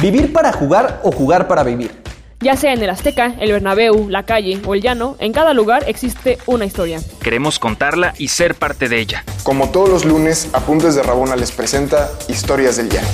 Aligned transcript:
Vivir 0.00 0.32
para 0.32 0.52
jugar 0.52 1.00
o 1.02 1.10
jugar 1.10 1.48
para 1.48 1.64
vivir. 1.64 1.90
Ya 2.38 2.54
sea 2.54 2.72
en 2.72 2.80
el 2.80 2.88
Azteca, 2.88 3.34
el 3.40 3.50
Bernabéu, 3.50 4.08
la 4.08 4.22
calle 4.22 4.60
o 4.64 4.76
el 4.76 4.80
llano, 4.80 5.16
en 5.18 5.32
cada 5.32 5.54
lugar 5.54 5.82
existe 5.88 6.38
una 6.46 6.64
historia. 6.64 7.00
Queremos 7.20 7.58
contarla 7.58 8.14
y 8.16 8.28
ser 8.28 8.54
parte 8.54 8.88
de 8.88 9.00
ella. 9.00 9.24
Como 9.42 9.72
todos 9.72 9.88
los 9.88 10.04
lunes, 10.04 10.50
Apuntes 10.52 10.94
de 10.94 11.02
Rabona 11.02 11.34
les 11.34 11.50
presenta 11.50 12.08
Historias 12.28 12.76
del 12.76 12.90
Llano. 12.90 13.08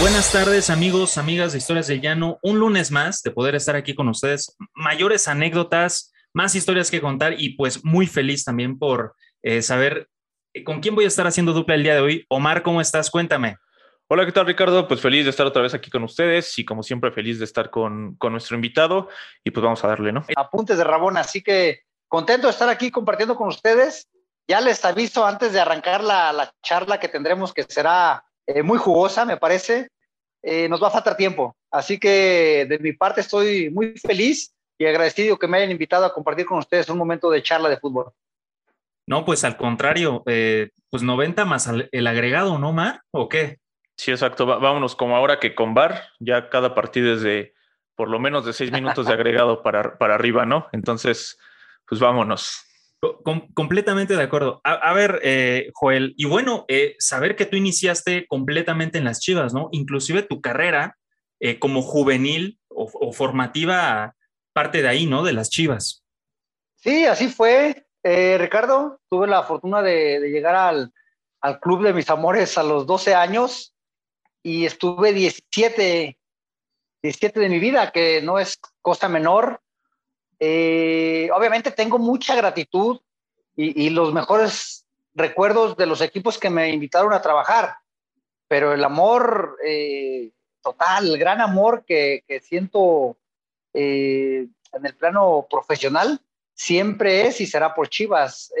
Buenas 0.00 0.32
tardes 0.32 0.70
amigos, 0.70 1.18
amigas 1.18 1.52
de 1.52 1.58
Historias 1.58 1.88
del 1.88 2.00
Llano. 2.00 2.38
Un 2.40 2.58
lunes 2.58 2.90
más 2.90 3.20
de 3.22 3.30
poder 3.30 3.54
estar 3.54 3.76
aquí 3.76 3.94
con 3.94 4.08
ustedes. 4.08 4.56
Mayores 4.72 5.28
anécdotas, 5.28 6.10
más 6.32 6.54
historias 6.54 6.90
que 6.90 7.02
contar 7.02 7.34
y 7.36 7.50
pues 7.50 7.84
muy 7.84 8.06
feliz 8.06 8.44
también 8.44 8.78
por 8.78 9.14
eh, 9.42 9.60
saber 9.60 10.08
eh, 10.54 10.64
con 10.64 10.80
quién 10.80 10.94
voy 10.94 11.04
a 11.04 11.08
estar 11.08 11.26
haciendo 11.26 11.52
dupla 11.52 11.74
el 11.74 11.82
día 11.82 11.92
de 11.92 12.00
hoy. 12.00 12.24
Omar, 12.30 12.62
¿cómo 12.62 12.80
estás? 12.80 13.10
Cuéntame. 13.10 13.56
Hola, 14.10 14.24
¿qué 14.24 14.32
tal 14.32 14.46
Ricardo? 14.46 14.88
Pues 14.88 15.02
feliz 15.02 15.24
de 15.24 15.30
estar 15.30 15.46
otra 15.46 15.60
vez 15.60 15.74
aquí 15.74 15.90
con 15.90 16.02
ustedes 16.02 16.58
y 16.58 16.64
como 16.64 16.82
siempre 16.82 17.12
feliz 17.12 17.38
de 17.38 17.44
estar 17.44 17.68
con, 17.68 18.14
con 18.16 18.32
nuestro 18.32 18.56
invitado 18.56 19.10
y 19.44 19.50
pues 19.50 19.62
vamos 19.62 19.84
a 19.84 19.88
darle, 19.88 20.12
¿no? 20.12 20.24
Apuntes 20.34 20.78
de 20.78 20.84
Rabona, 20.84 21.20
así 21.20 21.42
que 21.42 21.82
contento 22.08 22.46
de 22.46 22.52
estar 22.52 22.70
aquí 22.70 22.90
compartiendo 22.90 23.36
con 23.36 23.48
ustedes. 23.48 24.08
Ya 24.48 24.62
les 24.62 24.82
aviso 24.86 25.26
antes 25.26 25.52
de 25.52 25.60
arrancar 25.60 26.02
la, 26.02 26.32
la 26.32 26.50
charla 26.62 26.98
que 26.98 27.08
tendremos 27.08 27.52
que 27.52 27.64
será 27.64 28.24
eh, 28.46 28.62
muy 28.62 28.78
jugosa, 28.78 29.26
me 29.26 29.36
parece. 29.36 29.90
Eh, 30.42 30.70
nos 30.70 30.82
va 30.82 30.88
a 30.88 30.92
faltar 30.92 31.14
tiempo, 31.14 31.54
así 31.70 31.98
que 31.98 32.64
de 32.66 32.78
mi 32.78 32.92
parte 32.94 33.20
estoy 33.20 33.68
muy 33.68 33.92
feliz 33.98 34.54
y 34.78 34.86
agradecido 34.86 35.38
que 35.38 35.48
me 35.48 35.58
hayan 35.58 35.70
invitado 35.70 36.06
a 36.06 36.14
compartir 36.14 36.46
con 36.46 36.56
ustedes 36.56 36.88
un 36.88 36.96
momento 36.96 37.28
de 37.28 37.42
charla 37.42 37.68
de 37.68 37.76
fútbol. 37.76 38.12
No, 39.06 39.26
pues 39.26 39.44
al 39.44 39.58
contrario, 39.58 40.22
eh, 40.24 40.70
pues 40.88 41.02
90 41.02 41.44
más 41.44 41.68
el 41.92 42.06
agregado, 42.06 42.58
¿no, 42.58 42.72
Mar? 42.72 43.02
¿O 43.10 43.28
qué? 43.28 43.58
Sí, 43.98 44.12
exacto. 44.12 44.46
vámonos 44.46 44.94
como 44.94 45.16
ahora 45.16 45.40
que 45.40 45.56
con 45.56 45.74
VAR, 45.74 46.04
ya 46.20 46.48
cada 46.50 46.72
partido 46.72 47.12
es 47.12 47.20
de 47.20 47.54
por 47.96 48.08
lo 48.08 48.20
menos 48.20 48.46
de 48.46 48.52
seis 48.52 48.70
minutos 48.70 49.06
de 49.06 49.12
agregado 49.14 49.64
para, 49.64 49.98
para 49.98 50.14
arriba, 50.14 50.46
¿no? 50.46 50.68
Entonces, 50.70 51.36
pues 51.84 52.00
vámonos. 52.00 52.64
completamente 53.54 54.14
de 54.14 54.22
acuerdo. 54.22 54.60
A, 54.62 54.92
ver, 54.92 55.18
eh, 55.24 55.72
Joel, 55.74 56.14
y 56.16 56.26
bueno, 56.26 56.64
eh, 56.68 56.94
saber 57.00 57.34
que 57.34 57.44
tú 57.44 57.56
iniciaste 57.56 58.28
completamente 58.28 58.98
en 58.98 59.04
las 59.04 59.18
Chivas, 59.18 59.52
¿no? 59.52 59.68
Inclusive 59.72 60.22
tu 60.22 60.40
carrera 60.40 60.96
eh, 61.40 61.58
como 61.58 61.82
juvenil 61.82 62.60
o, 62.68 63.12
formativa 63.12 64.14
parte 64.52 64.80
de 64.80 64.88
ahí, 64.88 65.06
¿no? 65.06 65.24
De 65.24 65.32
las 65.32 65.50
Chivas. 65.50 66.04
Sí, 66.76 67.04
así 67.04 67.26
fue. 67.28 67.84
Ricardo, 68.04 69.00
tuve 69.10 69.26
la 69.26 69.42
fortuna 69.42 69.82
de, 69.82 70.20
de 70.20 70.30
llegar 70.30 70.54
al, 70.54 70.92
al, 71.42 71.60
club 71.60 71.82
de 71.82 71.92
mis 71.92 72.08
amores 72.08 72.56
a 72.56 72.62
los 72.62 72.86
12 72.86 73.14
años 73.14 73.74
y 74.48 74.64
estuve 74.64 75.12
17, 75.12 76.18
17 77.02 77.40
de 77.40 77.48
mi 77.50 77.58
vida, 77.58 77.92
que 77.92 78.22
no 78.22 78.38
es 78.38 78.58
cosa 78.80 79.08
menor. 79.08 79.60
Eh, 80.40 81.28
obviamente 81.34 81.70
tengo 81.70 81.98
mucha 81.98 82.34
gratitud 82.34 83.00
y, 83.56 83.90
los 83.90 84.14
mejores 84.14 84.86
recuerdos 85.14 85.76
de 85.76 85.86
los 85.86 86.00
equipos 86.00 86.38
que 86.38 86.48
me 86.48 86.70
invitaron 86.70 87.12
a 87.12 87.20
trabajar, 87.20 87.76
pero 88.46 88.72
el 88.72 88.84
amor 88.84 89.58
eh, 89.66 90.30
total, 90.62 91.08
el 91.08 91.18
gran 91.18 91.40
amor 91.40 91.84
que, 91.84 92.22
siento 92.42 93.18
eh, 93.74 94.46
en 94.72 94.86
el 94.86 94.94
plano 94.94 95.46
profesional, 95.50 96.20
siempre 96.54 97.26
es 97.26 97.40
y 97.40 97.46
será 97.46 97.74
por 97.74 97.88
Chivas. 97.88 98.52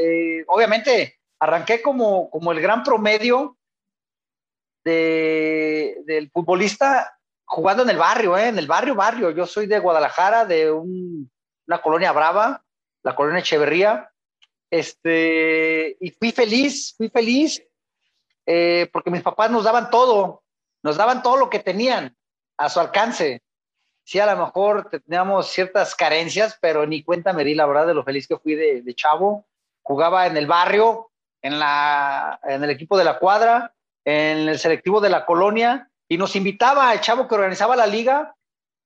obviamente 0.48 1.20
arranqué 1.38 1.80
como, 1.80 2.28
como 2.28 2.50
el 2.50 2.60
gran 2.60 2.82
promedio 2.82 3.57
del 4.84 6.30
futbolista 6.32 7.18
jugando 7.48 7.82
en 7.82 7.90
el 7.90 7.96
barrio, 7.96 8.36
¿eh? 8.36 8.48
en 8.48 8.58
el 8.58 8.66
barrio, 8.66 8.94
barrio. 8.94 9.30
Yo 9.30 9.46
soy 9.46 9.66
de 9.66 9.78
Guadalajara, 9.78 10.44
de 10.44 10.70
una 10.70 11.82
colonia 11.82 12.12
brava, 12.12 12.62
la 13.02 13.14
colonia 13.14 13.40
Echeverría. 13.40 14.10
Este, 14.70 15.96
y 15.98 16.10
fui 16.10 16.30
feliz, 16.30 16.94
fui 16.96 17.08
feliz, 17.08 17.62
eh, 18.44 18.88
porque 18.92 19.10
mis 19.10 19.22
papás 19.22 19.50
nos 19.50 19.64
daban 19.64 19.88
todo, 19.88 20.42
nos 20.82 20.98
daban 20.98 21.22
todo 21.22 21.38
lo 21.38 21.48
que 21.48 21.58
tenían 21.58 22.14
a 22.58 22.68
su 22.68 22.78
alcance. 22.78 23.42
Sí, 24.04 24.20
a 24.20 24.34
lo 24.34 24.44
mejor 24.44 24.90
teníamos 24.90 25.48
ciertas 25.48 25.94
carencias, 25.94 26.58
pero 26.60 26.86
ni 26.86 27.02
cuenta 27.02 27.32
me 27.32 27.44
di, 27.44 27.54
la 27.54 27.66
verdad, 27.66 27.86
de 27.86 27.94
lo 27.94 28.04
feliz 28.04 28.26
que 28.26 28.38
fui 28.38 28.54
de, 28.54 28.94
chavo. 28.94 29.46
Jugaba 29.82 30.26
en 30.26 30.36
el 30.36 30.46
barrio, 30.46 31.10
en 31.40 31.54
el 31.54 32.70
equipo 32.70 32.98
de 32.98 33.04
la 33.04 33.18
cuadra, 33.18 33.74
en 34.08 34.48
el 34.48 34.58
selectivo 34.58 35.02
de 35.02 35.10
la 35.10 35.26
colonia 35.26 35.90
y 36.08 36.16
nos 36.16 36.34
invitaba 36.34 36.88
al 36.88 37.02
chavo 37.02 37.28
que 37.28 37.34
organizaba 37.34 37.76
la 37.76 37.86
liga 37.86 38.34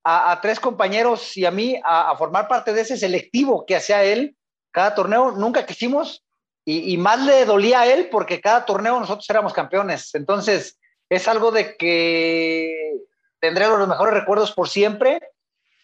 a, 0.03 0.41
tres 0.43 0.59
compañeros 0.59 1.37
y 1.37 1.44
a 1.44 1.53
mí 1.53 1.81
a, 1.84 2.16
formar 2.16 2.49
parte 2.49 2.72
de 2.72 2.81
ese 2.81 2.97
selectivo 2.97 3.65
que 3.65 3.77
hacía 3.77 4.03
él 4.03 4.34
cada 4.72 4.97
torneo. 4.97 5.31
Nunca 5.31 5.65
quisimos 5.65 6.25
y, 6.65 6.97
más 6.97 7.25
le 7.25 7.44
dolía 7.44 7.82
a 7.82 7.87
él 7.87 8.09
porque 8.11 8.41
cada 8.41 8.65
torneo 8.65 8.99
nosotros 8.99 9.31
éramos 9.31 9.53
campeones. 9.53 10.12
Entonces 10.16 10.81
es 11.09 11.28
algo 11.28 11.53
de 11.53 11.77
que 11.77 12.97
tendré 13.38 13.69
los 13.69 13.87
mejores 13.87 14.15
recuerdos 14.15 14.50
por 14.50 14.69
siempre 14.69 15.21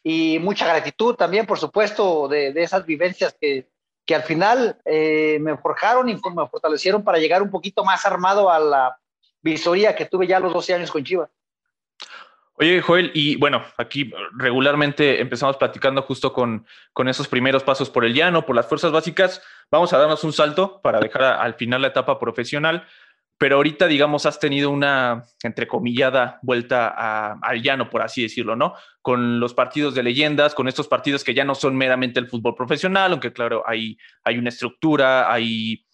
y 0.03 0.41
mucha 0.41 0.66
gratitud 0.66 1.15
también, 1.15 1.47
por 1.47 1.60
supuesto, 1.60 2.27
de, 2.27 2.48
esas 2.56 2.84
vivencias 2.84 3.37
que, 3.41 3.69
que 4.04 4.16
al 4.16 4.25
final 4.25 4.81
eh, 4.84 5.38
me 5.41 5.56
forjaron 5.56 6.09
y 6.09 6.15
me 6.15 6.48
fortalecieron 6.48 7.04
para 7.04 7.19
llegar 7.19 7.41
un 7.41 7.50
poquito 7.50 7.84
más 7.84 8.04
armado 8.04 8.50
a 8.50 8.59
la 8.59 8.98
visoría 9.43 9.94
que 9.94 10.06
tuve 10.06 10.26
ya 10.26 10.38
a 10.38 10.41
los 10.41 10.53
12 10.53 10.75
años 10.75 10.91
con 10.91 11.04
Chivas. 11.04 11.31
Oye, 12.60 12.81
Joel, 12.82 13.12
y 13.15 13.37
bueno, 13.37 13.62
aquí 13.76 14.10
regularmente 14.37 15.21
empezamos 15.21 15.56
platicando 15.56 16.03
justo 16.03 16.32
con, 16.32 16.66
con 16.93 17.09
esos 17.09 17.28
primeros 17.28 17.62
pasos 17.62 17.88
por 17.88 18.04
el 18.04 18.15
llano, 18.15 18.44
por 18.44 18.56
las 18.56 18.66
fuerzas 18.66 18.91
básicas. 18.91 19.43
Vamos 19.71 19.93
a 19.93 19.98
darnos 19.98 20.25
un 20.25 20.32
salto 20.32 20.81
para 20.82 20.98
dejar 20.98 21.22
al 21.22 21.54
final 21.54 21.82
la 21.82 21.88
etapa 21.88 22.19
profesional, 22.19 22.84
pero 23.38 23.54
ahorita, 23.56 23.87
digamos, 23.87 24.27
has 24.27 24.41
tenido 24.41 24.71
una, 24.71 25.25
entrecomillada, 25.44 26.41
vuelta 26.43 27.38
al 27.41 27.62
llano, 27.62 27.88
por 27.88 28.03
así 28.03 28.22
decirlo, 28.22 28.56
¿no? 28.56 28.75
Con 29.00 29.38
los 29.38 29.54
partidos 29.54 29.94
de 29.94 30.03
leyendas, 30.03 30.53
con 30.56 30.66
estos 30.66 30.88
partidos 30.88 31.22
que 31.22 31.34
ya 31.34 31.44
no 31.44 31.54
son 31.54 31.77
meramente 31.77 32.19
el 32.19 32.27
fútbol 32.27 32.56
profesional, 32.56 33.12
aunque 33.12 33.32
claro, 33.32 33.62
hay, 33.65 33.97
hay 34.25 34.37
una 34.37 34.48
estructura, 34.48 35.32
hay 35.32 35.87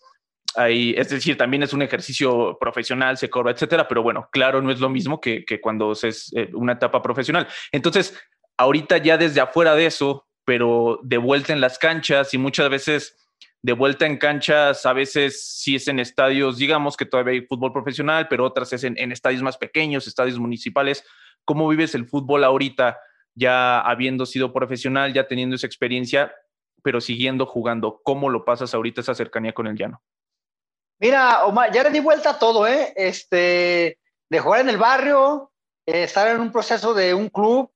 es 0.56 1.08
decir, 1.08 1.36
también 1.36 1.62
es 1.62 1.72
un 1.72 1.82
ejercicio 1.82 2.56
profesional, 2.60 3.16
se 3.16 3.30
cobra, 3.30 3.52
etcétera, 3.52 3.88
pero 3.88 4.02
bueno, 4.02 4.28
claro, 4.30 4.62
no 4.62 4.70
es 4.70 4.80
lo 4.80 4.88
mismo 4.88 5.20
que, 5.20 5.44
cuando 5.60 5.92
es 5.92 6.32
eh, 6.34 6.50
una 6.54 6.74
etapa 6.74 7.02
profesional. 7.02 7.48
Entonces, 7.72 8.18
ahorita 8.56 8.98
ya 8.98 9.16
desde 9.16 9.40
afuera 9.40 9.74
de 9.74 9.86
eso, 9.86 10.26
pero 10.44 11.00
de 11.02 11.18
vuelta 11.18 11.52
en 11.52 11.60
las 11.60 11.78
canchas 11.78 12.34
y 12.34 12.38
muchas 12.38 12.68
veces 12.68 13.16
de 13.62 13.72
vuelta 13.72 14.04
en 14.06 14.18
canchas, 14.18 14.84
a 14.84 14.92
veces 14.92 15.42
sí 15.42 15.76
es 15.76 15.88
en 15.88 15.98
estadios, 15.98 16.58
digamos 16.58 16.96
que 16.96 17.06
todavía 17.06 17.32
hay 17.32 17.46
fútbol 17.46 17.72
profesional, 17.72 18.28
pero 18.28 18.44
otras 18.44 18.72
es 18.74 18.84
en, 18.84 18.98
en 18.98 19.10
estadios 19.10 19.42
más 19.42 19.56
pequeños, 19.56 20.06
estadios 20.06 20.38
municipales. 20.38 21.04
¿Cómo 21.46 21.66
vives 21.68 21.94
el 21.94 22.06
fútbol 22.06 22.44
ahorita, 22.44 22.98
ya 23.34 23.80
habiendo 23.80 24.26
sido 24.26 24.52
profesional, 24.52 25.14
ya 25.14 25.26
teniendo 25.26 25.56
esa 25.56 25.66
experiencia, 25.66 26.34
pero 26.82 27.00
siguiendo 27.00 27.46
jugando? 27.46 28.02
¿Cómo 28.04 28.28
lo 28.28 28.44
pasas 28.44 28.74
ahorita 28.74 29.00
esa 29.00 29.14
cercanía 29.14 29.54
con 29.54 29.66
el 29.66 29.76
llano? 29.76 30.02
Mira, 30.98 31.44
Omar, 31.44 31.72
ya 31.72 31.82
le 31.82 31.90
di 31.90 32.00
vuelta 32.00 32.30
a 32.30 32.38
todo, 32.38 32.66
¿eh? 32.66 32.92
Este, 32.96 33.98
de 34.30 34.40
jugar 34.40 34.60
en 34.60 34.68
el 34.68 34.78
barrio, 34.78 35.52
eh, 35.86 36.04
estar 36.04 36.28
en 36.28 36.40
un 36.40 36.52
proceso 36.52 36.94
de 36.94 37.14
un 37.14 37.28
club, 37.28 37.70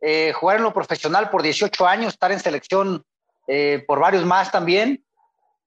eh, 0.00 0.32
jugar 0.32 0.56
en 0.56 0.64
lo 0.64 0.72
profesional 0.72 1.30
por 1.30 1.42
18 1.42 1.86
años, 1.86 2.14
estar 2.14 2.32
en 2.32 2.40
selección 2.40 3.04
eh, 3.46 3.84
por 3.86 4.00
varios 4.00 4.24
más 4.24 4.50
también, 4.50 5.04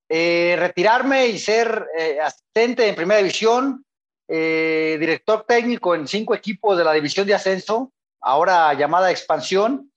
retirarme 0.07 1.27
y 1.27 1.39
ser 1.39 1.87
asistente 2.21 2.87
en 2.87 2.95
primera 2.95 3.17
división, 3.17 3.83
director 4.27 5.45
técnico 5.47 5.95
en 5.95 6.07
cinco 6.07 6.35
equipos 6.35 6.77
de 6.77 6.83
la 6.83 6.93
división 6.93 7.25
de 7.25 7.33
ascenso, 7.33 7.91
ahora 8.21 8.71
llamada 8.75 9.09
expansión, 9.09 9.91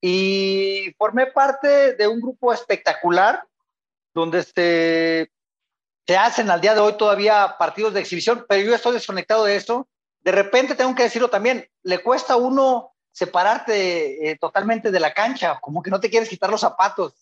y 0.00 0.94
formé 0.96 1.26
parte 1.26 1.94
de 1.94 2.06
un 2.06 2.20
grupo 2.20 2.52
espectacular 2.52 3.42
donde 4.14 4.38
este, 4.38 5.32
se 6.06 6.16
hacen 6.16 6.50
al 6.50 6.60
día 6.60 6.74
de 6.74 6.80
hoy 6.80 6.94
todavía 6.96 7.56
partidos 7.58 7.94
de 7.94 8.00
exhibición, 8.00 8.44
pero 8.48 8.62
yo 8.62 8.74
estoy 8.74 8.94
desconectado 8.94 9.44
de 9.44 9.56
eso. 9.56 9.88
De 10.20 10.32
repente 10.32 10.74
tengo 10.74 10.94
que 10.94 11.04
decirlo 11.04 11.28
también, 11.28 11.68
le 11.82 11.98
cuesta 12.02 12.34
a 12.34 12.36
uno 12.36 12.92
separarte 13.12 14.30
eh, 14.30 14.38
totalmente 14.38 14.90
de 14.90 15.00
la 15.00 15.12
cancha, 15.12 15.58
como 15.60 15.82
que 15.82 15.90
no 15.90 16.00
te 16.00 16.10
quieres 16.10 16.28
quitar 16.28 16.50
los 16.50 16.60
zapatos. 16.60 17.14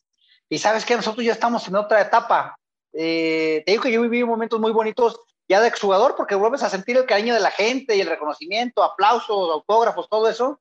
Y 0.48 0.58
sabes 0.58 0.84
que 0.84 0.96
nosotros 0.96 1.24
ya 1.24 1.32
estamos 1.32 1.66
en 1.68 1.76
otra 1.76 2.00
etapa. 2.00 2.56
Eh, 2.92 3.62
te 3.64 3.72
digo 3.72 3.82
que 3.82 3.92
yo 3.92 4.02
viví 4.02 4.24
momentos 4.24 4.60
muy 4.60 4.72
bonitos 4.72 5.20
ya 5.48 5.60
de 5.60 5.68
exjugador, 5.68 6.14
porque 6.16 6.34
vuelves 6.34 6.62
a 6.62 6.70
sentir 6.70 6.96
el 6.96 7.06
cariño 7.06 7.34
de 7.34 7.40
la 7.40 7.50
gente 7.50 7.96
y 7.96 8.00
el 8.00 8.08
reconocimiento, 8.08 8.84
aplausos, 8.84 9.50
autógrafos, 9.50 10.08
todo 10.08 10.28
eso. 10.28 10.60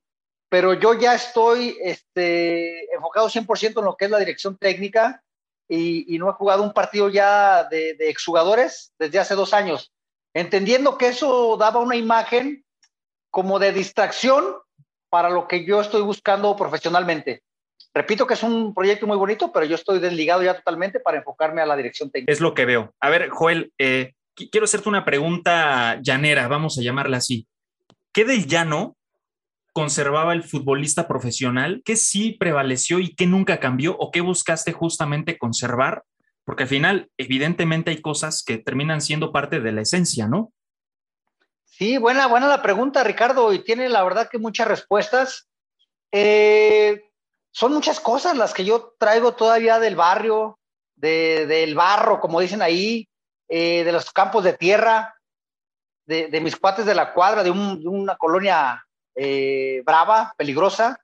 Pero 0.50 0.74
yo 0.74 0.96
ya 0.96 1.14
estoy 1.14 1.78
este, 1.82 2.92
enfocado 2.94 3.30
100% 3.30 3.80
en 3.80 3.86
lo 3.86 3.96
que 3.96 4.06
es 4.06 4.12
la 4.12 4.18
dirección 4.18 4.58
técnica 4.58 5.24
y, 5.70 6.18
no 6.18 6.30
he 6.30 6.34
jugado 6.34 6.64
un 6.64 6.74
partido 6.74 7.10
ya 7.10 7.64
de, 7.66 7.94
de, 7.94 8.10
exjugadores 8.10 8.92
desde 8.98 9.20
hace 9.20 9.36
dos 9.36 9.54
años, 9.54 9.94
entendiendo 10.34 10.98
que 10.98 11.10
eso 11.10 11.56
daba 11.58 11.80
una 11.80 11.96
imagen 11.96 12.66
como 13.30 13.60
de 13.60 13.72
distracción 13.72 14.56
para 15.10 15.30
lo 15.30 15.48
que 15.48 15.66
yo 15.66 15.80
estoy 15.80 16.02
buscando 16.02 16.56
profesionalmente. 16.56 17.44
Repito 17.94 18.28
que 18.28 18.34
es 18.36 18.44
un 18.44 18.74
proyecto 18.74 19.08
muy 19.08 19.18
bonito, 19.18 19.52
pero 19.52 19.66
yo 19.66 19.76
estoy 19.76 20.00
desligado 20.00 20.44
ya 20.44 20.56
totalmente 20.56 21.00
para 21.00 21.18
enfocarme 21.18 21.62
a 21.62 21.66
la 21.66 21.76
dirección 21.76 22.12
técnica. 22.12 22.32
Es 22.32 22.42
lo 22.42 22.54
que 22.54 22.66
veo. 22.66 22.94
A 23.00 23.10
ver, 23.10 23.30
Joel, 23.30 23.72
eh, 23.78 24.14
quiero 24.36 24.66
hacerte 24.66 24.90
una 24.90 25.06
pregunta 25.06 26.00
llanera, 26.02 26.48
vamos 26.48 26.78
a 26.78 26.82
llamarla 26.82 27.18
así. 27.18 27.48
¿Qué 28.12 28.26
del 28.26 28.48
llano 28.48 28.96
conservaba 29.80 30.34
el 30.34 30.44
futbolista 30.44 31.08
profesional? 31.08 31.82
¿Qué 31.86 31.96
sí 31.96 32.34
prevaleció 32.34 33.00
y 33.00 33.16
qué 33.16 33.26
nunca 33.26 33.62
cambió? 33.62 33.96
¿O 33.98 34.12
qué 34.12 34.20
buscaste 34.20 34.74
justamente 34.74 35.38
conservar? 35.38 36.04
Porque 36.44 36.64
al 36.64 36.70
final, 36.70 37.10
evidentemente, 37.18 37.90
hay 37.90 38.02
cosas 38.02 38.44
que 38.46 38.58
terminan 38.58 39.00
siendo 39.00 39.32
parte 39.32 39.62
de 39.62 39.72
la 39.72 39.80
esencia, 39.80 40.28
¿no? 40.28 40.52
Sí, 41.64 41.98
buena, 41.98 42.28
buena 42.28 42.50
la 42.50 42.62
pregunta, 42.62 43.06
Ricardo, 43.06 43.54
y 43.54 43.64
tiene 43.64 43.88
la 43.88 44.04
verdad 44.04 44.28
que 44.30 44.38
muchas 44.38 44.68
respuestas. 44.68 45.48
Eh, 46.12 47.02
son 47.52 47.72
muchas 47.72 48.02
cosas 48.02 48.36
las 48.36 48.54
que 48.54 48.66
yo 48.66 48.96
traigo 49.00 49.34
todavía 49.34 49.80
del 49.80 49.96
barrio, 49.96 50.60
del 50.98 51.74
barro, 51.74 52.20
como 52.20 52.42
dicen 52.42 52.62
ahí, 52.62 53.08
eh, 53.48 53.86
de 53.86 53.94
los 53.94 54.12
campos 54.12 54.44
de 54.44 54.52
tierra, 54.52 55.16
de, 56.06 56.42
mis 56.42 56.58
cuates 56.58 56.86
de 56.86 56.96
la 56.96 57.14
cuadra, 57.14 57.44
de, 57.44 57.52
una 57.52 58.18
colonia 58.18 58.84
eh, 59.16 59.82
brava, 59.86 60.34
peligrosa. 60.38 61.00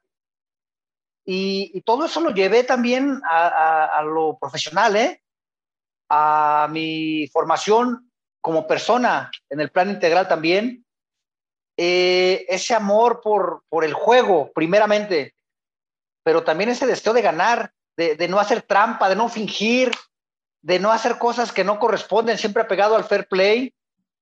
Y, 1.26 1.82
todo 1.82 2.06
eso 2.06 2.22
lo 2.22 2.30
llevé 2.30 2.64
también 2.64 3.22
a, 3.30 4.02
lo 4.04 4.38
profesional, 4.38 4.96
¿eh? 4.96 5.22
a 6.10 6.68
mi 6.70 7.28
formación 7.34 8.12
como 8.42 8.68
persona 8.68 9.32
en 9.50 9.60
el 9.60 9.72
plan 9.72 9.90
integral 9.90 10.28
también. 10.28 10.86
Eh, 11.78 12.46
ese 12.48 12.74
amor 12.74 13.22
por, 13.22 13.64
por 13.70 13.84
el 13.84 13.94
juego, 13.94 14.52
primeramente, 14.54 15.36
pero 16.24 16.44
también 16.44 16.70
ese 16.70 16.88
deseo 16.88 17.14
de 17.14 17.22
ganar, 17.22 17.72
de, 17.98 18.28
no 18.28 18.40
hacer 18.40 18.62
trampa, 18.64 19.10
de 19.10 19.16
no 19.16 19.30
fingir, 19.30 19.92
de 20.62 20.80
no 20.80 20.92
hacer 20.92 21.18
cosas 21.18 21.52
que 21.52 21.64
no 21.64 21.80
corresponden, 21.80 22.38
siempre 22.38 22.64
apegado 22.64 22.96
al 22.96 23.04
fair 23.04 23.28
play, 23.28 23.74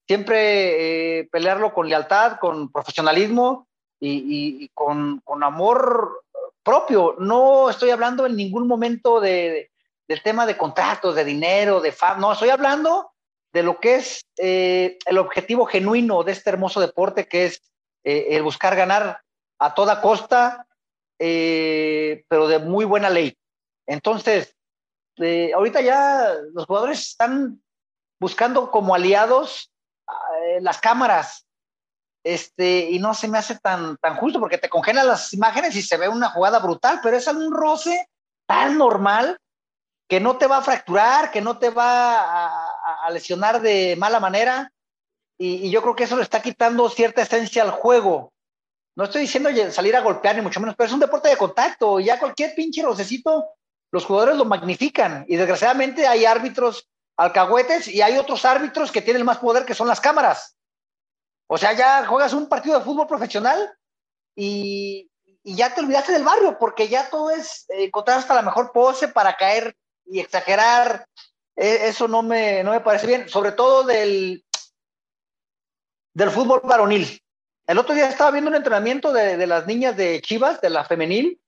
siempre 0.05 1.19
eh, 1.19 1.29
pelearlo 1.31 1.73
con 1.73 1.87
lealtad, 1.87 2.39
con 2.39 2.71
profesionalismo 2.71 3.67
y, 4.05 4.69
con, 4.73 5.21
amor 5.41 6.23
propio. 6.61 7.15
No 7.19 7.69
estoy 7.69 7.91
hablando 7.91 8.25
en 8.25 8.35
ningún 8.35 8.67
momento 8.67 9.19
de, 9.19 9.71
del 10.07 10.21
tema 10.21 10.45
de 10.45 10.57
contratos, 10.57 11.15
de 11.15 11.25
dinero, 11.25 11.81
de 11.81 11.91
fama, 11.91 12.19
no, 12.19 12.33
estoy 12.33 12.49
hablando 12.49 13.11
de 13.53 13.63
lo 13.63 13.79
que 13.79 13.95
es 13.95 14.25
eh, 14.37 14.97
el 15.05 15.17
objetivo 15.17 15.65
genuino 15.65 16.23
de 16.23 16.31
este 16.31 16.49
hermoso 16.49 16.81
deporte, 16.81 17.27
que 17.27 17.45
es 17.45 17.61
eh, 18.03 18.27
el 18.31 18.43
buscar 18.43 18.75
ganar 18.75 19.21
a 19.59 19.73
toda 19.73 20.01
costa 20.01 20.67
eh, 21.19 22.25
pero 22.27 22.47
de 22.47 22.59
muy 22.59 22.83
buena 22.83 23.09
ley. 23.09 23.37
Entonces, 23.85 24.55
ahorita 25.55 25.79
ya 25.81 26.33
los 26.53 26.65
jugadores 26.65 26.99
están 27.01 27.61
buscando 28.19 28.71
como 28.71 28.95
aliados 28.95 29.71
las 30.61 30.79
cámaras, 30.79 31.45
este, 32.23 32.89
y 32.91 32.99
no 32.99 33.13
se 33.13 33.27
me 33.27 33.37
hace 33.37 33.59
tan, 33.59 33.97
tan 33.97 34.15
justo 34.15 34.39
porque 34.39 34.57
te 34.57 34.69
congelan 34.69 35.07
las 35.07 35.33
imágenes 35.33 35.75
y 35.75 35.81
se 35.81 35.97
ve 35.97 36.07
una 36.07 36.29
jugada 36.29 36.59
brutal, 36.59 36.99
pero 37.03 37.17
es 37.17 37.27
algún 37.27 37.53
roce 37.53 38.07
tan 38.47 38.77
normal 38.77 39.37
que 40.07 40.19
no 40.19 40.37
te 40.37 40.47
va 40.47 40.57
a 40.57 40.61
fracturar, 40.61 41.31
que 41.31 41.41
no 41.41 41.57
te 41.57 41.69
va 41.69 42.49
a, 43.05 43.09
lesionar 43.11 43.61
de 43.61 43.95
mala 43.97 44.19
manera. 44.19 44.71
y, 45.37 45.69
yo 45.69 45.81
creo 45.81 45.95
que 45.95 46.05
eso 46.05 46.15
le 46.15 46.23
está 46.23 46.41
quitando 46.41 46.89
cierta 46.89 47.21
esencia 47.21 47.63
al 47.63 47.71
juego. 47.71 48.33
No 48.95 49.05
estoy 49.05 49.21
diciendo 49.21 49.49
salir 49.71 49.95
a 49.95 50.01
golpear, 50.01 50.35
ni 50.35 50.41
mucho 50.41 50.59
menos, 50.59 50.75
pero 50.75 50.87
es 50.87 50.93
un 50.93 50.99
deporte 50.99 51.29
de 51.29 51.37
contacto. 51.37 51.99
Y 51.99 52.05
ya 52.05 52.19
cualquier 52.19 52.53
pinche 52.53 52.83
rocecito, 52.83 53.45
los 53.91 54.05
jugadores 54.05 54.37
lo 54.37 54.45
magnifican. 54.45 55.25
Y 55.27 55.35
desgraciadamente 55.35 56.05
hay 56.05 56.25
árbitros 56.25 56.87
alcahuetes 57.17 57.87
y 57.87 58.01
hay 58.01 58.17
otros 58.17 58.45
árbitros 58.45 58.91
que 58.91 59.01
tienen 59.01 59.25
más 59.25 59.39
poder 59.39 59.65
que 59.65 59.73
son 59.73 59.87
las 59.87 59.99
cámaras. 59.99 60.55
O 61.53 61.57
sea, 61.59 61.73
ya 61.73 62.03
juegas 62.07 62.33
un 62.33 62.47
partido 62.47 62.79
de 62.79 62.83
fútbol 62.83 63.05
profesional 63.05 63.71
y, 64.35 65.07
ya 65.43 65.75
te 65.75 65.81
olvidaste 65.81 66.11
del 66.11 66.23
barrio, 66.23 66.57
porque 66.57 66.87
ya 66.87 67.11
todo 67.11 67.29
es 67.29 67.65
encontrar 67.69 68.17
hasta 68.17 68.33
la 68.33 68.41
mejor 68.41 68.71
pose 68.71 69.07
para 69.07 69.35
caer 69.35 69.77
y 70.03 70.19
exagerar. 70.19 71.05
E, 71.55 71.89
eso 71.89 72.07
no 72.07 72.23
me, 72.23 72.63
no 72.63 72.71
me 72.71 72.79
parece 72.79 73.05
bien, 73.05 73.29
sobre 73.29 73.51
todo 73.51 73.83
del, 73.83 74.43
del 76.15 76.31
fútbol 76.31 76.61
varonil. 76.63 77.21
El 77.67 77.77
otro 77.77 77.93
día 77.93 78.09
estaba 78.09 78.31
viendo 78.31 78.49
un 78.49 78.55
entrenamiento 78.55 79.13
de, 79.13 79.45
las 79.45 79.67
niñas 79.67 79.95
de 79.95 80.21
Chivas, 80.21 80.59
de 80.59 80.71
la 80.71 80.85
femenil, 80.85 81.39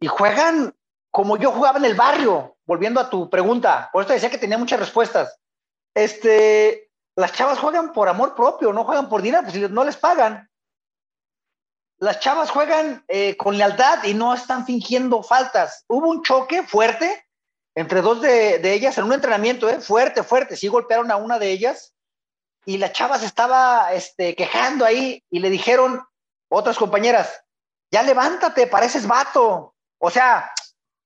y 0.00 0.06
juegan 0.06 0.74
como 1.10 1.36
yo 1.36 1.52
jugaba 1.52 1.78
en 1.78 1.84
el 1.84 1.94
barrio, 1.94 2.56
volviendo 2.64 3.00
a 3.00 3.10
tu 3.10 3.28
pregunta. 3.28 3.90
Por 3.92 4.04
eso 4.04 4.14
decía 4.14 4.30
que 4.30 4.38
tenía 4.38 4.56
muchas 4.56 4.80
respuestas. 4.80 5.38
Este, 5.94 6.90
las 7.16 7.32
chavas 7.32 7.58
juegan 7.58 7.92
por 7.92 8.08
amor 8.08 8.34
propio, 8.34 8.72
no 8.72 8.84
juegan 8.84 9.08
por 9.08 9.22
dinero, 9.22 9.42
pues 9.42 9.70
no 9.70 9.84
les 9.84 9.96
pagan. 9.96 10.48
Las 11.98 12.20
chavas 12.20 12.50
juegan 12.50 13.04
eh, 13.08 13.36
con 13.36 13.56
lealtad 13.56 14.02
y 14.04 14.14
no 14.14 14.34
están 14.34 14.66
fingiendo 14.66 15.22
faltas. 15.22 15.84
Hubo 15.88 16.08
un 16.08 16.22
choque 16.22 16.62
fuerte 16.62 17.26
entre 17.74 18.02
dos 18.02 18.20
de, 18.20 18.60
ellas 18.72 18.98
en 18.98 19.04
un 19.04 19.12
entrenamiento, 19.12 19.68
¿eh? 19.68 19.80
fuerte, 19.80 20.22
fuerte. 20.22 20.56
Sí 20.56 20.68
golpearon 20.68 21.10
a 21.10 21.16
una 21.16 21.38
de 21.38 21.50
ellas 21.50 21.94
y 22.64 22.78
la 22.78 22.92
chava 22.92 23.18
se 23.18 23.26
estaba 23.26 23.92
este, 23.92 24.34
quejando 24.34 24.84
ahí 24.84 25.22
y 25.30 25.38
le 25.40 25.50
dijeron 25.50 26.02
otras 26.48 26.76
compañeras, 26.76 27.44
ya 27.90 28.02
levántate, 28.02 28.66
pareces 28.66 29.06
vato. 29.06 29.74
O 29.98 30.10
sea, 30.10 30.52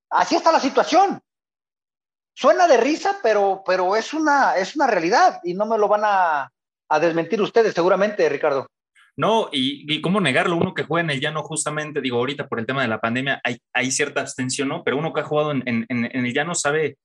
así 0.09 0.35
está 0.35 0.51
la 0.51 0.59
situación. 0.59 1.21
Suena 2.39 2.67
de 2.67 2.77
risa, 2.77 3.17
pero, 3.23 3.63
pero 3.65 3.95
es, 3.95 4.13
una, 4.13 4.57
es 4.57 4.75
una 4.75 4.85
realidad 4.85 5.39
y 5.43 5.55
no 5.55 5.65
me 5.65 5.75
lo 5.75 5.87
van 5.87 6.01
a, 6.03 6.51
desmentir 7.01 7.41
ustedes 7.41 7.73
seguramente, 7.73 8.29
Ricardo. 8.29 8.67
No, 9.15 9.49
y, 9.51 9.99
cómo 10.01 10.21
negarlo, 10.21 10.55
uno 10.55 10.75
que 10.75 10.83
juega 10.83 11.03
en 11.03 11.09
el 11.09 11.19
llano 11.19 11.41
justamente, 11.41 11.99
digo, 11.99 12.19
ahorita 12.19 12.47
por 12.47 12.59
el 12.59 12.67
tema 12.67 12.83
de 12.83 12.89
la 12.89 13.01
pandemia 13.01 13.41
hay, 13.43 13.57
hay 13.73 13.89
cierta 13.89 14.21
abstención, 14.21 14.67
¿no? 14.67 14.83
Pero 14.83 14.97
uno 14.97 15.13
que 15.13 15.21
ha 15.21 15.23
jugado 15.23 15.51
en, 15.51 15.63
en, 15.65 16.05
el 16.05 16.31
llano 16.31 16.53
sabe, 16.53 16.99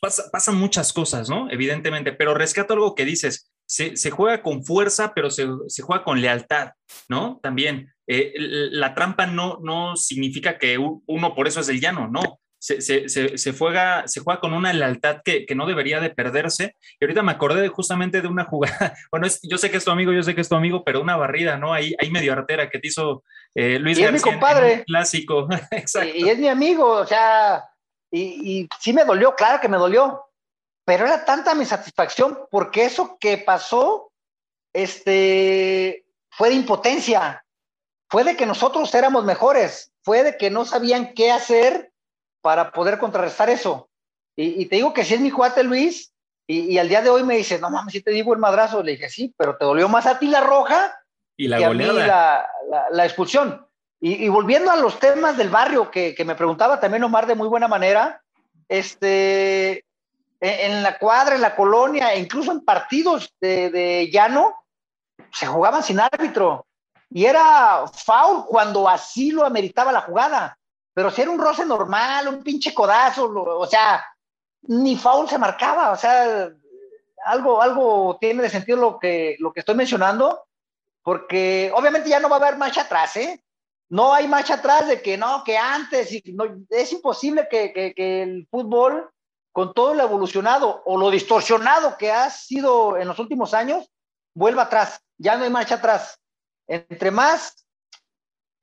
pues, 0.00 0.22
pasan 0.30 0.54
muchas 0.54 0.92
cosas, 0.92 1.28
¿no? 1.28 1.50
Evidentemente, 1.50 2.12
pero 2.12 2.32
rescato 2.32 2.74
algo 2.74 2.94
que 2.94 3.04
dices, 3.04 3.50
se, 3.66 4.10
juega 4.12 4.44
con 4.44 4.64
fuerza, 4.64 5.12
pero 5.12 5.28
se, 5.28 5.48
juega 5.82 6.04
con 6.04 6.20
lealtad, 6.20 6.70
¿no? 7.08 7.40
También 7.42 7.92
eh, 8.06 8.32
la 8.36 8.94
trampa 8.94 9.26
no, 9.26 9.58
no 9.60 9.96
significa 9.96 10.56
que 10.56 10.78
uno 10.78 11.34
por 11.34 11.48
eso 11.48 11.58
es 11.58 11.66
del 11.66 11.80
llano, 11.80 12.06
no. 12.06 12.38
Se, 12.58 12.80
se, 12.80 13.52
juega, 13.52 14.08
se 14.08 14.20
juega 14.20 14.40
con 14.40 14.52
una 14.52 14.72
lealtad 14.72 15.20
que, 15.24 15.46
no 15.54 15.66
debería 15.66 16.00
de 16.00 16.10
perderse. 16.10 16.74
Y 16.98 17.04
ahorita 17.04 17.22
me 17.22 17.32
acordé 17.32 17.68
justamente 17.68 18.20
de 18.20 18.28
una 18.28 18.44
jugada, 18.44 18.94
bueno, 19.10 19.28
yo 19.42 19.58
sé 19.58 19.70
que 19.70 19.76
es 19.76 19.84
tu 19.84 19.90
amigo, 19.90 20.12
yo 20.12 20.22
sé 20.22 20.34
que 20.34 20.40
es 20.40 20.48
tu 20.48 20.56
amigo, 20.56 20.82
pero 20.84 21.00
una 21.00 21.16
barrida, 21.16 21.56
¿no? 21.56 21.72
Ahí, 21.72 21.94
ahí 22.00 22.10
medio 22.10 22.32
artera 22.32 22.68
que 22.68 22.78
te 22.78 22.88
hizo 22.88 23.22
eh, 23.54 23.78
Luis 23.78 23.98
y 23.98 24.04
Es 24.04 24.12
mi 24.12 24.20
compadre. 24.20 24.84
clásico, 24.84 25.48
exacto. 25.70 26.12
Y, 26.14 26.28
es 26.28 26.38
mi 26.38 26.48
amigo, 26.48 26.86
o 26.86 27.06
sea, 27.06 27.64
y, 28.10 28.60
y 28.60 28.68
sí 28.80 28.92
me 28.92 29.04
dolió, 29.04 29.34
claro 29.34 29.60
que 29.60 29.68
me 29.68 29.76
dolió, 29.76 30.22
pero 30.84 31.04
era 31.04 31.24
tanta 31.24 31.54
mi 31.54 31.64
satisfacción 31.64 32.38
porque 32.50 32.84
eso 32.84 33.16
que 33.18 33.38
pasó 33.38 34.12
este, 34.76 36.04
fue 36.30 36.50
de 36.50 36.54
impotencia, 36.54 37.44
fue 38.10 38.24
de 38.24 38.36
que 38.36 38.46
nosotros 38.46 38.94
éramos 38.94 39.24
mejores, 39.24 39.92
fue 40.02 40.22
de 40.22 40.36
que 40.36 40.50
no 40.50 40.64
sabían 40.64 41.14
qué 41.14 41.32
hacer 41.32 41.92
para 42.46 42.70
poder 42.70 42.96
contrarrestar 42.98 43.50
eso. 43.50 43.88
Y, 44.36 44.66
te 44.66 44.76
digo 44.76 44.94
que 44.94 45.02
si 45.02 45.14
es 45.14 45.20
mi 45.20 45.32
cuate 45.32 45.64
Luis, 45.64 46.12
y, 46.46 46.78
al 46.78 46.88
día 46.88 47.02
de 47.02 47.10
hoy 47.10 47.24
me 47.24 47.36
dice, 47.36 47.58
no 47.58 47.70
mames, 47.70 47.92
si 47.92 48.02
te 48.02 48.12
digo 48.12 48.32
el 48.34 48.38
madrazo, 48.38 48.84
le 48.84 48.92
dije, 48.92 49.10
sí, 49.10 49.34
pero 49.36 49.56
te 49.56 49.64
dolió 49.64 49.88
más 49.88 50.06
a 50.06 50.20
ti 50.20 50.28
la 50.28 50.42
roja 50.42 50.96
y 51.36 51.48
la 51.48 51.56
a 51.56 51.70
mí 51.70 51.84
la, 51.84 53.04
expulsión. 53.04 53.66
Y, 54.00 54.28
volviendo 54.28 54.70
a 54.70 54.76
los 54.76 55.00
temas 55.00 55.36
del 55.36 55.48
barrio 55.48 55.90
que, 55.90 56.14
que, 56.14 56.24
me 56.24 56.36
preguntaba 56.36 56.78
también 56.78 57.02
Omar 57.02 57.26
de 57.26 57.34
muy 57.34 57.48
buena 57.48 57.66
manera, 57.66 58.22
este, 58.68 59.84
en 60.38 60.84
la 60.84 60.98
cuadra, 60.98 61.34
en 61.34 61.40
la 61.40 61.56
colonia, 61.56 62.14
e 62.14 62.20
incluso 62.20 62.52
en 62.52 62.60
partidos 62.60 63.34
de, 63.40 64.08
llano, 64.12 64.54
se 65.32 65.48
jugaban 65.48 65.82
sin 65.82 65.98
árbitro. 65.98 66.64
Y 67.10 67.24
era 67.24 67.88
foul 67.92 68.44
cuando 68.46 68.88
así 68.88 69.32
lo 69.32 69.44
ameritaba 69.44 69.90
la 69.90 70.02
jugada. 70.02 70.56
Pero 70.96 71.10
si 71.10 71.20
era 71.20 71.30
un 71.30 71.38
roce 71.38 71.66
normal, 71.66 72.26
un 72.26 72.42
pinche 72.42 72.72
codazo, 72.72 73.30
o 73.30 73.66
sea, 73.66 74.02
ni 74.62 74.96
foul 74.96 75.28
se 75.28 75.36
marcaba. 75.36 75.90
O 75.90 75.96
sea, 75.96 76.50
algo, 77.26 77.60
algo 77.60 78.16
tiene 78.18 78.42
de 78.42 78.48
sentido 78.48 78.78
lo 78.78 78.98
que, 78.98 79.36
lo 79.38 79.52
que 79.52 79.60
estoy 79.60 79.74
mencionando, 79.74 80.46
porque 81.02 81.70
obviamente 81.74 82.08
ya 82.08 82.18
no 82.18 82.30
va 82.30 82.36
a 82.36 82.38
haber 82.38 82.56
marcha 82.56 82.80
atrás, 82.80 83.14
¿eh? 83.18 83.44
No 83.90 84.14
hay 84.14 84.26
marcha 84.26 84.54
atrás 84.54 84.88
de 84.88 85.02
que 85.02 85.18
no, 85.18 85.44
que 85.44 85.58
antes, 85.58 86.10
y 86.12 86.22
no, 86.32 86.46
es 86.70 86.90
imposible 86.94 87.46
que, 87.50 87.74
que 87.74 88.22
el 88.22 88.48
fútbol 88.50 89.10
con 89.52 89.74
todo 89.74 89.92
lo 89.92 90.02
evolucionado 90.02 90.82
o 90.86 90.96
lo 90.96 91.10
distorsionado 91.10 91.98
que 91.98 92.10
ha 92.10 92.30
sido 92.30 92.96
en 92.96 93.06
los 93.06 93.18
últimos 93.18 93.52
años, 93.52 93.86
vuelva 94.32 94.62
atrás. 94.62 94.98
Ya 95.18 95.36
no 95.36 95.44
hay 95.44 95.50
marcha 95.50 95.74
atrás. 95.74 96.18
Entre 96.66 97.10
más 97.10 97.65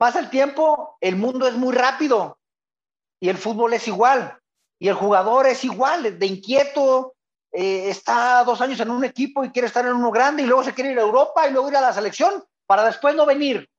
pasa 0.03 0.19
el 0.19 0.29
tiempo, 0.29 0.97
el 0.99 1.15
mundo 1.15 1.47
es 1.47 1.53
muy 1.53 1.73
rápido 1.73 2.37
y 3.21 3.29
el 3.29 3.37
fútbol 3.37 3.71
es 3.73 3.87
igual 3.87 4.37
y 4.77 4.89
el 4.89 4.95
jugador 4.95 5.47
es 5.47 5.63
igual, 5.63 6.19
de 6.19 6.25
inquieto, 6.25 7.15
eh, 7.53 7.87
está 7.87 8.43
dos 8.43 8.59
años 8.59 8.81
en 8.81 8.89
un 8.89 9.05
equipo 9.05 9.45
y 9.45 9.51
quiere 9.51 9.69
estar 9.69 9.85
en 9.85 9.93
uno 9.93 10.11
grande 10.11 10.43
y 10.43 10.45
luego 10.45 10.61
se 10.61 10.73
quiere 10.73 10.91
ir 10.91 10.99
a 10.99 11.03
Europa 11.03 11.47
y 11.47 11.53
luego 11.53 11.69
ir 11.69 11.77
a 11.77 11.79
la 11.79 11.93
selección 11.93 12.43
para 12.67 12.83
después 12.83 13.15
no 13.15 13.25
venir. 13.25 13.69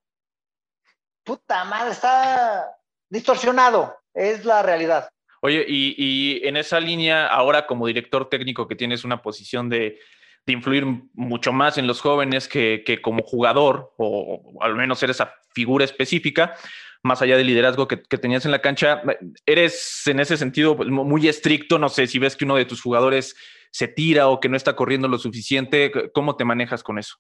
Puta 1.25 1.63
madre, 1.67 1.91
está 1.91 2.75
distorsionado, 3.11 3.95
es 4.15 4.47
la 4.47 4.63
realidad. 4.63 5.11
Oye, 5.43 5.63
y, 5.69 6.41
en 6.49 6.57
esa 6.57 6.81
línea, 6.81 7.27
ahora 7.27 7.67
como 7.67 7.87
director 7.87 8.31
técnico 8.31 8.67
que 8.67 8.77
tienes 8.77 9.05
una 9.05 9.21
posición 9.21 9.69
de, 9.69 10.01
influir 10.53 10.87
mucho 11.15 11.53
más 11.53 11.79
en 11.79 11.87
los 11.87 12.01
jóvenes 12.01 12.49
que, 12.49 13.01
como 13.03 13.23
jugador, 13.23 13.93
o, 13.97 14.59
al 14.61 14.75
menos 14.75 14.99
ser 14.99 15.11
esa 15.11 15.35
figura 15.55 15.85
específica, 15.85 16.55
más 17.03 17.23
allá 17.23 17.37
del 17.37 17.47
liderazgo 17.47 17.89
que, 17.89 17.97
tenías 17.97 18.45
en 18.45 18.51
la 18.51 18.61
cancha, 18.61 19.03
eres 19.47 20.07
en 20.07 20.21
ese 20.21 20.37
sentido 20.37 20.77
pues, 20.77 20.89
muy 20.89 21.29
estricto, 21.29 21.79
no 21.79 21.89
sé 21.89 22.07
si 22.07 22.19
ves 22.19 22.37
que 22.37 22.45
uno 22.45 22.57
de 22.57 22.65
tus 22.65 22.83
jugadores 22.83 23.37
se 23.71 23.89
tira 23.89 24.29
o 24.29 24.41
que 24.41 24.49
no 24.49 24.57
está 24.57 24.77
corriendo 24.77 25.09
lo 25.09 25.19
suficiente, 25.19 25.93
¿cómo 26.13 26.37
te 26.37 26.45
manejas 26.45 26.83
con 26.83 26.99
eso? 26.99 27.17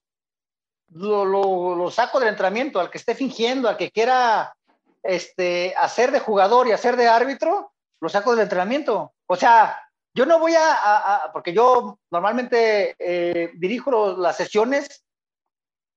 Lo, 0.90 1.24
lo 1.24 1.90
saco 1.90 2.20
del 2.20 2.28
entrenamiento, 2.28 2.78
al 2.78 2.90
que 2.90 2.98
esté 2.98 3.14
fingiendo, 3.14 3.68
al 3.68 3.76
que 3.76 3.90
quiera 3.90 4.54
este, 5.02 5.74
hacer 5.76 6.12
de 6.12 6.20
jugador 6.20 6.66
y 6.66 6.72
hacer 6.72 6.96
de 6.96 7.08
árbitro, 7.08 7.72
lo 8.00 8.08
saco 8.08 8.32
del 8.32 8.44
entrenamiento. 8.44 9.12
O 9.26 9.36
sea, 9.36 9.78
yo 10.14 10.26
no 10.26 10.38
voy 10.38 10.54
a, 10.56 11.30
porque 11.32 11.52
yo 11.52 11.98
normalmente 12.10 12.94
eh, 12.98 13.50
dirijo 13.54 14.16
las 14.16 14.36
sesiones 14.36 15.04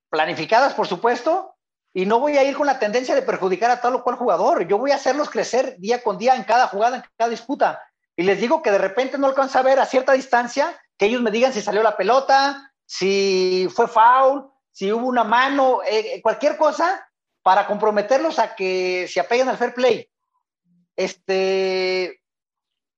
planificadas, 0.10 0.74
por 0.74 0.88
supuesto, 0.88 1.56
y 1.94 2.06
no 2.06 2.20
voy 2.20 2.38
a 2.38 2.44
ir 2.44 2.56
con 2.56 2.66
la 2.66 2.80
tendencia 2.80 3.14
de 3.14 3.22
perjudicar 3.22 3.70
a 3.70 3.80
tal 3.80 3.96
o 3.96 4.04
cual 4.04 4.16
jugador. 4.16 4.68
Yo 4.68 4.78
voy 4.78 4.92
a 4.92 4.96
hacerlos 4.96 5.30
crecer 5.30 5.78
día 5.78 6.02
con 6.02 6.18
día 6.18 6.36
en 6.36 6.44
cada 6.44 6.68
jugada, 6.68 6.98
en 6.98 7.04
cada 7.16 7.30
disputa. 7.30 7.84
Y 8.16 8.24
les 8.24 8.42
digo 8.42 8.62
que 8.64 8.72
de 8.72 8.80
repente 8.80 9.18
no 9.18 9.28
alcanza 9.28 9.60
a 9.60 9.64
ver 9.64 9.80
a 9.80 9.86
cierta 9.86 10.14
distancia, 10.14 10.80
que 10.98 11.06
ellos 11.06 11.22
me 11.22 11.32
digan 11.32 11.54
si 11.54 11.62
salió 11.62 11.84
la 11.84 11.96
pelota, 11.96 12.74
si 12.86 13.68
fue 13.74 13.88
foul, 13.88 14.50
si 14.72 14.92
hubo 14.92 15.08
una 15.08 15.24
mano, 15.24 15.82
eh, 15.88 16.20
cualquier 16.24 16.58
cosa, 16.58 17.08
para 17.44 17.68
comprometerlos 17.68 18.40
a 18.40 18.56
que 18.56 19.08
se 19.08 19.20
apeguen 19.20 19.50
al 19.50 19.58
fair 19.58 19.74
play. 19.74 20.10
Este, 20.96 22.22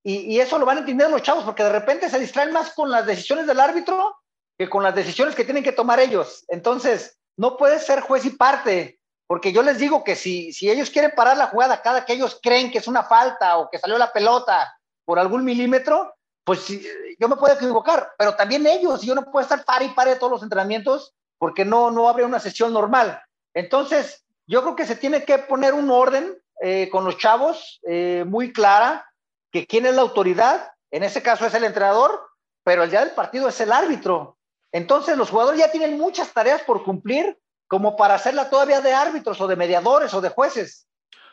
y, 0.02 0.40
eso 0.40 0.58
lo 0.58 0.66
van 0.66 0.78
a 0.78 0.80
entender 0.80 1.10
los 1.10 1.22
chavos, 1.22 1.44
porque 1.44 1.62
de 1.62 1.72
repente 1.72 2.08
se 2.08 2.18
distraen 2.18 2.52
más 2.52 2.72
con 2.72 2.90
las 2.90 3.06
decisiones 3.06 3.46
del 3.46 3.60
árbitro 3.60 4.16
que 4.58 4.68
con 4.68 4.82
las 4.82 4.94
decisiones 4.94 5.34
que 5.34 5.44
tienen 5.44 5.64
que 5.64 5.72
tomar 5.72 6.00
ellos. 6.00 6.44
Entonces, 6.48 7.18
no 7.36 7.56
puedes 7.56 7.84
ser 7.84 8.00
juez 8.00 8.24
y 8.24 8.30
parte, 8.30 8.98
porque 9.26 9.52
yo 9.52 9.62
les 9.62 9.78
digo 9.78 10.02
que 10.04 10.16
si, 10.16 10.52
si 10.52 10.70
ellos 10.70 10.90
quieren 10.90 11.12
parar 11.14 11.36
la 11.36 11.46
jugada 11.46 11.82
cada 11.82 12.04
que 12.04 12.14
ellos 12.14 12.38
creen 12.42 12.70
que 12.70 12.78
es 12.78 12.88
una 12.88 13.02
falta 13.02 13.58
o 13.58 13.70
que 13.70 13.78
salió 13.78 13.96
la 13.98 14.12
pelota 14.12 14.74
por 15.04 15.18
algún 15.18 15.44
milímetro, 15.44 16.14
pues 16.44 16.66
yo 16.68 17.28
me 17.28 17.36
puedo 17.36 17.54
equivocar, 17.54 18.12
pero 18.18 18.34
también 18.34 18.66
ellos, 18.66 19.02
yo 19.02 19.14
no 19.14 19.24
puedo 19.30 19.42
estar 19.42 19.64
par 19.64 19.82
y 19.82 19.88
pare 19.88 20.16
todos 20.16 20.32
los 20.32 20.42
entrenamientos 20.42 21.14
porque 21.38 21.64
no, 21.64 21.90
no 21.90 22.08
abre 22.08 22.24
una 22.24 22.40
sesión 22.40 22.72
normal. 22.72 23.22
Entonces, 23.54 24.24
yo 24.46 24.62
creo 24.62 24.76
que 24.76 24.86
se 24.86 24.96
tiene 24.96 25.24
que 25.24 25.38
poner 25.38 25.74
un 25.74 25.90
orden 25.90 26.36
eh, 26.60 26.88
con 26.90 27.04
los 27.04 27.16
chavos 27.18 27.80
eh, 27.86 28.24
muy 28.26 28.52
clara, 28.52 29.09
que 29.50 29.66
quién 29.66 29.86
es 29.86 29.94
la 29.94 30.02
autoridad, 30.02 30.70
en 30.90 31.02
ese 31.02 31.22
caso 31.22 31.46
es 31.46 31.54
el 31.54 31.64
entrenador, 31.64 32.20
pero 32.64 32.82
el 32.82 32.90
día 32.90 33.00
del 33.00 33.14
partido 33.14 33.48
es 33.48 33.60
el 33.60 33.72
árbitro. 33.72 34.38
Entonces 34.72 35.16
los 35.16 35.30
jugadores 35.30 35.60
ya 35.60 35.70
tienen 35.70 35.98
muchas 35.98 36.32
tareas 36.32 36.62
por 36.62 36.84
cumplir 36.84 37.38
como 37.66 37.96
para 37.96 38.14
hacerla 38.14 38.50
todavía 38.50 38.80
de 38.80 38.92
árbitros 38.92 39.40
o 39.40 39.46
de 39.46 39.56
mediadores 39.56 40.12
o 40.14 40.20
de 40.20 40.28
jueces. 40.28 40.88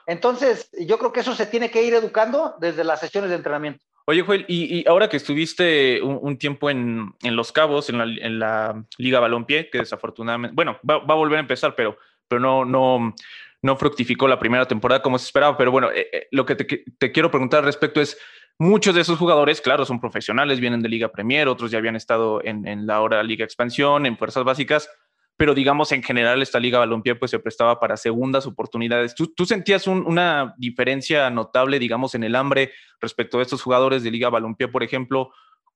Entonces 0.06 0.70
yo 0.80 0.98
creo 0.98 1.12
que 1.12 1.20
eso 1.20 1.36
se 1.36 1.46
tiene 1.46 1.70
que 1.70 1.84
ir 1.84 1.94
educando 1.94 2.56
desde 2.60 2.84
las 2.84 3.00
sesiones 3.00 3.30
de 3.30 3.36
entrenamiento. 3.36 3.84
Oye, 4.06 4.22
Joel, 4.22 4.46
y, 4.48 4.88
ahora 4.88 5.10
que 5.10 5.18
estuviste 5.18 6.02
un, 6.02 6.38
tiempo 6.38 6.70
en, 6.70 7.14
Los 7.22 7.52
Cabos, 7.52 7.90
en 7.90 7.98
la, 7.98 8.04
en 8.06 8.40
la 8.40 8.86
Liga 8.98 9.20
Balompié, 9.20 9.70
que 9.70 9.80
desafortunadamente, 9.80 10.56
bueno, 10.56 10.80
va, 10.90 11.00
va, 11.00 11.14
a 11.14 11.18
volver 11.18 11.38
a 11.38 11.42
empezar, 11.42 11.76
pero 11.76 11.98
pero 12.28 12.40
no, 12.40 12.66
no, 12.66 13.16
no 13.62 13.76
fructificó 13.76 14.28
la 14.28 14.40
primera 14.40 14.68
temporada 14.68 15.02
como 15.02 15.18
se 15.18 15.26
esperaba. 15.26 15.58
Pero 15.58 15.72
bueno, 15.72 15.92
eh, 15.92 16.08
eh, 16.12 16.28
lo 16.32 16.46
que 16.46 16.56
te, 16.56 17.12
quiero 17.12 17.32
preguntar 17.32 17.60
al 17.60 17.66
respecto 17.66 18.02
es, 18.02 18.18
muchos 18.60 18.96
de 18.96 19.02
esos 19.02 19.18
jugadores, 19.20 19.62
claro, 19.62 19.86
son 19.86 20.00
profesionales, 20.00 20.60
vienen 20.60 20.82
de 20.82 20.90
Liga 20.90 21.12
Premier, 21.12 21.48
otros 21.48 21.72
ya 21.72 21.78
habían 21.78 21.96
estado 21.96 22.42
en, 22.44 22.88
la 22.88 23.02
hora 23.02 23.22
Liga 23.24 23.46
Expansión, 23.46 24.06
en 24.06 24.18
Fuerzas 24.18 24.44
Básicas, 24.44 24.90
pero 25.38 25.54
digamos 25.54 25.92
en 25.92 26.02
general 26.02 26.42
esta 26.42 26.60
Liga 26.60 26.80
Balompié 26.80 27.14
pues 27.14 27.30
se 27.30 27.38
prestaba 27.38 27.80
para 27.80 27.96
segundas 27.98 28.48
oportunidades. 28.48 29.14
¿Tú, 29.14 29.32
tú 29.36 29.46
sentías 29.46 29.86
una 29.86 30.56
diferencia 30.58 31.30
notable, 31.30 31.78
digamos, 31.78 32.16
en 32.16 32.24
el 32.24 32.36
hambre 32.36 32.72
respecto 33.00 33.38
a 33.38 33.44
estos 33.44 33.62
jugadores 33.62 34.02
de 34.02 34.10
Liga 34.10 34.30
Balompié, 34.30 34.68
por 34.68 34.82
ejemplo, 34.82 35.32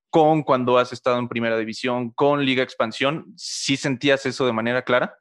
con 0.10 0.42
cuando 0.44 0.80
has 0.80 0.92
estado 0.92 1.20
en 1.20 1.30
Primera 1.30 1.58
División, 1.58 2.10
con 2.12 2.44
Liga 2.44 2.64
Expansión? 2.64 3.32
¿Sí 3.38 3.78
sentías 3.78 4.26
eso 4.26 4.48
de 4.48 4.54
manera 4.54 4.82
clara? 4.82 5.16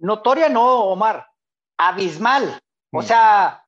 Notoria 0.00 0.48
no, 0.48 0.84
Omar, 0.84 1.26
abismal. 1.76 2.60
O 2.90 3.00
mm. 3.00 3.04
sea, 3.04 3.64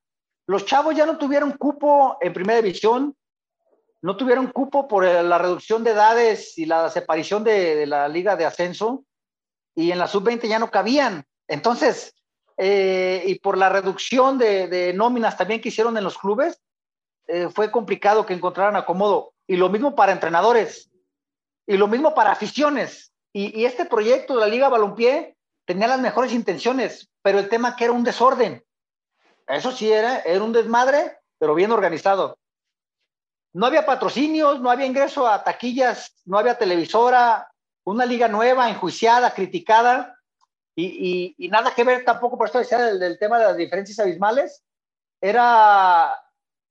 los 0.47 0.65
chavos 0.67 0.97
ya 0.97 1.07
no 1.07 1.19
tuvieron 1.19 1.53
cupo 1.53 2.17
en 2.21 2.33
primera 2.33 2.61
división, 2.61 3.17
no 4.01 4.17
tuvieron 4.17 4.49
cupo 4.49 4.89
por 4.89 5.05
la 5.05 5.39
reducción 5.39 5.85
de 5.85 5.93
edades 5.93 6.59
y 6.59 6.67
la 6.67 6.91
separación 6.91 7.45
de, 7.45 7.87
la 7.87 8.09
liga 8.09 8.35
de 8.35 8.45
ascenso, 8.45 9.05
y 9.75 9.93
en 9.93 9.99
la 9.99 10.09
sub-20 10.09 10.49
ya 10.49 10.59
no 10.59 10.71
cabían. 10.71 11.25
Entonces, 11.47 12.15
eh, 12.57 13.23
y 13.27 13.37
por 13.37 13.57
la 13.57 13.69
reducción 13.69 14.39
de, 14.39 14.93
nóminas 14.95 15.37
también 15.37 15.61
que 15.61 15.69
hicieron 15.69 15.97
en 15.97 16.05
los 16.05 16.19
clubes, 16.19 16.61
eh, 17.29 17.49
fue 17.49 17.71
complicado 17.71 18.27
que 18.27 18.35
encontraran 18.35 18.77
acomodo. 18.77 19.35
Y 19.47 19.57
lo 19.57 19.69
mismo 19.69 19.95
para 19.95 20.13
entrenadores, 20.13 20.91
y 21.67 21.77
lo 21.77 21.87
mismo 21.87 22.15
para 22.15 22.33
aficiones. 22.33 23.13
Y, 23.33 23.59
y 23.59 23.65
este 23.65 23.85
proyecto 23.85 24.35
de 24.35 24.41
la 24.41 24.49
Liga 24.49 24.69
Balompié 24.69 25.37
tenía 25.65 25.89
las 25.89 26.01
mejores 26.01 26.33
intenciones, 26.33 27.11
pero 27.23 27.39
el 27.39 27.49
tema 27.49 27.77
que 27.77 27.85
era 27.85 27.93
un 27.93 28.05
desorden. 28.05 28.65
Eso 29.47 29.73
sí 29.73 29.91
era, 29.91 30.21
era 30.21 30.43
un 30.43 30.53
desmadre, 30.53 31.19
pero 31.39 31.55
bien 31.55 31.73
organizado. 31.73 32.39
No 33.53 33.67
había 33.67 33.85
patrocinios, 33.85 34.61
no 34.61 34.71
había 34.71 34.87
ingreso 34.87 35.27
a 35.27 35.45
taquillas, 35.45 36.15
no 36.25 36.39
había 36.39 36.57
televisora, 36.57 37.53
una 37.85 38.07
liga 38.07 38.29
nueva, 38.29 38.71
enjuiciada, 38.71 39.35
criticada, 39.35 40.17
y, 40.75 41.37
nada 41.51 41.75
que 41.75 41.85
ver 41.85 42.05
tampoco, 42.05 42.39
por 42.39 42.47
esto 42.47 42.59
decía 42.59 42.79
del, 42.79 42.99
del 42.99 43.19
tema 43.19 43.39
de 43.39 43.45
las 43.45 43.57
diferencias 43.57 43.99
abismales. 43.99 44.63
Era 45.21 46.19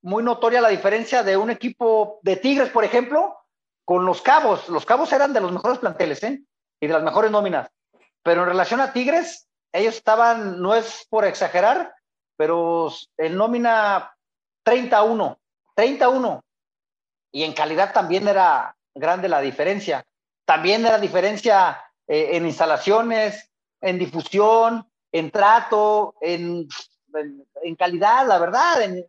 muy 0.02 0.22
notoria 0.22 0.60
la 0.60 0.68
diferencia 0.68 1.22
de 1.22 1.36
un 1.36 1.50
equipo 1.50 2.18
de 2.22 2.36
Tigres, 2.36 2.70
por 2.70 2.84
ejemplo, 2.84 3.36
con 3.84 4.04
los 4.04 4.20
Cabos. 4.20 4.68
Los 4.68 4.84
Cabos 4.84 5.12
eran 5.12 5.32
de 5.32 5.40
los 5.40 5.52
mejores 5.52 5.78
planteles, 5.78 6.22
¿eh? 6.24 6.42
Y 6.80 6.86
de 6.86 6.92
las 6.92 7.02
mejores 7.02 7.30
nóminas. 7.30 7.70
Pero 8.22 8.42
en 8.42 8.48
relación 8.48 8.80
a 8.80 8.92
Tigres, 8.92 9.48
ellos 9.72 9.96
estaban, 9.96 10.60
no 10.60 10.74
es 10.74 11.06
por 11.08 11.24
exagerar, 11.24 11.94
pero 12.36 12.92
en 13.16 13.36
nómina 13.36 14.14
31, 14.62 15.38
31. 15.74 16.44
Y 17.32 17.44
en 17.44 17.52
calidad 17.52 17.92
también 17.92 18.28
era 18.28 18.76
grande 18.94 19.28
la 19.28 19.40
diferencia. 19.40 20.04
También 20.44 20.84
era 20.84 20.98
diferencia 20.98 21.82
eh, 22.06 22.30
en 22.32 22.46
instalaciones, 22.46 23.50
en 23.80 23.98
difusión, 23.98 24.86
en 25.10 25.30
trato, 25.30 26.14
en, 26.20 26.68
en, 27.62 27.76
calidad, 27.76 28.26
la 28.26 28.38
verdad, 28.38 28.82
en, 28.82 29.06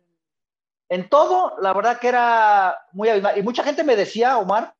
en, 0.88 1.08
todo, 1.08 1.56
la 1.60 1.72
verdad 1.72 1.98
que 1.98 2.08
era 2.08 2.78
muy 2.92 3.08
Y 3.10 3.42
mucha 3.42 3.64
gente 3.64 3.84
me 3.84 3.96
decía, 3.96 4.38
Omar, 4.38 4.74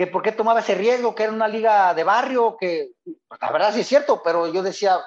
que 0.00 0.06
por 0.06 0.22
qué 0.22 0.32
tomaba 0.32 0.60
ese 0.60 0.74
riesgo, 0.74 1.14
que 1.14 1.24
era 1.24 1.32
una 1.32 1.46
liga 1.46 1.92
de 1.92 2.04
barrio, 2.04 2.56
que 2.58 2.92
pues, 3.04 3.38
la 3.38 3.52
verdad 3.52 3.74
sí 3.74 3.80
es 3.80 3.86
cierto, 3.86 4.22
pero 4.24 4.50
yo 4.50 4.62
decía, 4.62 4.98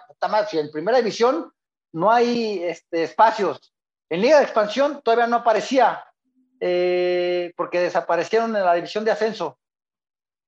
si 0.47 0.59
en 0.59 0.69
primera 0.69 0.99
división 0.99 1.51
no 1.93 2.11
hay 2.11 2.61
este, 2.63 3.01
espacios, 3.01 3.73
en 4.07 4.21
liga 4.21 4.37
de 4.37 4.43
expansión 4.43 5.01
todavía 5.03 5.25
no 5.25 5.37
aparecía, 5.37 6.05
eh, 6.59 7.53
porque 7.57 7.79
desaparecieron 7.79 8.55
en 8.55 8.63
la 8.63 8.75
división 8.75 9.03
de 9.03 9.09
ascenso. 9.09 9.57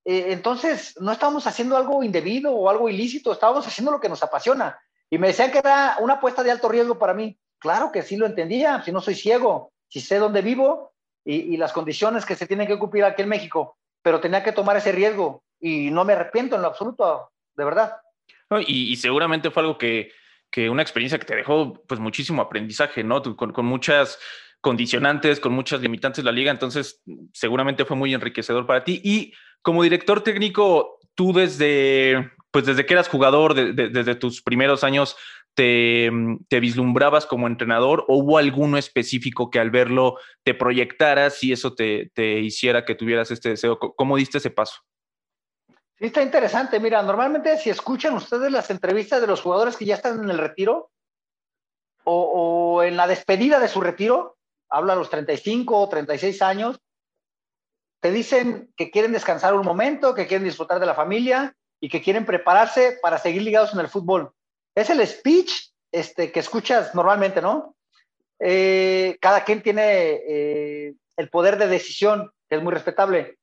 Eh, 0.05 0.25
entonces, 0.27 0.93
no 1.01 1.11
estábamos 1.11 1.47
haciendo 1.47 1.75
algo 1.75 2.03
indebido 2.03 2.53
o 2.53 2.69
algo 2.69 2.87
ilícito, 2.87 3.31
estábamos 3.31 3.65
haciendo 3.65 3.93
lo 3.93 3.99
que 3.99 4.09
nos 4.09 4.21
apasiona. 4.21 4.79
Y 5.09 5.17
me 5.17 5.29
decían 5.29 5.49
que 5.49 5.57
era 5.57 5.97
una 6.01 6.13
apuesta 6.13 6.43
de 6.43 6.51
alto 6.51 6.69
riesgo 6.69 6.99
para 6.99 7.15
mí. 7.15 7.35
Claro 7.57 7.91
que 7.91 8.03
sí 8.03 8.15
lo 8.15 8.27
entendía, 8.27 8.83
si 8.83 8.91
no 8.91 9.01
soy 9.01 9.15
ciego, 9.15 9.73
si 9.87 10.01
sé 10.01 10.19
dónde 10.19 10.43
vivo 10.43 10.93
y, 11.23 11.55
y 11.55 11.57
las 11.57 11.73
condiciones 11.73 12.27
que 12.27 12.35
se 12.35 12.45
tienen 12.45 12.67
que 12.67 12.77
cumplir 12.77 13.05
aquí 13.05 13.23
en 13.23 13.29
México 13.29 13.79
pero 14.05 14.19
tenía 14.19 14.43
que 14.43 14.51
tomar 14.51 14.77
ese 14.77 14.91
riesgo 14.91 15.43
y 15.59 15.89
no 15.89 16.05
me 16.05 16.13
arrepiento 16.13 16.55
en 16.55 16.62
lo 16.62 16.67
absoluto, 16.67 17.31
de 17.55 17.65
verdad. 17.65 17.93
y, 18.67 18.95
seguramente 18.97 19.50
fue 19.50 19.63
algo 19.63 19.79
que, 19.79 20.12
que, 20.51 20.69
una 20.69 20.83
experiencia 20.83 21.17
que 21.17 21.25
te 21.25 21.35
dejó 21.35 21.74
pues 21.88 22.00
muchísimo 22.00 22.43
aprendizaje, 22.43 23.03
¿no? 23.03 23.24
Con, 23.35 23.65
muchas 23.65 24.19
condicionantes, 24.62 25.39
con 25.39 25.53
muchas 25.53 25.81
limitantes 25.81 26.24
la 26.24 26.31
liga, 26.31 26.51
entonces 26.51 27.01
seguramente 27.33 27.83
fue 27.83 27.97
muy 27.97 28.13
enriquecedor 28.13 28.67
para 28.67 28.83
ti. 28.83 29.01
Y 29.03 29.33
como 29.63 29.81
director 29.81 30.21
técnico, 30.21 31.00
tú 31.15 31.33
desde 31.33 32.31
pues 32.51 32.67
desde 32.67 32.85
que 32.85 32.93
eras 32.93 33.09
jugador, 33.09 33.55
desde 33.55 34.13
tus 34.13 34.43
primeros 34.43 34.83
años, 34.83 35.17
te, 35.55 36.12
vislumbrabas 36.59 37.25
como 37.25 37.47
entrenador 37.47 38.05
o 38.07 38.17
hubo 38.17 38.38
alguno 38.38 38.77
específico 38.77 39.50
que 39.50 39.59
al 39.59 39.71
verlo 39.71 40.17
te 40.43 40.53
proyectaras 40.53 41.43
y 41.43 41.53
eso 41.53 41.74
te, 41.74 42.12
te 42.13 42.39
hiciera 42.39 42.85
que 42.85 42.95
tuvieras 42.95 43.31
este 43.31 43.50
deseo? 43.50 43.79
¿Cómo 43.79 44.17
diste 44.17 44.38
ese 44.38 44.51
paso? 44.51 44.81
Sí, 45.97 46.05
está 46.05 46.21
interesante. 46.21 46.79
Mira, 46.79 47.01
normalmente 47.01 47.57
si 47.57 47.69
escuchan 47.69 48.13
ustedes 48.15 48.51
las 48.51 48.69
entrevistas 48.69 49.21
de 49.21 49.27
los 49.27 49.41
jugadores 49.41 49.77
que 49.77 49.85
ya 49.85 49.95
están 49.95 50.21
en 50.21 50.29
el 50.29 50.38
retiro 50.38 50.91
o, 52.03 52.75
o 52.75 52.83
en 52.83 52.97
la 52.97 53.07
despedida 53.07 53.59
de 53.59 53.69
su 53.69 53.81
retiro, 53.81 54.38
habla 54.69 54.93
a 54.93 54.97
los 54.97 55.09
35 55.09 55.79
o 55.79 55.89
36 55.89 56.41
años, 56.41 56.79
te 58.01 58.12
dicen 58.12 58.71
que 58.75 58.91
quieren 58.91 59.13
descansar 59.13 59.55
un 59.55 59.65
momento, 59.65 60.13
que 60.13 60.27
quieren 60.27 60.45
disfrutar 60.45 60.79
de 60.79 60.85
la 60.85 60.93
familia 60.93 61.55
y 61.79 61.89
que 61.89 62.01
quieren 62.01 62.25
prepararse 62.25 63.00
para 63.01 63.17
seguir 63.17 63.41
ligados 63.41 63.74
en 63.74 63.79
el 63.79 63.88
fútbol. 63.88 64.31
Es 64.75 64.89
el 64.89 65.05
speech 65.08 65.72
este, 65.91 66.32
que 66.32 66.41
escuchas 66.41 66.94
normalmente, 66.94 67.41
¿no? 67.41 67.75
Eh, 68.39 69.17
cada 69.22 69.44
quien 69.46 69.63
tiene 69.63 70.20
eh, 70.27 70.94
el 71.15 71.29
poder 71.29 71.58
de 71.58 71.67
decisión, 71.67 72.32
que 72.50 72.58
es 72.58 72.62
muy 72.62 72.74
respetable. 72.74 73.38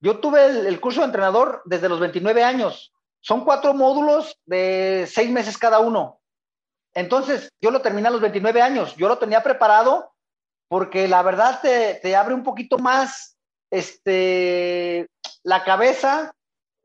Yo 0.00 0.18
tuve 0.18 0.46
el, 0.46 0.80
curso 0.80 1.00
de 1.00 1.06
entrenador 1.06 1.62
desde 1.66 1.90
los 1.90 2.00
29 2.00 2.42
años. 2.42 2.92
Son 3.20 3.44
cuatro 3.44 3.74
módulos 3.74 4.38
de 4.46 5.06
seis 5.10 5.30
meses 5.30 5.58
cada 5.58 5.80
uno. 5.80 6.20
Entonces, 6.94 7.50
yo 7.60 7.70
lo 7.70 7.82
terminé 7.82 8.08
a 8.08 8.10
los 8.10 8.22
29 8.22 8.62
años. 8.62 8.96
Yo 8.96 9.08
lo 9.08 9.18
tenía 9.18 9.42
preparado 9.42 10.14
porque 10.68 11.06
la 11.06 11.22
verdad 11.22 11.60
te, 11.60 12.16
abre 12.16 12.32
un 12.32 12.42
poquito 12.42 12.78
más 12.78 13.36
este, 13.70 15.06
la 15.42 15.64
cabeza 15.64 16.32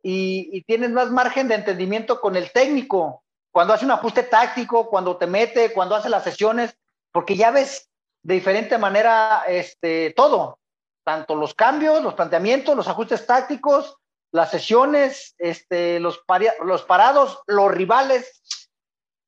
y, 0.04 0.50
y, 0.52 0.64
tienes 0.64 0.92
más 0.92 1.10
margen 1.10 1.48
de 1.48 1.56
entendimiento 1.56 2.20
con 2.20 2.36
el 2.36 2.52
técnico. 2.52 3.24
Cuando 3.56 3.74
hace 3.74 3.86
un 3.86 3.92
ajuste 3.92 4.24
táctico, 4.24 4.90
cuando 4.90 5.16
te 5.16 5.28
mete, 5.28 5.72
cuando 5.72 5.96
hace 5.96 6.10
las 6.10 6.26
sesiones, 6.26 6.78
porque 7.14 7.38
ya 7.38 7.52
ves 7.52 7.90
de 8.22 8.34
diferente 8.34 8.78
manera 8.78 9.46
este, 9.48 10.14
todo 10.14 10.60
tanto 11.06 11.36
los 11.36 11.54
cambios, 11.54 12.04
los 12.04 12.16
planteamientos, 12.16 12.76
los 12.76 12.90
ajustes 12.90 13.26
tácticos, 13.26 13.96
las 14.34 14.52
sesiones, 14.52 15.36
este, 15.38 16.02
los, 16.02 16.22
los 16.66 16.82
parados, 16.82 17.40
los 17.48 17.72
rivales. 17.72 18.44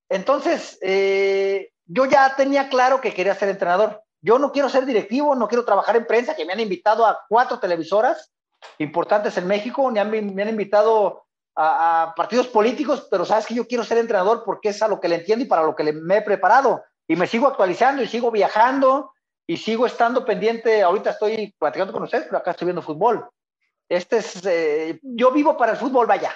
Entonces, 0.10 0.78
eh, 0.82 1.72
yo 1.86 2.04
ya 2.04 2.36
tenía 2.36 2.68
claro 2.68 3.00
que 3.00 3.14
quería 3.14 3.34
ser 3.34 3.48
entrenador. 3.48 4.04
Yo 4.20 4.40
no 4.40 4.52
quiero 4.52 4.68
ser 4.68 4.86
directivo, 4.86 5.36
no 5.36 5.48
quiero 5.48 5.64
trabajar 5.64 5.96
en 5.96 6.06
prensa, 6.06 6.36
que 6.36 6.44
me 6.44 6.52
han 6.52 6.60
invitado 6.60 7.06
a 7.06 7.18
cuatro 7.30 7.60
televisoras 7.60 8.34
importantes 8.78 9.38
en 9.38 9.48
México, 9.48 9.90
me 9.90 10.02
han, 10.02 10.12
me 10.12 10.42
han 10.42 10.50
invitado 10.50 11.27
a, 11.58 12.04
a, 12.04 12.16
partidos 12.16 12.48
políticos, 12.48 13.08
pero 13.10 13.26
sabes 13.26 13.48
que 13.48 13.56
yo 13.56 13.68
quiero 13.68 13.84
ser 13.84 13.98
entrenador 13.98 14.44
porque 14.46 14.70
es 14.70 14.82
a 14.82 14.88
lo 14.88 15.00
que 15.00 15.10
le 15.10 15.16
entiendo 15.16 15.44
y 15.44 15.48
para 15.48 15.64
lo 15.64 15.76
que 15.76 15.84
le, 15.84 15.94
me 15.94 16.18
he 16.18 16.22
preparado. 16.22 16.84
Y 17.08 17.16
me 17.16 17.28
sigo 17.28 17.48
actualizando 17.48 18.02
y 18.04 18.08
sigo 18.08 18.32
viajando 18.32 19.12
y 19.48 19.58
sigo 19.58 19.86
estando 19.86 20.26
pendiente, 20.26 20.84
ahorita 20.84 21.12
estoy 21.12 21.56
platicando 21.58 21.94
con 21.94 22.04
ustedes, 22.04 22.26
pero 22.26 22.38
acá 22.38 22.52
estoy 22.52 22.66
viendo 22.66 22.82
fútbol. 22.82 23.28
Este 23.90 24.18
es, 24.18 24.46
eh, 24.46 25.00
yo 25.02 25.32
vivo 25.32 25.56
para 25.56 25.72
el 25.72 25.78
fútbol, 25.78 26.06
vaya. 26.06 26.32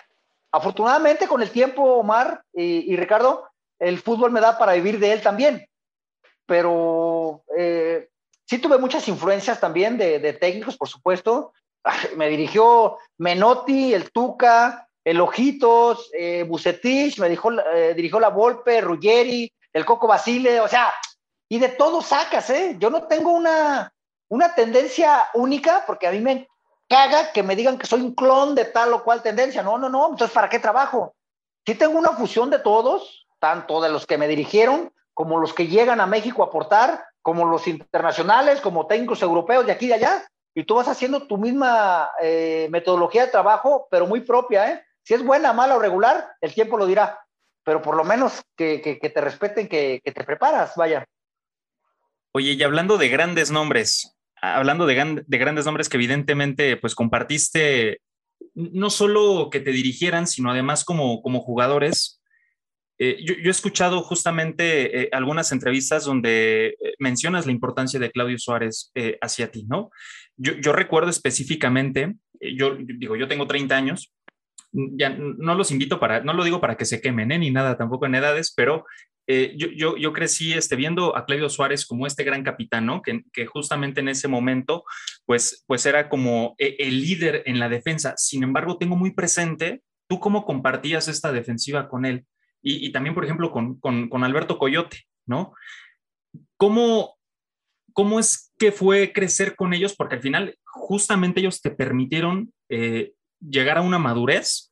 Afortunadamente 0.52 1.28
con 1.28 1.42
el 1.42 1.52
tiempo, 1.52 1.84
Omar 1.84 2.44
y, 2.54 2.96
Ricardo, 2.96 3.48
el 3.80 4.00
fútbol 4.00 4.32
me 4.32 4.42
da 4.42 4.58
para 4.58 4.74
vivir 4.74 5.00
de 5.00 5.12
él 5.14 5.22
también. 5.22 5.68
Pero 6.46 7.44
eh, 7.58 8.10
sí 8.46 8.58
tuve 8.60 8.78
muchas 8.78 9.08
influencias 9.08 9.60
también 9.60 9.98
de, 9.98 10.34
técnicos, 10.34 10.78
por 10.78 10.88
supuesto. 10.88 11.54
Me 12.16 12.30
dirigió 12.30 12.98
Menotti, 13.18 13.94
el 13.94 14.12
Tuca, 14.12 14.88
el 15.04 15.20
Ojitos, 15.20 16.10
eh, 16.14 16.44
Bucetich, 16.44 17.20
me 17.20 17.30
dijo, 17.30 17.52
eh, 17.52 17.94
dirigió 17.96 18.20
la 18.20 18.30
Volpe, 18.30 18.82
Ruggeri, 18.82 19.52
el 19.74 19.86
Coco 19.86 20.08
Basile, 20.08 20.60
o 20.60 20.68
sea, 20.68 20.94
y 21.50 21.60
de 21.60 21.70
todo 21.70 22.02
sacas, 22.02 22.50
¿eh? 22.50 22.76
Yo 22.80 22.90
no 22.90 23.04
tengo 23.08 23.32
una, 23.32 23.92
una 24.30 24.54
tendencia 24.54 25.30
única, 25.34 25.84
porque 25.86 26.08
a 26.08 26.12
mí 26.12 26.20
me 26.20 26.48
caga 26.88 27.32
que 27.32 27.44
me 27.44 27.56
digan 27.56 27.78
que 27.78 27.88
soy 27.88 28.02
un 28.02 28.14
clon 28.14 28.54
de 28.54 28.66
tal 28.66 28.94
o 28.94 29.04
cual 29.04 29.22
tendencia. 29.22 29.64
No, 29.64 29.78
no, 29.78 29.90
no, 29.90 30.10
entonces 30.10 30.34
¿para 30.34 30.50
qué 30.50 30.60
trabajo? 30.60 31.16
Sí 31.66 31.76
tengo 31.76 31.98
una 31.98 32.12
fusión 32.12 32.50
de 32.50 32.60
todos, 32.60 33.28
tanto 33.40 33.82
de 33.82 33.90
los 33.90 34.06
que 34.06 34.18
me 34.18 34.28
dirigieron, 34.28 34.94
como 35.14 35.40
los 35.40 35.54
que 35.54 35.68
llegan 35.68 36.00
a 36.00 36.08
México 36.08 36.44
a 36.44 36.48
aportar, 36.48 37.06
como 37.22 37.46
los 37.46 37.68
internacionales, 37.68 38.62
como 38.62 38.88
técnicos 38.88 39.22
europeos 39.22 39.66
de 39.66 39.72
aquí 39.72 39.86
y 39.86 39.90
de 39.90 39.96
allá, 39.96 40.28
y 40.54 40.64
tú 40.64 40.76
vas 40.76 40.88
haciendo 40.88 41.28
tu 41.28 41.38
misma 41.38 42.10
eh, 42.22 42.68
metodología 42.72 43.26
de 43.26 43.32
trabajo, 43.32 43.88
pero 43.90 44.06
muy 44.08 44.22
propia, 44.22 44.72
¿eh? 44.72 44.86
Si 45.04 45.14
es 45.14 45.24
buena, 45.24 45.54
mala 45.54 45.76
o 45.76 45.80
regular, 45.80 46.32
el 46.42 46.54
tiempo 46.54 46.78
lo 46.78 46.86
dirá, 46.86 47.20
pero 47.64 47.82
por 47.82 47.96
lo 47.96 48.04
menos 48.04 48.42
que, 48.56 49.00
te 49.02 49.22
respeten, 49.22 49.68
que, 49.68 50.02
te 50.04 50.24
preparas, 50.24 50.76
vaya. 50.76 51.06
Oye, 52.34 52.54
y 52.54 52.64
hablando 52.64 52.98
de 52.98 53.10
grandes 53.10 53.52
nombres, 53.52 54.18
hablando 54.42 54.86
de, 54.86 55.24
de, 55.26 55.38
grandes 55.38 55.66
nombres 55.66 55.90
que 55.90 55.98
evidentemente 55.98 56.78
pues 56.78 56.96
compartiste 56.96 58.00
no 58.54 58.90
solo 58.90 59.50
que 59.50 59.60
te 59.60 59.72
dirigieran, 59.72 60.28
sino 60.28 60.52
además 60.52 60.84
como, 60.84 61.22
jugadores. 61.22 62.22
Eh, 62.98 63.18
yo, 63.24 63.34
he 63.44 63.50
escuchado 63.50 64.02
justamente 64.04 65.04
eh, 65.04 65.10
algunas 65.12 65.52
entrevistas 65.52 66.06
donde 66.06 66.68
eh, 66.80 66.94
mencionas 67.00 67.46
la 67.46 67.52
importancia 67.52 68.00
de 68.00 68.12
Claudio 68.12 68.38
Suárez 68.38 68.92
hacia 69.22 69.52
ti, 69.52 69.66
¿no? 69.68 69.90
Yo, 70.38 70.54
yo 70.54 70.72
recuerdo 70.74 71.10
específicamente, 71.10 72.16
yo 72.40 72.78
digo, 72.78 73.16
yo 73.16 73.28
tengo 73.28 73.48
30 73.48 73.76
años, 73.76 74.14
ya 74.72 75.10
no 75.10 75.56
los 75.56 75.72
invito 75.72 76.00
para, 76.00 76.22
no 76.22 76.34
lo 76.34 76.44
digo 76.44 76.62
para 76.62 76.78
que 76.78 76.86
se 76.86 77.02
quemen, 77.02 77.28
ni 77.28 77.52
nada 77.52 77.78
tampoco 77.78 78.06
en 78.06 78.16
edades, 78.16 78.54
pero 78.56 78.86
eh, 79.28 79.54
yo, 79.56 79.96
yo, 79.98 80.14
crecí 80.14 80.52
este, 80.54 80.76
viendo 80.76 81.16
a 81.16 81.26
Claudio 81.26 81.50
Suárez 81.50 81.86
como 81.86 82.08
este 82.08 82.24
gran 82.24 82.44
capitán, 82.44 82.86
¿no? 82.86 83.02
Que, 83.02 83.46
justamente 83.46 84.02
en 84.02 84.10
ese 84.10 84.28
momento, 84.28 84.84
pues, 85.26 85.64
pues 85.68 85.86
era 85.86 86.10
como 86.10 86.56
e, 86.58 86.76
el 86.80 87.02
líder 87.02 87.44
en 87.46 87.60
la 87.60 87.70
defensa. 87.70 88.14
Sin 88.18 88.44
embargo, 88.44 88.78
tengo 88.78 88.96
muy 88.96 89.12
presente 89.12 89.84
tú 90.10 90.20
cómo 90.20 90.44
compartías 90.44 91.08
esta 91.08 91.32
defensiva 91.32 91.88
con 91.88 92.06
él 92.06 92.26
y, 92.62 92.92
también, 92.92 93.16
por 93.16 93.24
ejemplo, 93.24 93.52
con, 93.52 93.80
con, 93.80 94.24
Alberto 94.24 94.60
Coyote, 94.60 95.06
¿no? 95.26 95.54
¿Cómo, 96.58 97.18
¿Cómo 97.94 98.20
es 98.20 98.54
que 98.60 98.72
fue 98.72 99.14
crecer 99.14 99.56
con 99.56 99.74
ellos? 99.74 99.96
Porque 99.96 100.16
al 100.16 100.22
final, 100.22 100.58
justamente 100.64 101.40
ellos 101.40 101.62
te 101.62 101.72
permitieron 101.72 102.54
eh, 102.70 103.14
llegar 103.42 103.78
a 103.78 103.82
una 103.82 104.00
madurez 104.00 104.72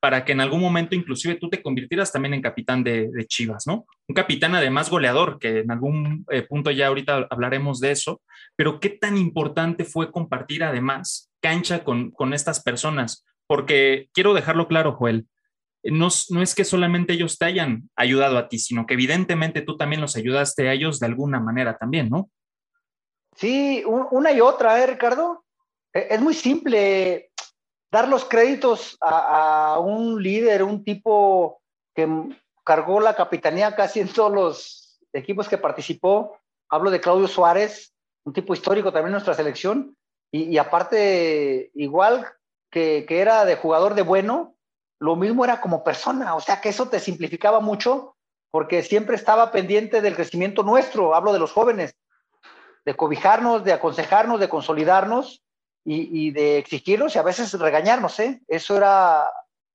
para 0.00 0.24
que 0.24 0.32
en 0.32 0.40
algún 0.40 0.60
momento 0.60 0.94
inclusive 0.94 1.34
tú 1.34 1.48
te 1.48 1.62
convirtieras 1.62 2.12
también 2.12 2.34
en 2.34 2.42
capitán 2.42 2.84
de, 2.84 3.10
Chivas, 3.26 3.66
¿no? 3.66 3.86
Un 4.06 4.14
capitán 4.14 4.54
además 4.54 4.88
goleador, 4.88 5.38
que 5.38 5.60
en 5.60 5.70
algún 5.70 6.24
eh, 6.30 6.42
punto 6.42 6.70
ya 6.70 6.86
ahorita 6.86 7.26
hablaremos 7.30 7.80
de 7.80 7.90
eso, 7.90 8.22
pero 8.54 8.78
qué 8.78 8.90
tan 8.90 9.16
importante 9.16 9.84
fue 9.84 10.12
compartir 10.12 10.62
además 10.62 11.30
cancha 11.40 11.82
con, 11.82 12.10
con 12.10 12.34
estas 12.34 12.62
personas, 12.62 13.24
porque 13.46 14.08
quiero 14.12 14.34
dejarlo 14.34 14.68
claro, 14.68 14.92
Joel, 14.92 15.26
no, 15.82 16.08
no, 16.30 16.42
es 16.42 16.54
que 16.54 16.64
solamente 16.64 17.12
ellos 17.12 17.38
te 17.38 17.44
hayan 17.46 17.88
ayudado 17.96 18.38
a 18.38 18.48
ti, 18.48 18.58
sino 18.58 18.86
que 18.86 18.94
evidentemente 18.94 19.62
tú 19.62 19.76
también 19.76 20.00
los 20.00 20.16
ayudaste 20.16 20.68
a 20.68 20.72
ellos 20.72 20.98
de 20.98 21.06
alguna 21.06 21.40
manera 21.40 21.78
también, 21.78 22.08
¿no? 22.10 22.30
Sí, 23.36 23.82
una 23.86 24.32
y 24.32 24.40
otra, 24.40 24.82
¿eh, 24.82 24.86
Ricardo? 24.86 25.44
E, 25.92 26.06
es 26.10 26.20
muy 26.20 26.34
simple 26.34 27.30
dar 27.90 28.08
los 28.08 28.24
créditos 28.24 28.96
a, 29.00 29.78
un 29.80 30.22
líder, 30.22 30.62
un 30.62 30.84
tipo 30.84 31.60
que 31.94 32.08
cargó 32.64 33.00
la 33.00 33.14
capitanía 33.14 33.74
casi 33.74 34.00
en 34.00 34.12
todos 34.12 34.32
los 34.32 34.98
equipos 35.12 35.48
que 35.48 35.58
participó. 35.58 36.38
Hablo 36.68 36.90
de 36.90 37.00
Claudio 37.00 37.28
Suárez, 37.28 37.94
un 38.24 38.32
tipo 38.32 38.54
histórico 38.54 38.92
también 38.92 39.08
en 39.08 39.12
nuestra 39.12 39.34
selección, 39.34 39.96
y, 40.32 40.58
aparte, 40.58 41.70
igual 41.74 42.26
que, 42.70 43.06
que, 43.08 43.20
era 43.20 43.44
de 43.44 43.56
jugador 43.56 43.94
de 43.94 44.02
bueno, 44.02 44.56
lo 44.98 45.14
mismo 45.14 45.44
era 45.44 45.60
como 45.60 45.84
persona, 45.84 46.34
o 46.34 46.40
sea 46.40 46.60
que 46.60 46.68
eso 46.68 46.88
te 46.88 46.98
simplificaba 46.98 47.60
mucho, 47.60 48.16
porque 48.50 48.82
siempre 48.82 49.16
estaba 49.16 49.52
pendiente 49.52 50.00
del 50.00 50.16
crecimiento 50.16 50.62
nuestro, 50.62 51.14
hablo 51.14 51.32
de 51.32 51.38
los 51.38 51.52
jóvenes, 51.52 51.94
de 52.84 52.94
cobijarnos, 52.94 53.64
de 53.64 53.72
aconsejarnos, 53.72 54.40
de 54.40 54.48
consolidarnos, 54.48 55.42
y, 55.88 56.32
de 56.32 56.58
exigirnos 56.58 57.14
y 57.14 57.18
a 57.18 57.22
veces 57.22 57.52
regañarnos, 57.52 58.18
¿eh? 58.18 58.42
Eso 58.48 58.76
era 58.76 59.30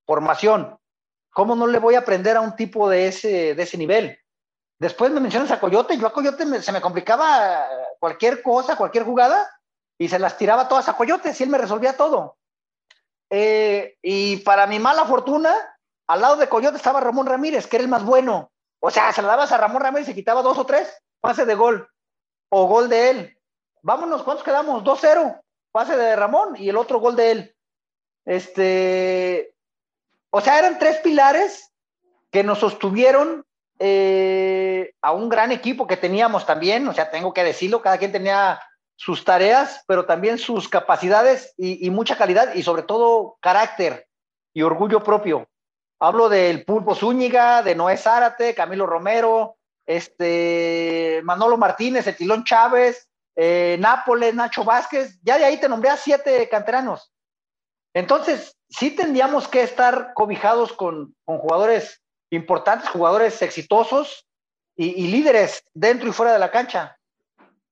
formación. 0.06 0.78
¿Cómo 1.30 1.56
no 1.56 1.66
le 1.66 1.78
voy 1.78 1.94
a 1.94 2.00
aprender 2.00 2.36
a 2.36 2.42
un 2.42 2.54
tipo 2.54 2.88
de 2.90 3.08
ese, 3.08 3.54
de 3.54 3.62
ese 3.62 3.78
nivel? 3.78 4.18
Después 4.78 5.10
me 5.10 5.20
mencionas 5.20 5.50
a 5.50 5.58
Coyote, 5.58 5.96
yo 5.96 6.06
a 6.06 6.12
Coyote 6.12 6.60
se 6.60 6.72
me 6.72 6.82
complicaba 6.82 7.66
cualquier 7.98 8.42
cosa, 8.42 8.76
cualquier 8.76 9.04
jugada, 9.04 9.48
y 9.96 10.08
se 10.08 10.18
las 10.18 10.36
tiraba 10.36 10.68
todas 10.68 10.88
a 10.88 10.96
Coyote, 10.96 11.32
y 11.38 11.42
él 11.42 11.48
me 11.48 11.58
resolvía 11.58 11.96
todo. 11.96 12.36
Eh, 13.30 13.96
y 14.02 14.38
para 14.38 14.66
mi 14.66 14.78
mala 14.78 15.06
fortuna, 15.06 15.54
al 16.08 16.20
lado 16.20 16.36
de 16.36 16.48
Coyote 16.48 16.76
estaba 16.76 17.00
Ramón 17.00 17.26
Ramírez, 17.26 17.66
que 17.66 17.76
era 17.76 17.84
el 17.84 17.90
más 17.90 18.04
bueno. 18.04 18.52
O 18.80 18.90
sea, 18.90 19.12
se 19.14 19.22
la 19.22 19.28
dabas 19.28 19.52
a 19.52 19.56
Ramón 19.56 19.80
Ramírez 19.80 20.10
y 20.10 20.14
quitaba 20.14 20.42
dos 20.42 20.58
o 20.58 20.66
tres, 20.66 20.92
pase 21.20 21.46
de 21.46 21.54
gol, 21.54 21.88
o 22.50 22.66
gol 22.66 22.90
de 22.90 23.10
él. 23.10 23.38
Vámonos, 23.80 24.22
¿cuántos 24.24 24.44
quedamos? 24.44 24.84
2-0 24.84 25.41
pase 25.72 25.96
de 25.96 26.14
Ramón 26.14 26.54
y 26.56 26.68
el 26.68 26.76
otro 26.76 27.00
gol 27.00 27.16
de 27.16 27.30
él. 27.30 27.56
Este, 28.24 29.54
o 30.30 30.40
sea, 30.40 30.58
eran 30.58 30.78
tres 30.78 30.98
pilares 30.98 31.72
que 32.30 32.44
nos 32.44 32.58
sostuvieron 32.58 33.44
eh, 33.78 34.94
a 35.02 35.12
un 35.12 35.28
gran 35.28 35.50
equipo 35.50 35.86
que 35.86 35.96
teníamos 35.96 36.46
también, 36.46 36.86
o 36.86 36.94
sea, 36.94 37.10
tengo 37.10 37.34
que 37.34 37.42
decirlo, 37.42 37.82
cada 37.82 37.98
quien 37.98 38.12
tenía 38.12 38.60
sus 38.94 39.24
tareas, 39.24 39.82
pero 39.88 40.06
también 40.06 40.38
sus 40.38 40.68
capacidades 40.68 41.54
y, 41.56 41.90
mucha 41.90 42.16
calidad 42.16 42.54
y 42.54 42.62
sobre 42.62 42.84
todo 42.84 43.36
carácter 43.40 44.06
y 44.54 44.62
orgullo 44.62 45.02
propio. 45.02 45.48
Hablo 45.98 46.28
del 46.28 46.64
Pulpo 46.64 46.94
Zúñiga, 46.94 47.62
de 47.62 47.74
Noé 47.74 47.96
Zárate, 47.96 48.54
Camilo 48.54 48.86
Romero, 48.86 49.56
este, 49.86 51.20
Manolo 51.24 51.56
Martínez, 51.56 52.06
Etilón 52.06 52.44
Chávez, 52.44 53.08
eh, 53.36 53.76
Nápoles, 53.80 54.34
Nacho 54.34 54.64
Vázquez, 54.64 55.18
ya 55.22 55.38
de 55.38 55.44
ahí 55.44 55.58
te 55.58 55.68
nombré 55.68 55.90
a 55.90 55.96
siete 55.96 56.48
canteranos. 56.48 57.12
Entonces, 57.94 58.56
sí 58.68 58.90
tendríamos 58.90 59.48
que 59.48 59.62
estar 59.62 60.12
cobijados 60.14 60.72
con, 60.72 61.14
con 61.24 61.38
jugadores 61.38 62.02
importantes, 62.30 62.88
jugadores 62.88 63.42
exitosos 63.42 64.26
y, 64.76 65.08
líderes 65.08 65.64
dentro 65.74 66.08
y 66.08 66.12
fuera 66.12 66.32
de 66.32 66.38
la 66.38 66.50
cancha. 66.50 66.96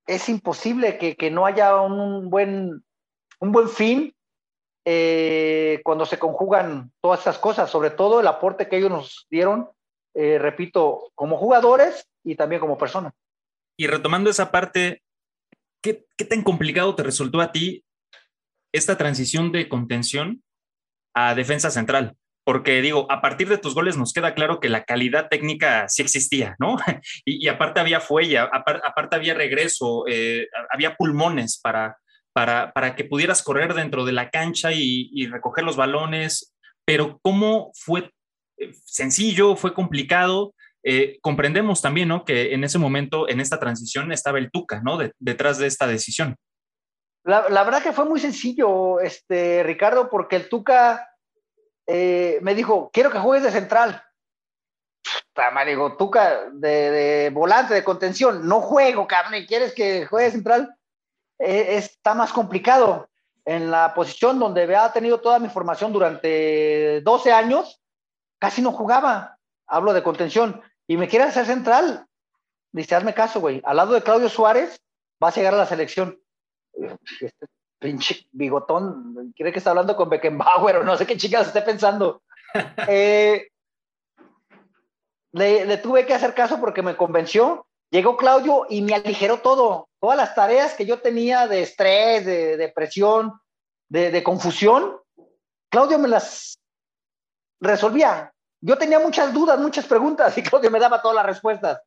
Es 0.06 0.28
imposible 0.28 0.98
que, 0.98 1.30
no 1.30 1.46
haya 1.46 1.80
un, 1.80 2.28
buen, 2.30 2.84
un 3.38 3.52
buen 3.52 3.68
fin 3.68 4.14
eh, 4.84 5.80
cuando 5.84 6.04
se 6.04 6.18
conjugan 6.18 6.92
todas 7.00 7.20
estas 7.20 7.38
cosas, 7.38 7.70
sobre 7.70 7.90
todo 7.90 8.20
el 8.20 8.26
aporte 8.26 8.68
que 8.68 8.76
ellos 8.76 8.90
nos 8.90 9.26
dieron, 9.30 9.70
eh, 10.14 10.38
repito, 10.38 11.10
como 11.14 11.38
jugadores 11.38 12.06
y 12.24 12.34
también 12.34 12.60
como 12.60 12.76
personas. 12.76 13.14
Y 13.76 13.86
retomando 13.86 14.28
esa 14.28 14.50
parte, 14.50 15.02
¿qué, 15.82 16.06
¿qué 16.16 16.24
tan 16.24 16.42
complicado 16.42 16.94
te 16.94 17.02
resultó 17.02 17.40
a 17.40 17.52
ti 17.52 17.84
esta 18.72 18.96
transición 18.96 19.52
de 19.52 19.68
contención 19.68 20.42
a 21.14 21.34
defensa 21.34 21.70
central? 21.70 22.16
porque 22.50 22.80
digo, 22.80 23.06
a 23.10 23.20
partir 23.20 23.48
de 23.48 23.58
tus 23.58 23.74
goles 23.74 23.96
nos 23.96 24.12
queda 24.12 24.34
claro 24.34 24.58
que 24.58 24.68
la 24.68 24.84
calidad 24.84 25.28
técnica 25.28 25.88
sí 25.88 26.02
existía, 26.02 26.56
¿no? 26.58 26.76
Y, 27.24 27.46
aparte 27.46 27.78
había 27.78 28.00
fuelle, 28.00 28.38
aparte 28.38 29.14
había 29.14 29.34
regreso, 29.34 30.04
eh, 30.08 30.48
había 30.70 30.96
pulmones 30.96 31.60
para, 31.62 31.98
para, 32.32 32.72
para, 32.72 32.96
que 32.96 33.04
pudieras 33.04 33.42
correr 33.42 33.74
dentro 33.74 34.04
de 34.04 34.10
la 34.10 34.30
cancha 34.30 34.72
y, 34.72 35.26
recoger 35.26 35.64
los 35.64 35.76
balones, 35.76 36.52
pero 36.84 37.20
¿cómo 37.22 37.70
fue 37.74 38.10
eh, 38.56 38.72
sencillo, 38.84 39.54
fue 39.54 39.72
complicado? 39.72 40.54
Eh, 40.82 41.18
comprendemos 41.20 41.82
también, 41.82 42.08
¿no? 42.08 42.24
Que 42.24 42.54
en 42.54 42.64
ese 42.64 42.78
momento, 42.78 43.28
en 43.28 43.40
esta 43.40 43.58
transición, 43.58 44.12
estaba 44.12 44.38
el 44.38 44.50
Tuca, 44.50 44.80
¿no? 44.82 44.98
detrás 45.18 45.58
de 45.58 45.66
esta 45.66 45.86
decisión. 45.86 46.36
La, 47.24 47.64
verdad 47.64 47.82
que 47.82 47.92
fue 47.92 48.06
muy 48.06 48.18
sencillo, 48.18 48.98
este, 49.00 49.62
Ricardo, 49.62 50.08
porque 50.08 50.36
el 50.36 50.48
Tuca 50.48 51.10
eh, 51.86 52.38
me 52.40 52.54
dijo, 52.54 52.90
quiero 52.92 53.10
que 53.10 53.18
juegues 53.18 53.44
de 53.44 53.50
central. 53.52 54.02
Me 55.54 55.64
digo, 55.66 55.96
Tuca, 55.96 56.50
de, 56.52 57.30
volante, 57.32 57.74
de 57.74 57.84
contención, 57.84 58.46
no 58.46 58.60
juego, 58.60 59.06
carne, 59.06 59.46
¿quieres 59.46 59.74
que 59.74 60.06
juegue 60.06 60.26
de 60.26 60.32
central? 60.32 60.74
Eh, 61.38 61.76
está 61.76 62.14
más 62.14 62.32
complicado. 62.32 63.08
En 63.44 63.70
la 63.70 63.94
posición 63.94 64.38
donde 64.38 64.62
había 64.62 64.92
tenido 64.92 65.20
toda 65.20 65.38
mi 65.38 65.48
formación 65.48 65.92
durante 65.92 67.00
12 67.00 67.32
años, 67.32 67.80
casi 68.38 68.60
no 68.60 68.72
jugaba. 68.72 69.38
Hablo 69.66 69.92
de 69.92 70.02
contención. 70.02 70.62
Y 70.90 70.96
me 70.96 71.06
quiere 71.06 71.26
hacer 71.26 71.46
central. 71.46 72.04
Dice, 72.72 72.96
hazme 72.96 73.14
caso, 73.14 73.40
güey. 73.40 73.62
Al 73.64 73.76
lado 73.76 73.94
de 73.94 74.02
Claudio 74.02 74.28
Suárez, 74.28 74.82
vas 75.20 75.36
a 75.36 75.40
llegar 75.40 75.54
a 75.54 75.58
la 75.58 75.66
selección. 75.66 76.20
Este 76.72 77.46
pinche 77.78 78.26
bigotón, 78.32 79.32
cree 79.36 79.52
que 79.52 79.58
está 79.58 79.70
hablando 79.70 79.94
con 79.94 80.08
Beckenbauer 80.08 80.78
o 80.78 80.82
no 80.82 80.96
sé 80.96 81.06
qué 81.06 81.16
chicas 81.16 81.46
esté 81.46 81.62
pensando. 81.62 82.22
Eh, 82.88 83.52
le, 85.30 85.76
tuve 85.76 86.04
que 86.04 86.14
hacer 86.14 86.34
caso 86.34 86.58
porque 86.58 86.82
me 86.82 86.96
convenció. 86.96 87.68
Llegó 87.92 88.16
Claudio 88.16 88.66
y 88.68 88.82
me 88.82 88.96
aligeró 88.96 89.38
todo. 89.38 89.88
Todas 90.00 90.16
las 90.16 90.34
tareas 90.34 90.74
que 90.74 90.86
yo 90.86 91.00
tenía 91.00 91.46
de 91.46 91.62
estrés, 91.62 92.26
de 92.26 92.56
depresión, 92.56 93.40
de, 93.88 94.10
de 94.10 94.24
confusión, 94.24 94.96
Claudio 95.70 96.00
me 96.00 96.08
las 96.08 96.58
resolvía. 97.60 98.32
Yo 98.60 98.76
tenía 98.76 98.98
muchas 98.98 99.32
dudas, 99.32 99.58
muchas 99.58 99.86
preguntas 99.86 100.36
y 100.36 100.42
Claudio 100.44 100.70
me 100.70 100.80
daba 100.80 101.00
todas 101.00 101.16
las 101.16 101.26
respuestas. 101.26 101.80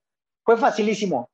Fue 0.44 0.58
facilísimo. 0.58 1.30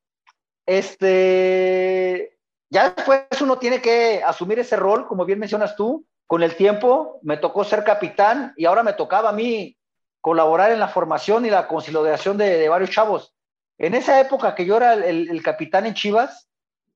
Este, 0.65 2.38
ya 2.69 2.91
después 2.91 3.23
uno 3.41 3.58
tiene 3.58 3.82
que 3.82 4.21
asumir 4.23 4.60
ese 4.60 4.75
rol, 4.75 5.08
como 5.08 5.25
bien 5.25 5.39
mencionas 5.39 5.75
tú. 5.75 6.06
Con 6.28 6.43
el 6.43 6.56
tiempo 6.56 7.19
me 7.23 7.38
tocó 7.38 7.63
ser 7.63 7.84
capitán 7.84 8.54
y 8.56 8.65
ahora 8.65 8.84
me 8.84 8.93
tocaba 8.93 9.30
a 9.30 9.34
mí 9.34 9.75
colaborar 10.21 10.71
en 10.71 10.80
la 10.80 10.88
formación 10.88 11.45
y 11.45 11.49
la 11.49 11.67
conciliación 11.67 12.38
de, 12.38 12.69
varios 12.69 12.91
chavos. 12.91 13.34
En 13.80 13.95
esa 13.95 14.19
época 14.19 14.54
que 14.54 14.65
yo 14.65 14.78
era 14.78 14.93
el, 14.93 15.41
capitán 15.41 15.88
en 15.88 15.95
Chivas, 15.95 16.47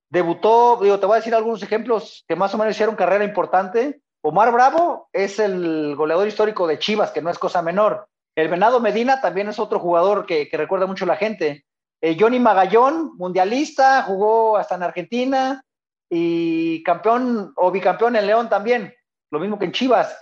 debutó, 0.09 0.77
digo, 0.83 0.99
te 0.99 1.07
voy 1.07 1.15
a 1.15 1.19
decir 1.19 1.33
algunos 1.33 1.63
ejemplos 1.63 2.25
que 2.27 2.35
más 2.35 2.53
o 2.53 2.57
menos 2.59 2.75
hicieron 2.75 2.95
carrera 2.95 3.23
importante. 3.23 4.01
Omar 4.21 4.51
Bravo 4.51 5.09
es 5.11 5.39
el 5.39 5.95
goleador 5.95 6.27
histórico 6.27 6.67
de 6.67 6.77
Chivas, 6.77 7.11
que 7.11 7.21
no 7.21 7.31
es 7.31 7.39
cosa 7.39 7.63
menor. 7.63 8.07
El 8.35 8.47
Venado 8.47 8.79
Medina 8.79 9.21
también 9.21 9.47
es 9.49 9.59
otro 9.59 9.79
jugador 9.79 10.25
que, 10.25 10.49
recuerda 10.51 10.87
mucho 10.87 11.05
a 11.05 11.09
la 11.09 11.15
gente. 11.15 11.65
Eh, 12.01 12.17
Johnny 12.19 12.39
Magallón, 12.39 13.15
mundialista, 13.17 14.01
jugó 14.03 14.57
hasta 14.57 14.75
en 14.75 14.83
Argentina 14.83 15.63
y 16.09 16.83
campeón 16.83 17.53
o 17.55 17.71
bicampeón 17.71 18.15
en 18.15 18.27
León 18.27 18.49
también, 18.49 18.93
lo 19.31 19.39
mismo 19.39 19.59
que 19.59 19.65
en 19.65 19.71
Chivas. 19.71 20.19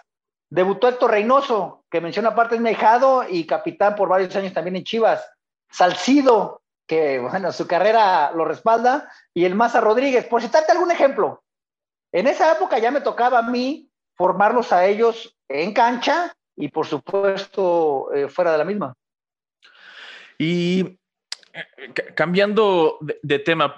Debutó 0.49 0.89
Héctor 0.89 1.11
Reynoso, 1.11 1.85
que 1.89 2.01
menciona 2.01 2.29
aparte 2.29 2.55
es 2.55 2.61
Mejado 2.61 3.23
y 3.27 3.47
capitán 3.47 3.95
por 3.95 4.09
varios 4.09 4.35
años 4.35 4.53
también 4.53 4.75
en 4.75 4.83
Chivas. 4.83 5.25
Salcido, 5.69 6.61
que 6.85 7.19
bueno, 7.19 7.53
su 7.53 7.65
carrera 7.65 8.31
lo 8.35 8.43
respalda, 8.43 9.09
y 9.33 9.45
el 9.45 9.55
Maza 9.55 9.79
Rodríguez, 9.79 10.25
por 10.25 10.41
citarte 10.41 10.73
algún 10.73 10.91
ejemplo. 10.91 11.43
En 12.11 12.27
esa 12.27 12.51
época 12.51 12.77
ya 12.79 12.91
me 12.91 12.99
tocaba 12.99 13.39
a 13.39 13.43
mí 13.43 13.89
formarlos 14.17 14.73
a 14.73 14.85
ellos 14.85 15.37
en 15.47 15.73
cancha 15.73 16.35
y 16.61 16.69
por 16.69 16.85
supuesto 16.85 18.13
eh, 18.13 18.27
fuera 18.27 18.51
de 18.53 18.57
la 18.59 18.65
misma. 18.65 18.93
Y 20.37 20.81
eh, 21.53 21.93
cambiando 22.15 22.99
de, 23.01 23.39
tema, 23.39 23.75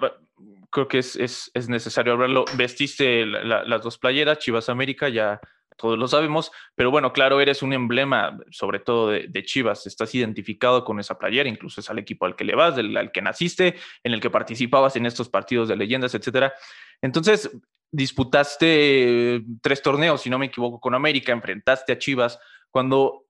creo 0.70 0.88
que 0.88 1.00
es, 1.00 1.16
es, 1.16 1.50
es 1.54 1.70
necesario 1.70 2.14
hablarlo. 2.14 2.46
Vestiste 2.56 3.26
las 3.26 3.82
dos 3.82 3.98
playeras, 3.98 4.40
Chivas 4.40 4.70
América, 4.70 5.08
ya 5.08 5.40
todos 5.78 5.98
lo 5.98 6.08
sabemos, 6.08 6.52
pero 6.76 6.92
bueno, 6.92 7.14
claro, 7.14 7.42
eres 7.42 7.64
un 7.64 7.74
emblema, 7.74 8.38
sobre 8.52 8.80
todo 8.80 9.10
de, 9.10 9.44
Chivas, 9.44 9.88
estás 9.88 10.14
identificado 10.14 10.84
con 10.84 11.00
esa 11.00 11.18
playera, 11.18 11.50
incluso 11.50 11.82
es 11.82 11.90
al 11.90 12.00
equipo 12.00 12.26
al 12.26 12.36
que 12.36 12.44
le 12.44 12.56
vas, 12.56 12.76
del, 12.76 12.96
al 12.96 13.12
que 13.12 13.22
naciste, 13.22 13.76
en 14.04 14.14
el 14.14 14.22
que 14.22 14.30
participabas 14.30 14.96
en 14.96 15.06
estos 15.06 15.30
partidos 15.30 15.70
de 15.70 15.76
leyendas, 15.76 16.14
etcétera. 16.16 16.54
Entonces, 17.02 17.50
disputaste 17.92 19.44
tres 19.62 19.82
torneos, 19.82 20.22
si 20.22 20.30
no 20.30 20.40
me 20.40 20.48
equivoco, 20.48 20.80
con 20.80 20.96
América, 20.96 21.32
enfrentaste 21.32 21.94
a 21.94 21.98
Chivas. 21.98 22.40
Cuando 22.74 23.28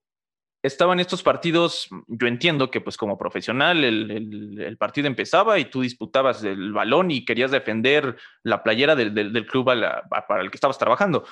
estaban 0.64 1.02
estos 1.02 1.22
partidos, 1.22 1.90
yo 2.08 2.28
entiendo 2.28 2.72
que 2.72 2.80
pues 2.80 2.96
como 2.96 3.18
profesional 3.18 3.84
el, 3.84 4.78
partido 4.80 5.08
empezaba 5.08 5.60
y 5.60 5.66
tú 5.66 5.82
disputabas 5.82 6.44
el 6.46 6.72
balón 6.72 7.12
y 7.12 7.26
querías 7.26 7.52
defender 7.52 8.16
la 8.44 8.64
playera 8.64 8.96
del, 8.96 9.46
club 9.48 9.66
para 9.66 10.42
el 10.42 10.50
que 10.50 10.56
estabas 10.56 10.78
trabajando. 10.78 11.26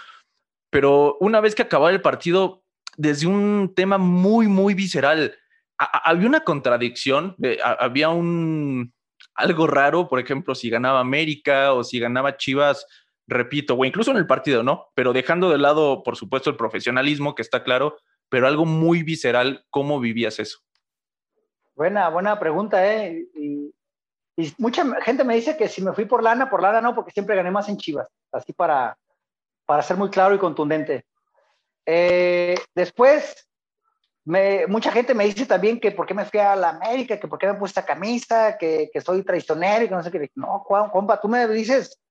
Pero 0.69 1.17
una 1.21 1.39
vez 1.39 1.55
que 1.55 1.61
acababa 1.61 1.91
el 1.91 2.01
partido, 2.01 2.65
desde 2.97 3.27
un 3.27 3.73
tema 3.73 3.97
muy, 3.97 4.49
muy 4.49 4.73
visceral, 4.73 5.37
había 5.77 6.27
una 6.27 6.41
contradicción, 6.41 7.37
había 7.79 8.09
un 8.09 8.93
algo 9.35 9.67
raro, 9.67 10.09
por 10.09 10.19
ejemplo, 10.19 10.53
si 10.53 10.69
ganaba 10.69 10.99
América 10.99 11.73
o 11.73 11.85
si 11.85 11.99
ganaba 11.99 12.35
Chivas, 12.35 12.85
repito, 13.31 13.75
o 13.75 13.85
incluso 13.85 14.11
en 14.11 14.17
el 14.17 14.27
partido, 14.27 14.61
¿no? 14.61 14.89
Pero 14.93 15.13
dejando 15.13 15.49
de 15.49 15.57
lado, 15.57 16.03
por 16.03 16.15
supuesto, 16.15 16.49
el 16.49 16.57
profesionalismo, 16.57 17.33
que 17.33 17.41
está 17.41 17.63
claro, 17.63 17.97
pero 18.29 18.47
algo 18.47 18.65
muy 18.65 19.03
visceral, 19.03 19.65
¿cómo 19.69 19.99
vivías 19.99 20.39
eso? 20.39 20.59
Buena, 21.75 22.09
buena 22.09 22.37
pregunta, 22.39 22.85
¿eh? 22.85 23.25
Y, 23.35 23.73
mucha 24.57 24.83
gente 25.01 25.23
me 25.23 25.35
dice 25.35 25.55
que 25.55 25.67
si 25.67 25.83
me 25.83 25.93
fui 25.93 26.05
por 26.05 26.23
lana, 26.23 26.49
por 26.49 26.61
lana 26.61 26.81
no, 26.81 26.95
porque 26.95 27.11
siempre 27.11 27.35
gané 27.35 27.51
más 27.51 27.69
en 27.69 27.77
Chivas, 27.77 28.07
así 28.31 28.53
para, 28.53 28.97
para 29.65 29.83
ser 29.83 29.97
muy 29.97 30.09
claro 30.09 30.33
y 30.33 30.39
contundente. 30.39 31.05
Eh, 31.85 32.55
después, 32.73 33.47
mucha 34.25 34.91
gente 34.91 35.13
me 35.13 35.25
dice 35.25 35.45
también 35.45 35.79
que 35.79 35.91
por 35.91 36.07
qué 36.07 36.13
me 36.13 36.25
fui 36.25 36.39
a 36.39 36.55
la 36.55 36.69
América, 36.69 37.19
que 37.19 37.27
por 37.27 37.37
qué 37.37 37.47
me 37.47 37.53
puse 37.53 37.71
esta 37.71 37.85
camisa, 37.85 38.57
que, 38.57 38.89
que 38.91 39.01
soy 39.01 39.23
traicionero 39.23 39.85
y 39.85 39.89
que 39.89 39.95
no 39.95 40.03
sé 40.03 40.11
qué. 40.11 40.31
No, 40.35 40.63
compa, 40.65 41.19
tú 41.21 41.27
me 41.27 41.47
dices 41.47 42.01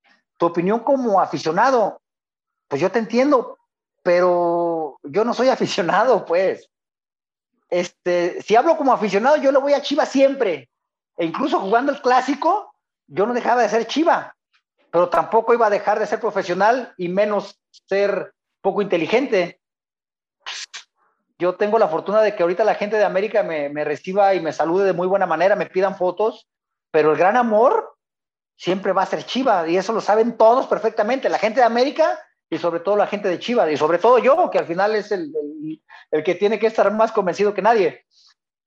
tu 0.41 0.47
opinión 0.47 0.79
como 0.79 1.21
aficionado. 1.21 2.01
Pues 2.67 2.81
yo 2.81 2.91
te 2.91 2.97
entiendo, 2.97 3.59
pero 4.01 4.97
yo 5.03 5.23
no 5.23 5.35
soy 5.35 5.49
aficionado, 5.55 6.25
pues. 6.25 6.67
Este, 7.69 8.41
si 8.41 8.55
hablo 8.55 8.75
como 8.75 8.91
aficionado, 8.91 9.37
yo 9.37 9.51
le 9.51 9.59
voy 9.59 9.73
a 9.73 9.83
Chiva 9.83 10.07
siempre. 10.07 10.67
E 11.15 11.25
incluso 11.25 11.59
jugando 11.59 11.91
el 11.91 12.01
clásico, 12.01 12.73
yo 13.05 13.27
no 13.27 13.35
dejaba 13.35 13.61
de 13.61 13.69
ser 13.69 13.85
Chiva, 13.85 14.35
pero 14.89 15.09
tampoco 15.09 15.53
iba 15.53 15.67
a 15.67 15.69
dejar 15.77 15.99
de 15.99 16.07
ser 16.07 16.19
profesional 16.19 16.91
y 16.97 17.07
menos 17.07 17.59
ser 17.87 18.33
poco 18.61 18.81
inteligente. 18.81 19.61
yo 21.37 21.55
tengo 21.55 21.77
la 21.77 21.87
fortuna 21.87 22.21
de 22.21 22.35
que 22.35 22.41
ahorita 22.41 22.63
la 22.63 22.75
gente 22.75 22.97
de 22.97 23.05
América 23.05 23.43
me, 23.43 23.69
me 23.69 23.83
reciba 23.83 24.33
y 24.33 24.41
me 24.41 24.53
salude 24.53 24.85
de 24.85 24.93
muy 24.93 25.07
buena 25.07 25.27
manera, 25.27 25.55
me 25.55 25.67
pidan 25.67 25.97
fotos, 25.97 26.47
pero 26.91 27.11
el 27.11 27.17
gran 27.17 27.37
amor 27.37 27.90
siempre 28.61 28.93
va 28.93 29.01
a 29.01 29.07
ser 29.07 29.25
Chiva 29.25 29.67
y 29.67 29.75
eso 29.75 29.91
lo 29.91 30.01
saben 30.01 30.37
todos 30.37 30.67
perfectamente, 30.67 31.29
la 31.29 31.39
gente 31.39 31.61
de 31.61 31.65
América 31.65 32.19
y 32.47 32.59
sobre 32.59 32.79
todo 32.79 32.95
la 32.95 33.07
gente 33.07 33.27
de 33.27 33.39
Chivas 33.39 33.71
y 33.71 33.75
sobre 33.75 33.97
todo 33.97 34.19
yo, 34.19 34.51
que 34.51 34.59
al 34.59 34.67
final 34.67 34.93
es 34.93 35.11
el, 35.11 35.33
el, 36.11 36.23
que 36.23 36.35
tiene 36.35 36.59
que 36.59 36.67
estar 36.67 36.93
más 36.93 37.11
convencido 37.11 37.55
que 37.55 37.63
nadie. 37.63 38.05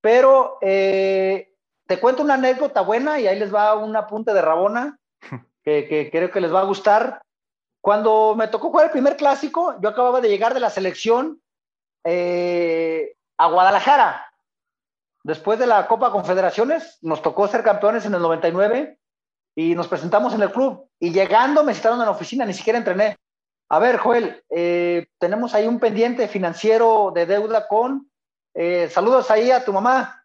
Pero 0.00 0.58
eh, 0.62 1.52
te 1.86 2.00
cuento 2.00 2.24
una 2.24 2.34
anécdota 2.34 2.80
buena 2.80 3.20
y 3.20 3.28
ahí 3.28 3.38
les 3.38 3.54
va 3.54 3.76
un 3.76 3.94
apunte 3.94 4.34
de 4.34 4.42
Rabona 4.42 4.98
que, 5.62 5.86
que, 5.86 6.10
creo 6.10 6.32
que 6.32 6.40
les 6.40 6.52
va 6.52 6.62
a 6.62 6.64
gustar. 6.64 7.22
Cuando 7.80 8.34
me 8.34 8.48
tocó 8.48 8.70
jugar 8.70 8.86
el 8.86 8.92
primer 8.92 9.16
clásico, 9.16 9.76
yo 9.80 9.90
acababa 9.90 10.20
de 10.20 10.28
llegar 10.28 10.54
de 10.54 10.60
la 10.60 10.70
selección 10.70 11.40
eh, 12.02 13.14
a 13.38 13.46
Guadalajara. 13.46 14.26
Después 15.22 15.60
de 15.60 15.68
la 15.68 15.86
Copa 15.86 16.10
Confederaciones, 16.10 16.98
nos 17.00 17.22
tocó 17.22 17.46
ser 17.46 17.62
campeones 17.62 18.06
en 18.06 18.14
el 18.14 18.22
99 18.22 18.98
y 19.54 19.74
nos 19.74 19.88
presentamos 19.88 20.34
en 20.34 20.42
el 20.42 20.50
club. 20.50 20.88
Y 20.98 21.12
llegando 21.12 21.64
me 21.64 21.74
citaron 21.74 21.98
en 22.00 22.06
la 22.06 22.10
oficina, 22.10 22.44
ni 22.44 22.54
siquiera 22.54 22.78
entrené. 22.78 23.16
A 23.68 23.78
ver, 23.78 23.98
Joel, 23.98 24.42
eh, 24.50 25.06
tenemos 25.18 25.54
ahí 25.54 25.66
un 25.66 25.80
pendiente 25.80 26.28
financiero 26.28 27.12
de 27.14 27.26
deuda 27.26 27.66
con... 27.66 28.10
Eh, 28.54 28.88
saludos 28.90 29.30
ahí 29.30 29.50
a 29.50 29.64
tu 29.64 29.72
mamá. 29.72 30.24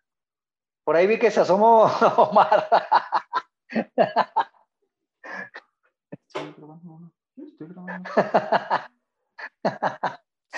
Por 0.83 0.95
ahí 0.95 1.07
vi 1.07 1.17
que 1.17 1.31
se 1.31 1.41
asomó 1.41 1.83
Omar. 2.17 2.67
Estoy 6.27 6.53
grabando. 6.57 7.11
Estoy 7.37 7.67
grabando. 7.67 8.09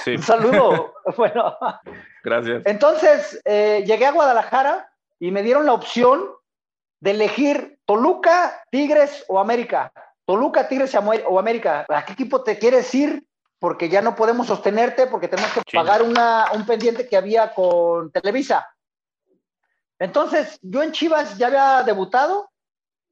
Sí. 0.04 0.16
Un 0.16 0.24
saludo. 0.24 0.94
bueno. 1.18 1.58
Gracias. 2.24 2.64
Entonces, 2.66 3.42
eh, 3.46 3.84
llegué 3.86 4.06
a 4.06 4.12
Guadalajara 4.12 4.92
y 5.20 5.32
me 5.32 5.44
dieron 5.44 5.66
la 5.66 5.74
opción 5.74 6.24
de 7.02 7.12
elegir 7.12 7.80
Toluca, 7.86 8.61
Tigres 8.72 9.26
o 9.28 9.38
América. 9.38 9.92
Toluca, 10.26 10.68
Tigres 10.68 10.96
o 10.96 11.38
América. 11.38 11.86
¿A 11.90 12.06
qué 12.06 12.14
equipo 12.14 12.42
te 12.42 12.58
quieres 12.58 12.94
ir? 12.96 13.24
Porque 13.60 13.90
ya 13.90 14.02
no 14.02 14.16
podemos 14.16 14.48
sostenerte 14.48 15.06
porque 15.06 15.28
tenemos 15.28 15.52
que 15.52 15.62
pagar 15.72 16.02
una, 16.02 16.46
un 16.56 16.66
pendiente 16.66 17.08
que 17.08 17.18
había 17.18 17.54
con 17.54 18.12
Televisa. 18.12 18.66
Entonces, 20.00 20.58
yo 20.64 20.82
en 20.82 20.94
Chivas 20.94 21.38
ya 21.38 21.48
había 21.48 21.84
debutado, 21.84 22.50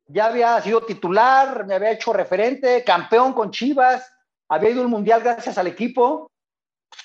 ya 0.08 0.26
había 0.26 0.60
sido 0.62 0.82
titular, 0.86 1.68
me 1.68 1.76
había 1.76 1.92
hecho 1.92 2.14
referente, 2.14 2.84
campeón 2.84 3.34
con 3.34 3.52
Chivas, 3.52 4.12
había 4.48 4.72
ido 4.72 4.82
al 4.82 4.88
Mundial 4.88 5.22
gracias 5.22 5.60
al 5.60 5.68
equipo. 5.68 6.32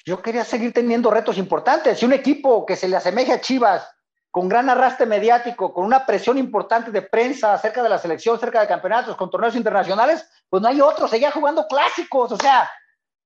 Yo 0.06 0.22
quería 0.22 0.44
seguir 0.44 0.72
teniendo 0.72 1.10
retos 1.10 1.36
importantes. 1.36 1.98
Si 1.98 2.06
un 2.06 2.14
equipo 2.14 2.64
que 2.64 2.76
se 2.76 2.88
le 2.88 2.96
asemeje 2.96 3.32
a 3.32 3.40
Chivas, 3.40 3.86
con 4.34 4.48
gran 4.48 4.68
arrastre 4.68 5.06
mediático, 5.06 5.72
con 5.72 5.84
una 5.84 6.04
presión 6.04 6.36
importante 6.38 6.90
de 6.90 7.02
prensa 7.02 7.54
acerca 7.54 7.84
de 7.84 7.88
la 7.88 7.98
selección, 7.98 8.36
cerca 8.40 8.60
de 8.60 8.66
campeonatos, 8.66 9.14
con 9.14 9.30
torneos 9.30 9.54
internacionales, 9.54 10.28
pues 10.50 10.60
no 10.60 10.66
hay 10.66 10.80
otro, 10.80 11.06
seguía 11.06 11.30
jugando 11.30 11.68
clásicos, 11.68 12.32
o 12.32 12.36
sea, 12.36 12.68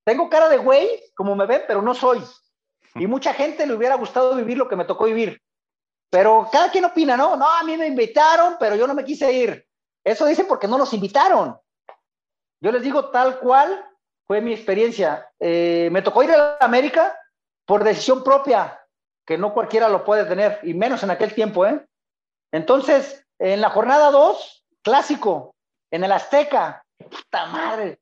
tengo 0.04 0.28
cara 0.28 0.50
de 0.50 0.58
güey, 0.58 1.02
como 1.14 1.34
me 1.34 1.46
ven, 1.46 1.62
pero 1.66 1.80
no 1.80 1.94
soy. 1.94 2.22
Y 2.94 3.06
mucha 3.06 3.32
gente 3.32 3.66
le 3.66 3.72
hubiera 3.72 3.94
gustado 3.94 4.34
vivir 4.34 4.58
lo 4.58 4.68
que 4.68 4.76
me 4.76 4.84
tocó 4.84 5.06
vivir. 5.06 5.40
Pero 6.10 6.46
cada 6.52 6.70
quien 6.70 6.84
opina, 6.84 7.16
¿no? 7.16 7.36
No, 7.36 7.48
a 7.48 7.62
mí 7.62 7.78
me 7.78 7.86
invitaron, 7.86 8.56
pero 8.60 8.76
yo 8.76 8.86
no 8.86 8.92
me 8.92 9.06
quise 9.06 9.32
ir. 9.32 9.66
Eso 10.04 10.26
dicen 10.26 10.46
porque 10.46 10.68
no 10.68 10.76
nos 10.76 10.92
invitaron. 10.92 11.58
Yo 12.60 12.70
les 12.70 12.82
digo 12.82 13.08
tal 13.08 13.38
cual 13.38 13.82
fue 14.26 14.42
mi 14.42 14.52
experiencia. 14.52 15.26
Eh, 15.40 15.88
me 15.90 16.02
tocó 16.02 16.22
ir 16.22 16.32
a 16.32 16.58
América 16.60 17.18
por 17.64 17.82
decisión 17.82 18.22
propia, 18.22 18.77
que 19.28 19.36
no 19.36 19.52
cualquiera 19.52 19.90
lo 19.90 20.06
puede 20.06 20.24
tener, 20.24 20.58
y 20.62 20.72
menos 20.72 21.02
en 21.02 21.10
aquel 21.10 21.34
tiempo, 21.34 21.66
¿eh? 21.66 21.84
Entonces, 22.50 23.26
en 23.38 23.60
la 23.60 23.68
jornada 23.68 24.10
2, 24.10 24.64
clásico, 24.80 25.54
en 25.90 26.02
el 26.02 26.12
Azteca, 26.12 26.82
puta 26.96 27.44
madre. 27.44 27.98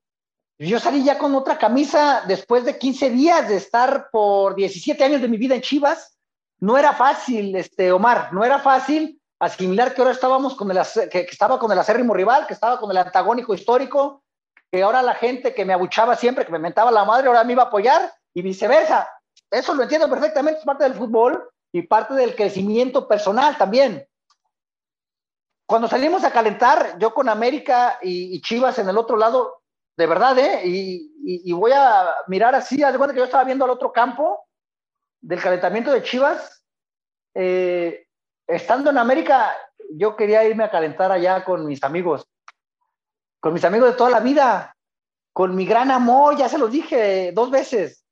Yo 0.57 0.79
salí 0.79 1.03
ya 1.03 1.19
con 1.19 1.35
otra 1.35 1.59
camisa 1.59 2.23
después 2.29 2.65
de 2.65 2.79
15 2.79 3.11
días 3.11 3.49
de 3.49 3.57
estar 3.57 4.09
por 4.12 4.55
17 4.55 5.03
años 5.03 5.21
de 5.21 5.27
mi 5.27 5.37
vida 5.37 5.57
en 5.57 5.62
Chivas. 5.62 6.17
No 6.61 6.79
era 6.79 6.93
fácil, 6.93 7.57
este, 7.57 7.91
Omar, 7.91 8.33
no 8.33 8.45
era 8.45 8.61
fácil 8.61 9.21
asimilar 9.41 9.95
que 9.95 10.03
ahora 10.03 10.15
estábamos 10.15 10.55
con 10.55 10.71
el, 10.71 10.79
que, 11.11 11.27
que 11.27 11.33
estaba 11.33 11.59
con 11.59 11.73
el 11.73 11.79
acérrimo 11.81 12.15
rival, 12.15 12.47
que 12.47 12.55
estaba 12.55 12.79
con 12.79 12.89
el 12.93 12.99
antagónico 12.99 13.53
histórico, 13.53 14.23
que 14.71 14.81
ahora 14.81 15.03
la 15.03 15.15
gente 15.15 15.53
que 15.55 15.65
me 15.65 15.73
abuchaba 15.73 16.15
siempre, 16.15 16.47
que 16.47 16.53
me 16.53 16.61
mentaba 16.61 16.93
la 16.93 17.05
madre, 17.05 17.27
ahora 17.27 17.43
me 17.43 17.55
iba 17.55 17.65
a 17.65 17.67
apoyar 17.67 18.15
y 18.33 18.43
viceversa 18.43 19.11
eso 19.59 19.75
lo 19.75 19.83
entiendo 19.83 20.09
perfectamente, 20.09 20.61
es 20.61 20.64
parte 20.64 20.85
del 20.85 20.95
fútbol 20.95 21.49
y 21.73 21.83
parte 21.83 22.14
del 22.14 22.35
crecimiento 22.35 23.09
personal 23.09 23.57
también. 23.57 24.07
Cuando 25.66 25.88
salimos 25.88 26.25
a 26.25 26.31
calentar, 26.31 26.99
yo 26.99 27.12
con 27.12 27.29
América 27.29 27.99
y, 28.03 28.40
Chivas 28.42 28.79
en 28.79 28.88
el 28.88 28.99
otro 28.99 29.16
lado, 29.16 29.62
de 29.97 30.07
verdad, 30.07 30.38
¿eh? 30.38 30.62
Y 30.64 31.53
voy 31.53 31.73
a 31.73 32.07
mirar 32.29 32.55
así, 32.55 32.83
haz 32.83 32.92
de 32.92 32.99
cuenta 32.99 33.14
que 33.14 33.21
yo 33.21 33.25
estaba 33.25 33.45
viendo 33.45 33.64
al 33.64 33.71
otro 33.71 33.92
campo 33.92 34.47
del 35.21 35.42
calentamiento 35.42 35.90
de 35.90 36.03
Chivas. 36.03 36.64
Eh, 37.35 38.07
estando 38.47 38.90
en 38.90 38.99
América, 38.99 39.57
yo 39.90 40.16
quería 40.16 40.45
irme 40.45 40.64
a 40.64 40.71
calentar 40.71 41.11
allá 41.11 41.45
con 41.45 41.66
mis 41.66 41.83
amigos, 41.83 42.29
con 43.40 43.53
mis 43.53 43.64
amigos 43.64 43.90
de 43.90 43.97
toda 43.97 44.11
la 44.11 44.21
vida, 44.21 44.77
con 45.33 45.55
mi 45.57 45.66
gran 45.66 45.90
amor, 45.90 46.37
ya 46.37 46.49
se 46.49 46.59
los 46.59 46.71
dije 46.71 47.33
dos 47.33 47.51
veces 47.51 48.06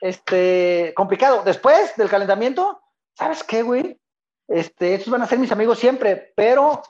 este, 0.00 0.92
complicado. 0.96 1.42
Después 1.44 1.94
del 1.96 2.08
calentamiento, 2.08 2.80
¿sabes 3.14 3.42
qué, 3.44 3.62
güey? 3.62 4.00
Este, 4.46 4.94
estos 4.94 5.12
van 5.12 5.22
a 5.22 5.26
ser 5.26 5.38
mis 5.38 5.52
amigos 5.52 5.78
siempre, 5.78 6.32
pero 6.34 6.82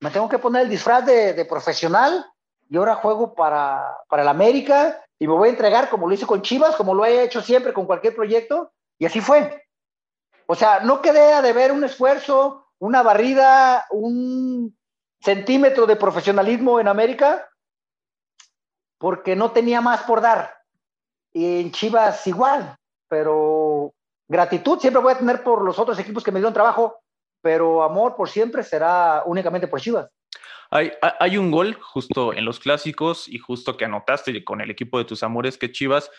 me 0.00 0.10
tengo 0.10 0.28
que 0.28 0.38
poner 0.38 0.62
el 0.62 0.68
disfraz 0.68 1.04
de, 1.04 1.44
profesional 1.44 2.24
y 2.68 2.76
ahora 2.76 2.94
juego 2.96 3.34
para, 3.34 3.98
para 4.08 4.22
el 4.22 4.28
América 4.28 5.04
y 5.18 5.26
me 5.26 5.34
voy 5.34 5.48
a 5.48 5.52
entregar 5.52 5.90
como 5.90 6.08
lo 6.08 6.14
hice 6.14 6.26
con 6.26 6.42
Chivas, 6.42 6.76
como 6.76 6.94
lo 6.94 7.04
he 7.04 7.22
hecho 7.22 7.42
siempre 7.42 7.72
con 7.72 7.84
cualquier 7.84 8.14
proyecto, 8.14 8.72
y 8.98 9.06
así 9.06 9.20
fue. 9.20 9.66
O 10.46 10.54
sea, 10.54 10.80
no 10.80 11.02
quedé 11.02 11.32
a 11.32 11.42
deber 11.42 11.72
un 11.72 11.84
esfuerzo, 11.84 12.66
una 12.78 13.02
barrida, 13.02 13.86
un 13.90 14.76
centímetro 15.20 15.86
de 15.86 15.96
profesionalismo 15.96 16.80
en 16.80 16.88
América, 16.88 17.48
porque 18.98 19.36
no 19.36 19.52
tenía 19.52 19.80
más 19.80 20.02
por 20.02 20.20
dar. 20.20 20.59
Y 21.32 21.60
en 21.60 21.72
Chivas 21.72 22.26
igual, 22.26 22.76
pero 23.08 23.92
gratitud 24.28 24.78
siempre 24.78 25.02
voy 25.02 25.12
a 25.12 25.18
tener 25.18 25.42
por 25.42 25.62
los 25.62 25.78
otros 25.78 25.98
equipos 25.98 26.24
que 26.24 26.32
me 26.32 26.40
dieron 26.40 26.54
trabajo, 26.54 27.00
pero 27.42 27.82
amor 27.82 28.16
por 28.16 28.28
siempre 28.28 28.62
será 28.62 29.22
únicamente 29.26 29.68
por 29.68 29.80
Chivas. 29.80 30.08
Hay, 30.72 30.92
hay, 31.18 31.36
un 31.36 31.50
gol 31.50 31.74
justo 31.74 32.32
en 32.32 32.44
los 32.44 32.60
clásicos 32.60 33.26
y 33.26 33.38
justo 33.38 33.76
que 33.76 33.86
anotaste 33.86 34.44
con 34.44 34.60
el 34.60 34.70
equipo 34.70 34.98
de 34.98 35.04
tus 35.04 35.24
amores 35.24 35.58
que 35.58 35.72
Chivas, 35.72 36.10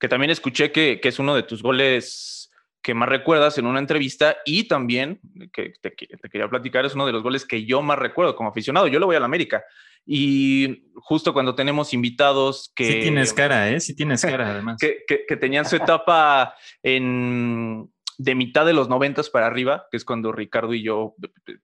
que 0.00 0.08
también 0.08 0.30
escuché 0.30 0.72
que, 0.72 0.98
que 1.00 1.08
es 1.08 1.18
uno 1.18 1.34
de 1.34 1.42
tus 1.42 1.62
goles 1.62 2.37
que 2.82 2.94
más 2.94 3.08
recuerdas 3.08 3.58
en 3.58 3.66
una 3.66 3.80
entrevista 3.80 4.36
y 4.44 4.64
también, 4.68 5.20
que 5.52 5.72
te, 5.80 5.90
te, 5.90 6.28
quería 6.30 6.48
platicar, 6.48 6.84
es 6.86 6.94
uno 6.94 7.06
de 7.06 7.12
los 7.12 7.22
goles 7.22 7.44
que 7.44 7.64
yo 7.64 7.82
más 7.82 7.98
recuerdo 7.98 8.36
como 8.36 8.50
aficionado. 8.50 8.86
Yo 8.86 8.98
le 8.98 9.06
voy 9.06 9.16
a 9.16 9.20
la 9.20 9.26
América 9.26 9.64
y 10.06 10.90
justo 10.94 11.32
cuando 11.32 11.54
tenemos 11.54 11.92
invitados 11.92 12.72
que... 12.74 12.84
Sí 12.84 13.00
tienes 13.00 13.32
cara, 13.32 13.70
¿eh? 13.70 13.80
Sí 13.80 13.94
tienes 13.94 14.22
cara, 14.22 14.52
además. 14.52 14.76
que, 14.80 15.04
que, 15.06 15.26
que 15.26 15.36
tenían 15.36 15.66
su 15.66 15.76
etapa 15.76 16.54
en, 16.82 17.90
de 18.18 18.34
mitad 18.34 18.66
de 18.66 18.72
los 18.72 18.88
noventas 18.88 19.30
para 19.30 19.46
arriba, 19.46 19.86
que 19.90 19.96
es 19.96 20.04
cuando 20.04 20.32
Ricardo 20.32 20.74
y 20.74 20.82
yo 20.82 21.14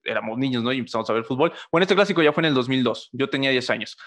éramos 0.03 0.37
niños, 0.37 0.63
¿no? 0.63 0.71
Y 0.71 0.79
empezamos 0.79 1.09
a 1.09 1.13
ver 1.13 1.25
fútbol. 1.25 1.51
Bueno, 1.71 1.83
este 1.83 1.95
clásico 1.95 2.23
ya 2.23 2.31
fue 2.31 2.41
en 2.41 2.45
el 2.47 2.53
2002, 2.53 3.09
yo 3.11 3.29
tenía 3.29 3.51
10 3.51 3.69
años. 3.69 3.97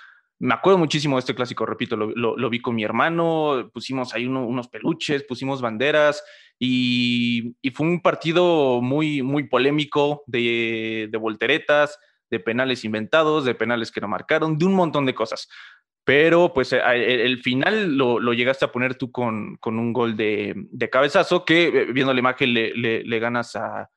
Me 0.41 0.55
acuerdo 0.55 0.79
muchísimo 0.79 1.17
de 1.17 1.21
este 1.21 1.35
clásico, 1.35 1.67
repito, 1.67 1.97
lo, 1.97 2.11
lo, 2.15 2.37
lo 2.37 2.51
vi 2.51 2.61
con 2.61 2.75
mi 2.77 2.85
hermano, 2.85 3.71
pusimos 3.73 4.15
ahí 4.15 4.27
uno, 4.27 4.47
unos 4.47 4.69
peluches, 4.69 5.25
pusimos 5.25 5.61
banderas 5.61 6.23
y, 6.61 7.57
y, 7.61 7.71
fue 7.71 7.87
un 7.87 8.01
partido 8.01 8.81
muy, 8.81 9.23
muy 9.23 9.49
polémico 9.49 10.23
de, 10.27 11.09
de 11.11 11.19
volteretas, 11.19 11.99
de 12.31 12.41
penales 12.41 12.85
inventados, 12.85 13.45
de 13.45 13.55
penales 13.55 13.91
que 13.91 14.01
no 14.01 14.09
marcaron, 14.09 14.59
de 14.59 14.65
un 14.67 14.75
montón 14.75 15.07
de 15.07 15.15
cosas. 15.15 15.49
Pero 16.05 16.53
pues 16.55 16.73
el, 16.73 16.81
el 16.83 17.39
final 17.43 17.97
lo, 17.97 18.19
lo, 18.19 18.33
llegaste 18.33 18.65
a 18.65 18.73
poner 18.73 18.95
tú 18.95 19.13
con, 19.13 19.57
con 19.57 19.79
un 19.79 19.93
gol 19.93 20.17
de, 20.17 20.55
de, 20.57 20.89
cabezazo 20.89 21.45
que 21.45 21.87
viendo 21.93 22.15
la 22.15 22.21
imagen 22.21 22.55
le, 22.55 22.75
le, 22.75 23.05
le 23.05 23.19
ganas 23.19 23.57
a, 23.57 23.91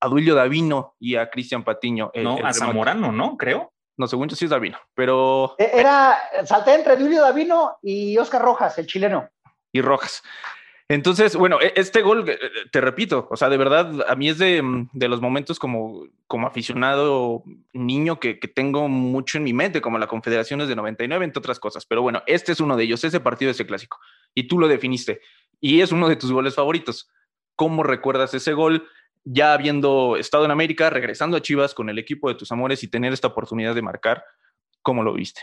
a 0.00 0.08
Duilio 0.08 0.34
Davino 0.34 0.96
y 0.98 1.14
a 1.16 1.30
Cristian 1.30 1.64
Patiño. 1.64 2.10
El, 2.12 2.24
no, 2.24 2.38
el 2.38 2.46
a 2.46 2.52
Zamorano, 2.52 3.10
¿no? 3.10 3.36
Creo. 3.36 3.72
No, 3.96 4.06
según 4.06 4.28
yo 4.28 4.36
sí 4.36 4.44
es 4.44 4.50
Davino, 4.50 4.78
pero... 4.94 5.54
Era, 5.58 6.18
salté 6.44 6.74
entre 6.74 6.96
Duilio 6.96 7.22
Davino 7.22 7.78
y 7.82 8.18
Oscar 8.18 8.42
Rojas, 8.42 8.76
el 8.78 8.86
chileno. 8.86 9.30
Y 9.72 9.80
Rojas. 9.80 10.22
Entonces, 10.88 11.34
bueno, 11.34 11.58
este 11.60 12.02
gol, 12.02 12.28
eh, 12.28 12.38
te 12.70 12.80
repito, 12.80 13.26
o 13.28 13.36
sea, 13.36 13.48
de 13.48 13.56
verdad, 13.56 14.04
a 14.08 14.14
mí 14.14 14.28
es 14.28 14.38
de, 14.38 14.62
mm, 14.62 14.90
de 14.92 15.08
los 15.08 15.20
momentos 15.20 15.58
como, 15.58 16.06
como 16.28 16.46
aficionado 16.46 17.42
niño 17.72 18.20
que, 18.20 18.38
que, 18.38 18.46
tengo 18.46 18.86
mucho 18.88 19.38
en 19.38 19.44
mi 19.44 19.52
mente, 19.52 19.80
como 19.80 19.98
la 19.98 20.06
Confederación 20.06 20.60
es 20.60 20.68
de 20.68 20.76
99, 20.76 21.24
entre 21.24 21.40
otras 21.40 21.58
cosas. 21.58 21.86
Pero 21.86 22.02
bueno, 22.02 22.22
este 22.26 22.52
es 22.52 22.60
uno 22.60 22.76
de 22.76 22.84
ellos, 22.84 23.02
ese 23.02 23.18
partido, 23.18 23.50
ese 23.50 23.66
clásico. 23.66 23.98
Y 24.34 24.46
tú 24.46 24.58
lo 24.58 24.68
definiste. 24.68 25.20
y 25.60 25.80
es 25.80 25.90
uno 25.90 26.08
de 26.08 26.16
tus 26.16 26.30
goles 26.30 26.54
favoritos. 26.54 27.10
¿Cómo 27.56 27.82
recuerdas 27.82 28.34
ese 28.34 28.52
gol? 28.52 28.86
Ya 29.28 29.52
habiendo 29.52 30.16
estado 30.16 30.44
en 30.44 30.52
América, 30.52 30.88
regresando 30.88 31.36
a 31.36 31.42
Chivas 31.42 31.74
con 31.74 31.88
el 31.88 31.98
equipo 31.98 32.28
de 32.28 32.36
tus 32.36 32.52
amores 32.52 32.82
y 32.84 32.88
tener 32.88 33.12
esta 33.12 33.28
oportunidad 33.28 33.74
de 33.74 33.82
marcar, 33.82 34.24
¿cómo 34.82 35.02
lo 35.02 35.12
viste? 35.14 35.42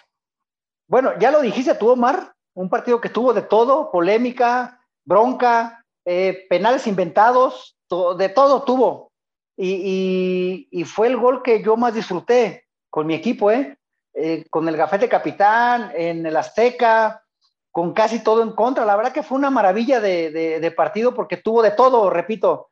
Bueno, 0.88 1.12
ya 1.20 1.32
lo 1.32 1.42
dijiste 1.42 1.76
tú, 1.76 1.90
Omar, 1.90 2.34
un 2.54 2.70
partido 2.70 3.02
que 3.02 3.10
tuvo 3.10 3.34
de 3.34 3.42
todo, 3.42 3.92
polémica, 3.92 4.80
bronca, 5.04 5.84
eh, 6.06 6.46
penales 6.50 6.88
inventados, 6.88 7.76
de 8.18 8.30
todo 8.30 8.64
tuvo. 8.64 9.12
Y, 9.58 10.84
fue 10.86 11.08
el 11.08 11.18
gol 11.18 11.44
que 11.44 11.62
yo 11.62 11.76
más 11.76 11.94
disfruté 11.94 12.66
con 12.90 13.06
mi 13.06 13.14
equipo, 13.14 13.52
¿eh? 13.52 13.78
¿eh? 14.14 14.46
con 14.50 14.68
el 14.68 14.78
gafete 14.78 15.08
capitán, 15.08 15.92
en 15.96 16.26
el 16.26 16.36
Azteca, 16.36 17.24
con 17.72 17.94
casi 17.94 18.24
todo 18.24 18.42
en 18.44 18.52
contra. 18.52 18.86
La 18.86 18.96
verdad 18.96 19.12
que 19.12 19.24
fue 19.24 19.38
una 19.38 19.50
maravilla 19.50 20.00
de, 20.00 20.74
partido 20.76 21.14
porque 21.14 21.38
tuvo 21.38 21.62
de 21.62 21.72
todo, 21.72 22.10
repito. 22.10 22.70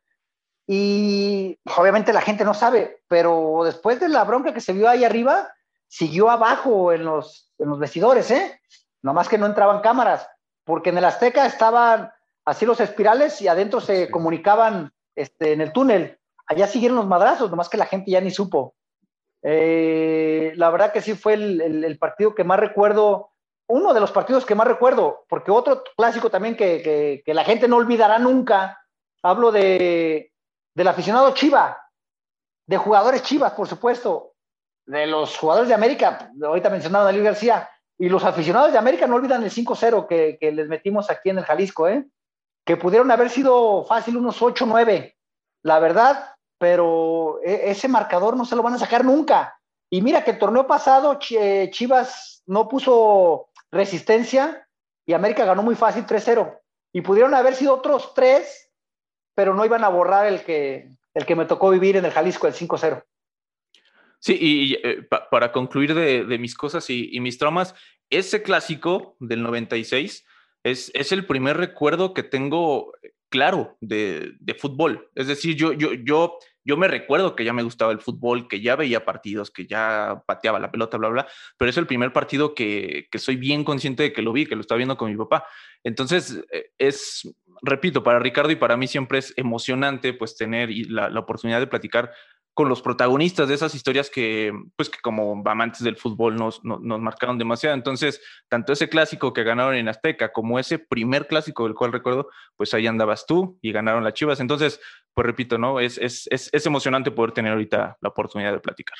Y 0.68 1.60
obviamente 1.78 2.14
la 2.14 2.22
gente 2.22 2.46
no 2.46 2.54
sabe, 2.54 3.02
pero 3.08 3.62
después 3.64 4.00
de 4.00 4.10
la 4.10 4.24
bronca 4.24 4.54
que 4.54 4.62
se 4.62 4.74
vio 4.74 4.88
ahí 4.88 5.04
arriba, 5.04 5.50
siguió 5.88 6.30
abajo 6.30 6.94
en 6.94 7.04
los, 7.04 7.52
en 7.58 7.70
los 7.70 7.80
vestidores, 7.80 8.32
¿eh? 8.32 8.62
Nomás 9.02 9.28
que 9.28 9.38
no 9.38 9.46
entraban 9.46 9.82
cámaras, 9.82 10.30
porque 10.64 10.90
en 10.90 10.98
el 10.98 11.06
Azteca 11.06 11.46
estaban 11.46 12.12
así 12.46 12.66
los 12.66 12.80
espirales 12.80 13.42
y 13.42 13.48
adentro 13.48 13.82
se 13.82 14.10
comunicaban 14.10 14.94
este, 15.16 15.54
en 15.54 15.62
el 15.62 15.74
túnel. 15.74 16.20
Allá 16.48 16.68
siguieron 16.68 16.98
los 16.98 17.08
madrazos, 17.08 17.50
nomás 17.50 17.70
que 17.70 17.78
la 17.78 17.86
gente 17.86 18.12
ya 18.12 18.22
ni 18.22 18.32
supo. 18.32 18.76
Eh, 19.44 20.54
la 20.56 20.70
verdad 20.70 20.92
que 20.92 21.02
sí 21.02 21.16
fue 21.16 21.34
el, 21.34 21.98
partido 22.00 22.36
que 22.36 22.44
más 22.44 22.60
recuerdo, 22.60 23.32
uno 23.68 23.94
de 23.94 24.00
los 24.00 24.12
partidos 24.12 24.46
que 24.46 24.56
más 24.56 24.68
recuerdo, 24.68 25.26
porque 25.28 25.52
otro 25.52 25.84
clásico 25.98 26.30
también 26.30 26.56
que, 26.56 27.24
la 27.26 27.44
gente 27.44 27.68
no 27.68 27.78
olvidará 27.78 28.20
nunca, 28.20 28.80
hablo 29.24 29.52
de, 29.52 30.31
del 30.74 30.88
aficionado 30.88 31.34
Chiva, 31.34 31.78
de 32.68 32.78
jugadores 32.78 33.24
Chivas, 33.24 33.54
por 33.54 33.68
supuesto, 33.68 34.34
de 34.86 35.08
los 35.08 35.38
jugadores 35.38 35.70
de 35.70 35.76
América, 35.76 36.32
ahorita 36.44 36.70
mencionado 36.70 37.08
a 37.08 37.12
García, 37.12 37.70
y 37.98 38.10
los 38.10 38.24
aficionados 38.24 38.72
de 38.72 38.78
América 38.78 39.06
no 39.06 39.16
olvidan 39.16 39.44
el 39.44 39.52
5-0 39.52 40.08
que, 40.08 40.38
que, 40.40 40.52
les 40.52 40.68
metimos 40.68 41.10
aquí 41.10 41.30
en 41.30 41.38
el 41.38 41.46
Jalisco, 41.46 41.88
¿eh? 41.88 42.08
que 42.66 42.78
pudieron 42.78 43.12
haber 43.12 43.30
sido 43.30 43.84
fácil 43.86 44.18
unos 44.18 44.42
8-9, 44.42 45.16
la 45.64 45.80
verdad, 45.80 46.36
pero 46.58 47.40
e, 47.44 47.72
ese 47.72 47.88
marcador 47.88 48.38
no 48.38 48.46
se 48.46 48.56
lo 48.56 48.64
van 48.64 48.74
a 48.74 48.80
sacar 48.80 49.06
nunca. 49.06 49.58
Y 49.90 50.02
mira 50.02 50.24
que 50.24 50.32
el 50.32 50.40
torneo 50.40 50.68
pasado 50.68 51.20
eh, 51.32 51.70
Chivas 51.72 52.44
no 52.46 52.68
puso 52.68 53.50
resistencia 53.72 54.68
y 55.06 55.14
América 55.14 55.46
ganó 55.46 55.64
muy 55.64 55.76
fácil 55.76 56.06
3-0. 56.06 56.60
Y 56.94 57.02
pudieron 57.02 57.34
haber 57.34 57.56
sido 57.56 57.76
otros 57.76 58.14
tres, 58.14 58.71
pero 59.36 59.54
no 59.54 59.66
iban 59.66 59.84
a 59.84 59.90
borrar 59.90 60.28
el 60.28 60.44
que, 60.44 60.90
el 61.14 61.26
que 61.26 61.36
me 61.36 61.46
tocó 61.46 61.70
vivir 61.70 61.98
en 61.98 62.06
el 62.06 62.12
Jalisco, 62.12 62.48
el 62.48 62.54
5-0. 62.54 63.04
Sí, 64.20 64.38
y, 64.40 64.74
eh, 64.88 65.02
para 65.32 65.52
concluir 65.52 65.96
de, 65.96 66.38
mis 66.38 66.56
cosas 66.56 66.90
y, 66.90 67.20
mis 67.20 67.40
traumas, 67.40 67.74
ese 68.10 68.44
clásico 68.44 69.16
del 69.20 69.42
96 69.42 70.26
es, 70.64 70.92
es 70.94 71.12
el 71.12 71.26
primer 71.26 71.58
recuerdo 71.58 72.14
que 72.14 72.22
tengo 72.22 72.94
eh, 73.02 73.14
claro 73.30 73.78
de, 73.82 74.34
de, 74.40 74.54
fútbol. 74.54 75.10
Es 75.16 75.26
decir, 75.26 75.56
yo, 75.56 75.74
yo, 75.74 76.38
yo 76.64 76.78
me 76.78 76.88
recuerdo 76.88 77.36
que 77.36 77.44
ya 77.44 77.54
me 77.54 77.64
gustaba 77.64 77.92
el 77.92 78.00
fútbol, 78.00 78.48
que 78.48 78.62
ya 78.62 78.76
veía 78.76 79.06
partidos, 79.06 79.52
que 79.52 79.66
ya 79.66 80.24
pateaba 80.26 80.60
la 80.60 80.72
pelota, 80.72 80.98
bla, 80.98 81.10
bla, 81.10 81.28
pero 81.58 81.70
es 81.70 81.78
el 81.78 81.88
primer 81.88 82.14
partido 82.14 82.54
que, 82.54 83.08
que 83.12 83.20
soy 83.20 83.36
bien 83.36 83.64
consciente 83.64 84.04
de 84.04 84.14
que 84.14 84.22
lo 84.22 84.34
vi, 84.34 84.46
que 84.46 84.56
lo 84.56 84.62
estaba 84.62 84.78
viendo 84.78 84.98
con 84.98 85.10
mi 85.10 85.18
papá. 85.18 85.46
Entonces, 85.84 86.44
eh, 86.52 86.72
es, 86.78 87.34
repito, 87.62 88.04
para 88.04 88.20
Ricardo 88.20 88.52
y 88.52 88.56
para 88.56 88.78
mí 88.78 88.88
siempre 88.88 89.20
es 89.20 89.34
emocionante 89.38 90.14
pues 90.14 90.36
tener 90.38 90.70
la, 90.90 91.10
la 91.10 91.20
oportunidad 91.20 91.60
de 91.60 91.68
platicar 91.68 92.12
con 92.54 92.68
los 92.68 92.82
protagonistas 92.82 93.48
de 93.48 93.56
esas 93.56 93.74
historias 93.76 94.10
que, 94.10 94.52
pues, 94.76 94.90
que 94.90 95.00
como 95.02 95.42
amantes 95.46 95.84
del 95.84 95.96
fútbol 95.96 96.36
nos, 96.36 96.64
nos, 96.64 96.82
marcaron 97.00 97.38
demasiado. 97.38 97.76
Entonces, 97.76 98.22
tanto 98.50 98.74
ese 98.74 98.90
clásico 98.90 99.32
que 99.32 99.44
ganaron 99.44 99.76
en 99.76 99.88
Azteca 99.88 100.34
como 100.34 100.60
ese 100.60 100.78
primer 100.78 101.28
clásico 101.28 101.64
del 101.64 101.76
cual 101.76 101.94
recuerdo, 101.94 102.30
pues 102.58 102.74
ahí 102.74 102.88
andabas 102.88 103.26
tú 103.26 103.58
y 103.62 103.72
ganaron 103.72 104.04
las 104.04 104.14
Chivas. 104.14 104.42
Entonces, 104.42 104.82
pues 105.14 105.26
repito, 105.26 105.58
¿no? 105.58 105.80
Es, 105.80 105.98
es, 105.98 106.28
es, 106.30 106.50
es 106.52 106.66
emocionante 106.66 107.12
poder 107.12 107.32
tener 107.32 107.54
ahorita 107.54 107.98
la 108.02 108.10
oportunidad 108.10 108.52
de 108.52 108.60
platicar. 108.60 108.98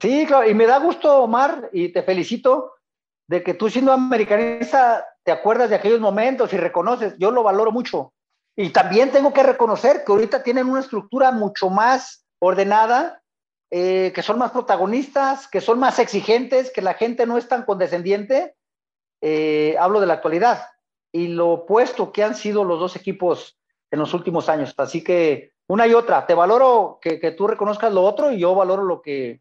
Sí, 0.00 0.24
claro, 0.26 0.48
y 0.48 0.54
me 0.54 0.66
da 0.66 0.78
gusto, 0.78 1.22
Omar, 1.22 1.68
y 1.72 1.90
te 1.90 2.02
felicito 2.02 2.72
de 3.28 3.42
que 3.42 3.54
tú 3.54 3.70
siendo 3.70 3.92
americanista 3.92 5.06
te 5.22 5.30
acuerdas 5.30 5.70
de 5.70 5.76
aquellos 5.76 6.00
momentos 6.00 6.52
y 6.52 6.56
reconoces, 6.56 7.16
yo 7.18 7.30
lo 7.30 7.42
valoro 7.42 7.70
mucho. 7.70 8.12
Y 8.56 8.70
también 8.70 9.10
tengo 9.10 9.32
que 9.32 9.42
reconocer 9.42 10.04
que 10.04 10.12
ahorita 10.12 10.42
tienen 10.42 10.68
una 10.68 10.80
estructura 10.80 11.30
mucho 11.30 11.70
más 11.70 12.21
ordenada, 12.44 13.22
eh, 13.70 14.10
que 14.12 14.22
son 14.22 14.36
más 14.36 14.50
protagonistas, 14.50 15.46
que 15.46 15.60
son 15.60 15.78
más 15.78 16.00
exigentes, 16.00 16.72
que 16.72 16.82
la 16.82 16.94
gente 16.94 17.24
no 17.24 17.38
es 17.38 17.46
tan 17.46 17.64
condescendiente. 17.64 18.56
Eh, 19.20 19.76
hablo 19.78 20.00
de 20.00 20.08
la 20.08 20.14
actualidad 20.14 20.66
y 21.12 21.28
lo 21.28 21.50
opuesto 21.50 22.10
que 22.10 22.24
han 22.24 22.34
sido 22.34 22.64
los 22.64 22.80
dos 22.80 22.96
equipos 22.96 23.56
en 23.92 24.00
los 24.00 24.12
últimos 24.12 24.48
años. 24.48 24.74
Así 24.76 25.04
que 25.04 25.52
una 25.68 25.86
y 25.86 25.94
otra, 25.94 26.26
te 26.26 26.34
valoro 26.34 26.98
que, 27.00 27.18
tú 27.30 27.46
reconozcas 27.46 27.92
lo 27.92 28.02
otro 28.02 28.32
y 28.32 28.40
yo 28.40 28.56
valoro 28.56 28.82
lo 28.82 29.00
que, 29.00 29.40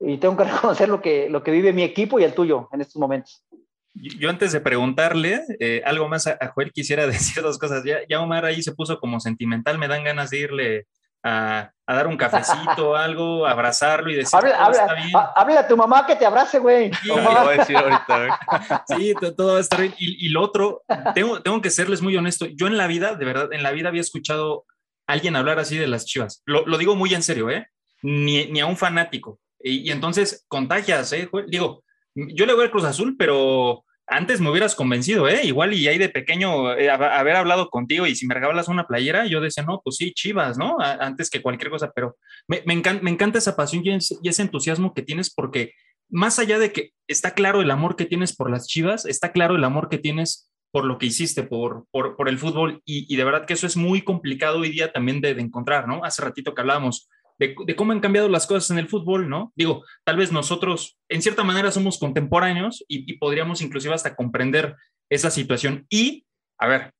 y 0.00 0.16
tengo 0.16 0.34
que 0.38 0.44
reconocer 0.50 0.88
lo 0.88 1.02
que, 1.02 1.28
lo 1.28 1.42
que 1.42 1.50
vive 1.50 1.74
mi 1.74 1.82
equipo 1.82 2.18
y 2.18 2.24
el 2.24 2.32
tuyo 2.32 2.70
en 2.72 2.80
estos 2.80 2.96
momentos. 2.96 3.44
Yo 3.92 4.30
antes 4.30 4.50
de 4.52 4.62
preguntarle 4.62 5.42
eh, 5.60 5.82
algo 5.84 6.08
más 6.08 6.26
a, 6.26 6.38
Joel, 6.54 6.72
quisiera 6.72 7.06
decir 7.06 7.42
dos 7.42 7.58
cosas. 7.58 7.84
Ya, 7.84 7.98
ya 8.08 8.22
Omar 8.22 8.46
ahí 8.46 8.62
se 8.62 8.72
puso 8.72 8.98
como 8.98 9.20
sentimental, 9.20 9.76
me 9.76 9.88
dan 9.88 10.04
ganas 10.04 10.30
de 10.30 10.38
irle 10.38 10.86
a, 11.24 11.72
dar 11.86 12.06
un 12.06 12.16
cafecito, 12.16 12.94
algo, 12.96 13.46
abrazarlo 13.46 14.10
y 14.10 14.16
decir, 14.16 14.38
habla, 14.38 14.70
está 14.70 14.94
bien. 14.94 15.10
Habla 15.34 15.60
a 15.60 15.68
tu 15.68 15.76
mamá 15.76 16.06
que 16.06 16.16
te 16.16 16.26
abrace, 16.26 16.58
güey. 16.58 16.92
Sí, 17.02 17.08
voy 17.08 17.20
a 17.20 17.58
decir 17.58 17.76
ahorita, 17.76 18.84
sí 18.88 19.14
todo 19.36 19.52
va 19.52 19.58
a 19.58 19.60
estar 19.60 19.80
bien. 19.80 19.94
Y, 19.98 20.26
y, 20.26 20.28
lo 20.28 20.42
otro, 20.42 20.82
tengo, 21.14 21.42
tengo 21.42 21.60
que 21.60 21.70
serles 21.70 22.02
muy 22.02 22.16
honesto, 22.16 22.46
yo 22.46 22.66
en 22.66 22.76
la 22.76 22.86
vida, 22.86 23.14
de 23.14 23.24
verdad, 23.24 23.52
en 23.52 23.62
la 23.62 23.72
vida 23.72 23.88
había 23.88 24.02
escuchado 24.02 24.66
a 25.06 25.12
alguien 25.14 25.36
hablar 25.36 25.58
así 25.58 25.76
de 25.76 25.86
las 25.86 26.04
chivas. 26.04 26.42
Lo, 26.44 26.66
lo 26.66 26.78
digo 26.78 26.94
muy 26.94 27.14
en 27.14 27.22
serio, 27.22 27.50
¿eh? 27.50 27.66
Ni, 28.02 28.46
ni 28.46 28.60
a 28.60 28.66
un 28.66 28.76
fanático. 28.76 29.40
Y, 29.58 29.88
y, 29.88 29.90
entonces 29.90 30.44
contagias, 30.48 31.12
¿eh? 31.14 31.28
Digo, 31.48 31.84
yo 32.14 32.46
le 32.46 32.54
voy 32.54 32.64
al 32.64 32.70
Cruz 32.70 32.84
Azul, 32.84 33.16
pero 33.18 33.84
antes 34.06 34.40
me 34.40 34.50
hubieras 34.50 34.74
convencido, 34.74 35.28
¿eh? 35.28 35.44
Igual 35.44 35.72
y 35.74 35.88
ahí 35.88 35.98
de 35.98 36.08
pequeño 36.08 36.74
eh, 36.74 36.90
haber 36.90 37.36
hablado 37.36 37.70
contigo 37.70 38.06
y 38.06 38.14
si 38.14 38.26
me 38.26 38.34
regalas 38.34 38.68
una 38.68 38.86
playera, 38.86 39.26
yo 39.26 39.40
decía, 39.40 39.64
no, 39.64 39.80
pues 39.82 39.96
sí, 39.96 40.12
chivas, 40.12 40.58
¿no? 40.58 40.76
antes 40.80 41.30
que 41.30 41.42
cualquier 41.42 41.70
cosa, 41.70 41.90
pero 41.94 42.16
me, 42.46 42.62
encanta, 42.66 43.38
esa 43.38 43.56
pasión 43.56 43.82
y 43.84 44.28
ese, 44.28 44.42
entusiasmo 44.42 44.92
que 44.92 45.02
tienes 45.02 45.32
porque 45.32 45.72
más 46.10 46.38
allá 46.38 46.58
de 46.58 46.72
que 46.72 46.90
está 47.08 47.32
claro 47.32 47.62
el 47.62 47.70
amor 47.70 47.96
que 47.96 48.04
tienes 48.04 48.36
por 48.36 48.50
las 48.50 48.66
chivas, 48.66 49.06
está 49.06 49.32
claro 49.32 49.56
el 49.56 49.64
amor 49.64 49.88
que 49.88 49.98
tienes 49.98 50.50
por 50.70 50.84
lo 50.84 50.98
que 50.98 51.06
hiciste, 51.06 51.44
por, 51.44 51.86
por, 51.90 52.28
el 52.28 52.38
fútbol 52.38 52.82
y, 52.84 53.14
de 53.14 53.24
verdad 53.24 53.46
que 53.46 53.54
eso 53.54 53.66
es 53.66 53.76
muy 53.76 54.02
complicado 54.02 54.58
hoy 54.58 54.70
día 54.70 54.92
también 54.92 55.20
de, 55.20 55.34
de 55.34 55.40
encontrar, 55.40 55.86
¿no? 55.86 56.04
Hace 56.04 56.22
ratito 56.22 56.52
que 56.52 56.60
hablábamos 56.60 57.08
de, 57.38 57.76
cómo 57.76 57.92
han 57.92 58.00
cambiado 58.00 58.28
las 58.28 58.46
cosas 58.46 58.70
en 58.70 58.78
el 58.78 58.88
fútbol, 58.88 59.28
¿no? 59.28 59.52
Digo, 59.56 59.84
tal 60.04 60.16
vez 60.16 60.30
nosotros 60.30 60.98
en 61.08 61.22
cierta 61.22 61.42
manera 61.42 61.70
somos 61.70 61.98
contemporáneos 61.98 62.84
y, 62.88 63.16
podríamos 63.18 63.60
inclusive 63.60 63.94
hasta 63.94 64.14
comprender 64.14 64.76
esa 65.10 65.30
situación. 65.30 65.86
Y, 65.88 66.26
a 66.58 66.68
ver, 66.68 66.92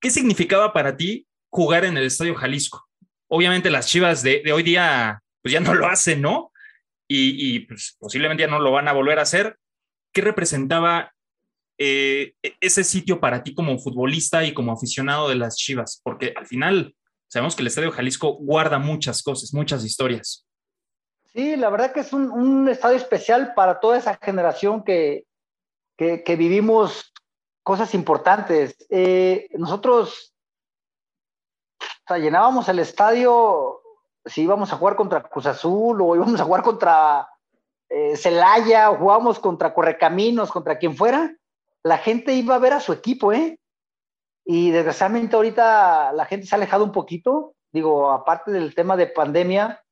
¿qué 0.00 0.10
significaba 0.10 0.72
para 0.72 0.96
ti 0.96 1.26
jugar 1.50 1.84
en 1.84 1.96
el 1.96 2.04
Estadio 2.04 2.34
Jalisco? 2.34 2.86
Obviamente 3.28 3.70
las 3.70 3.88
Chivas 3.88 4.22
de, 4.22 4.42
hoy 4.52 4.62
día, 4.62 5.20
pues 5.42 5.52
ya 5.52 5.60
no 5.60 5.74
lo 5.74 5.86
hacen, 5.86 6.22
¿no? 6.22 6.52
Y, 7.08 7.60
pues, 7.60 7.96
posiblemente 7.98 8.42
ya 8.42 8.48
no 8.48 8.60
lo 8.60 8.72
van 8.72 8.88
a 8.88 8.92
volver 8.92 9.18
a 9.18 9.22
hacer. 9.22 9.56
¿Qué 10.12 10.20
representaba 10.20 11.12
eh, 11.78 12.34
e-, 12.42 12.54
ese 12.60 12.84
sitio 12.84 13.20
para 13.20 13.42
ti 13.42 13.54
como 13.54 13.78
futbolista 13.78 14.44
y 14.44 14.54
como 14.54 14.72
aficionado 14.72 15.28
de 15.28 15.36
las 15.36 15.56
Chivas? 15.56 16.00
Porque 16.02 16.32
al 16.36 16.46
final 16.46 16.96
Sabemos 17.28 17.56
que 17.56 17.62
el 17.62 17.68
Estadio 17.68 17.92
Jalisco 17.92 18.34
guarda 18.34 18.78
muchas 18.78 19.22
cosas, 19.22 19.52
muchas 19.52 19.84
historias. 19.84 20.46
Sí, 21.32 21.56
la 21.56 21.68
verdad 21.70 21.92
que 21.92 22.00
es 22.00 22.12
un, 22.12 22.68
estadio 22.68 22.96
especial 22.96 23.54
para 23.54 23.80
toda 23.80 23.98
esa 23.98 24.16
generación 24.16 24.82
que, 24.82 25.24
que, 25.96 26.36
vivimos 26.36 27.12
cosas 27.62 27.94
importantes. 27.94 28.76
Eh, 28.90 29.48
nosotros 29.54 30.34
llenábamos 32.08 32.68
el 32.68 32.78
estadio 32.78 33.82
si 34.26 34.42
íbamos 34.42 34.72
a 34.72 34.76
jugar 34.76 34.96
contra 34.96 35.22
Cruz 35.22 35.46
Azul 35.46 36.00
o 36.02 36.16
íbamos 36.16 36.40
a 36.40 36.44
jugar 36.44 36.62
contra 36.62 37.28
eh, 37.88 38.16
Celaya 38.16 38.90
o 38.90 38.96
jugábamos 38.98 39.38
contra 39.38 39.72
Correcaminos, 39.72 40.50
contra 40.50 40.78
quien 40.78 40.96
fuera, 40.96 41.34
la 41.82 41.98
gente 41.98 42.34
iba 42.34 42.56
a 42.56 42.58
ver 42.58 42.72
a 42.72 42.80
su 42.80 42.92
equipo, 42.92 43.32
¿eh? 43.32 43.60
Y 44.48 44.70
desgraciadamente 44.70 45.34
ahorita 45.34 46.12
la 46.12 46.24
gente 46.24 46.46
se 46.46 46.54
ha 46.54 46.58
alejado 46.58 46.84
un 46.84 46.92
poquito. 46.92 47.56
Digo, 47.72 48.12
aparte 48.12 48.52
del 48.52 48.76
tema 48.76 48.96
de 48.96 49.08
pandemia, 49.08 49.82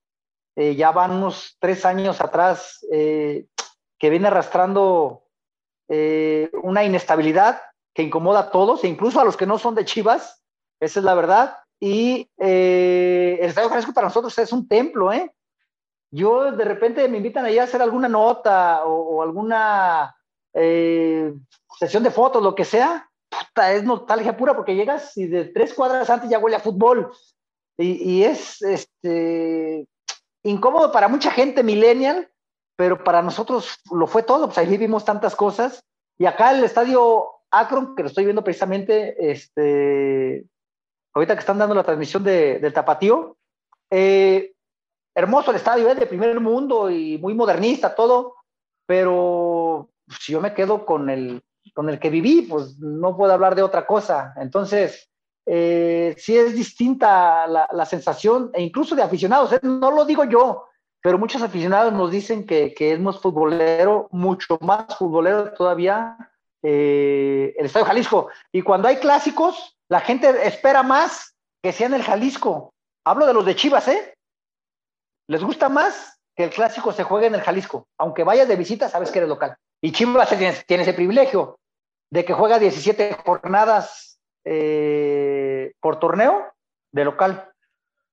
eh, 0.54 0.76
ya 0.76 0.92
van 0.92 1.10
unos 1.10 1.56
tres 1.58 1.84
años 1.84 2.20
atrás 2.20 2.86
eh, 2.92 3.46
que 3.98 4.10
viene 4.10 4.28
arrastrando 4.28 5.24
eh, 5.88 6.50
una 6.62 6.84
inestabilidad 6.84 7.60
que 7.92 8.04
incomoda 8.04 8.40
a 8.40 8.50
todos, 8.50 8.84
e 8.84 8.88
incluso 8.88 9.20
a 9.20 9.24
los 9.24 9.36
que 9.36 9.46
no 9.46 9.58
son 9.58 9.74
de 9.74 9.84
Chivas, 9.84 10.42
esa 10.80 11.00
es 11.00 11.04
la 11.04 11.14
verdad. 11.14 11.58
Y 11.80 12.30
el 12.38 13.40
Estadio 13.40 13.68
Jalisco 13.68 13.92
para 13.92 14.06
nosotros 14.06 14.38
es 14.38 14.52
un 14.52 14.66
templo, 14.68 15.12
¿eh? 15.12 15.32
Yo 16.10 16.52
de 16.52 16.64
repente 16.64 17.08
me 17.08 17.16
invitan 17.16 17.44
ahí 17.44 17.58
a 17.58 17.64
hacer 17.64 17.82
alguna 17.82 18.08
nota 18.08 18.84
o, 18.84 19.20
alguna 19.22 20.16
sesión 20.52 22.02
de 22.04 22.10
fotos, 22.10 22.42
lo 22.42 22.54
que 22.54 22.64
sea. 22.64 23.10
Puta, 23.38 23.72
es 23.72 23.84
nostalgia 23.84 24.36
pura 24.36 24.54
porque 24.54 24.74
llegas 24.74 25.16
y 25.16 25.26
de 25.26 25.46
tres 25.46 25.74
cuadras 25.74 26.08
antes 26.10 26.30
ya 26.30 26.38
huele 26.38 26.56
a 26.56 26.60
fútbol. 26.60 27.12
Y, 27.76 28.18
y 28.18 28.24
es 28.24 28.62
este, 28.62 29.86
incómodo 30.42 30.92
para 30.92 31.08
mucha 31.08 31.30
gente 31.30 31.62
millennial, 31.62 32.30
pero 32.76 33.02
para 33.02 33.22
nosotros 33.22 33.78
lo 33.90 34.06
fue 34.06 34.22
todo. 34.22 34.46
Pues 34.46 34.58
ahí 34.58 34.66
vivimos 34.66 35.04
tantas 35.04 35.34
cosas. 35.34 35.84
Y 36.18 36.26
acá 36.26 36.52
el 36.52 36.62
estadio 36.64 37.30
Akron, 37.50 37.94
que 37.94 38.02
lo 38.02 38.08
estoy 38.08 38.24
viendo 38.24 38.44
precisamente, 38.44 39.30
este, 39.30 40.44
ahorita 41.14 41.34
que 41.34 41.40
están 41.40 41.58
dando 41.58 41.74
la 41.74 41.84
transmisión 41.84 42.22
de, 42.22 42.58
del 42.58 42.72
Tapatío. 42.72 43.36
Eh, 43.90 44.52
hermoso 45.14 45.50
el 45.50 45.56
estadio, 45.56 45.88
es 45.88 45.98
de 45.98 46.06
primer 46.06 46.38
mundo 46.40 46.90
y 46.90 47.18
muy 47.18 47.34
modernista, 47.34 47.94
todo, 47.94 48.34
pero 48.86 49.88
si 50.20 50.32
yo 50.32 50.40
me 50.40 50.54
quedo 50.54 50.84
con 50.84 51.08
el, 51.08 51.42
con 51.74 51.90
el 51.90 51.98
que 51.98 52.08
viví, 52.08 52.42
pues 52.42 52.78
no 52.78 53.16
puedo 53.16 53.32
hablar 53.32 53.54
de 53.54 53.62
otra 53.62 53.86
cosa. 53.86 54.32
Entonces, 54.36 55.10
eh, 55.44 56.14
sí 56.16 56.36
es 56.36 56.54
distinta 56.54 57.46
la, 57.46 57.86
sensación, 57.86 58.50
e 58.54 58.62
incluso 58.62 58.94
de 58.94 59.02
aficionados, 59.02 59.52
¿eh? 59.52 59.60
no 59.62 59.90
lo 59.90 60.06
digo 60.06 60.24
yo, 60.24 60.64
pero 61.02 61.18
muchos 61.18 61.42
aficionados 61.42 61.92
nos 61.92 62.10
dicen 62.10 62.46
que, 62.46 62.72
que 62.72 62.92
es 62.92 63.00
más 63.00 63.18
futbolero, 63.18 64.08
mucho 64.10 64.56
más 64.62 64.96
futbolero 64.96 65.52
todavía 65.52 66.16
eh, 66.66 67.54
el 67.58 67.66
Estadio 67.66 67.84
Jalisco. 67.84 68.28
Y 68.50 68.62
cuando 68.62 68.88
hay 68.88 68.96
clásicos, 68.96 69.76
la 69.90 70.00
gente 70.00 70.46
espera 70.46 70.82
más 70.82 71.36
que 71.62 71.72
sea 71.72 71.88
en 71.88 71.94
el 71.94 72.02
Jalisco. 72.02 72.72
Hablo 73.04 73.26
de 73.26 73.34
los 73.34 73.44
de 73.44 73.54
Chivas, 73.54 73.86
¿eh? 73.88 74.14
Les 75.28 75.44
gusta 75.44 75.68
más 75.68 76.18
que 76.34 76.44
el 76.44 76.50
clásico 76.50 76.92
se 76.92 77.02
juegue 77.02 77.26
en 77.26 77.34
el 77.34 77.42
Jalisco. 77.42 77.86
Aunque 77.98 78.24
vayas 78.24 78.48
de 78.48 78.56
visita, 78.56 78.88
sabes 78.88 79.10
que 79.10 79.18
eres 79.18 79.28
local. 79.28 79.56
Y 79.82 79.92
Chivas 79.92 80.30
tiene, 80.66 80.82
ese 80.82 80.94
privilegio 80.94 81.58
de 82.14 82.24
que 82.24 82.32
juega 82.32 82.60
17 82.60 83.16
jornadas 83.24 84.20
eh, 84.44 85.72
por 85.80 85.98
torneo 85.98 86.46
de 86.92 87.04
local. 87.04 87.50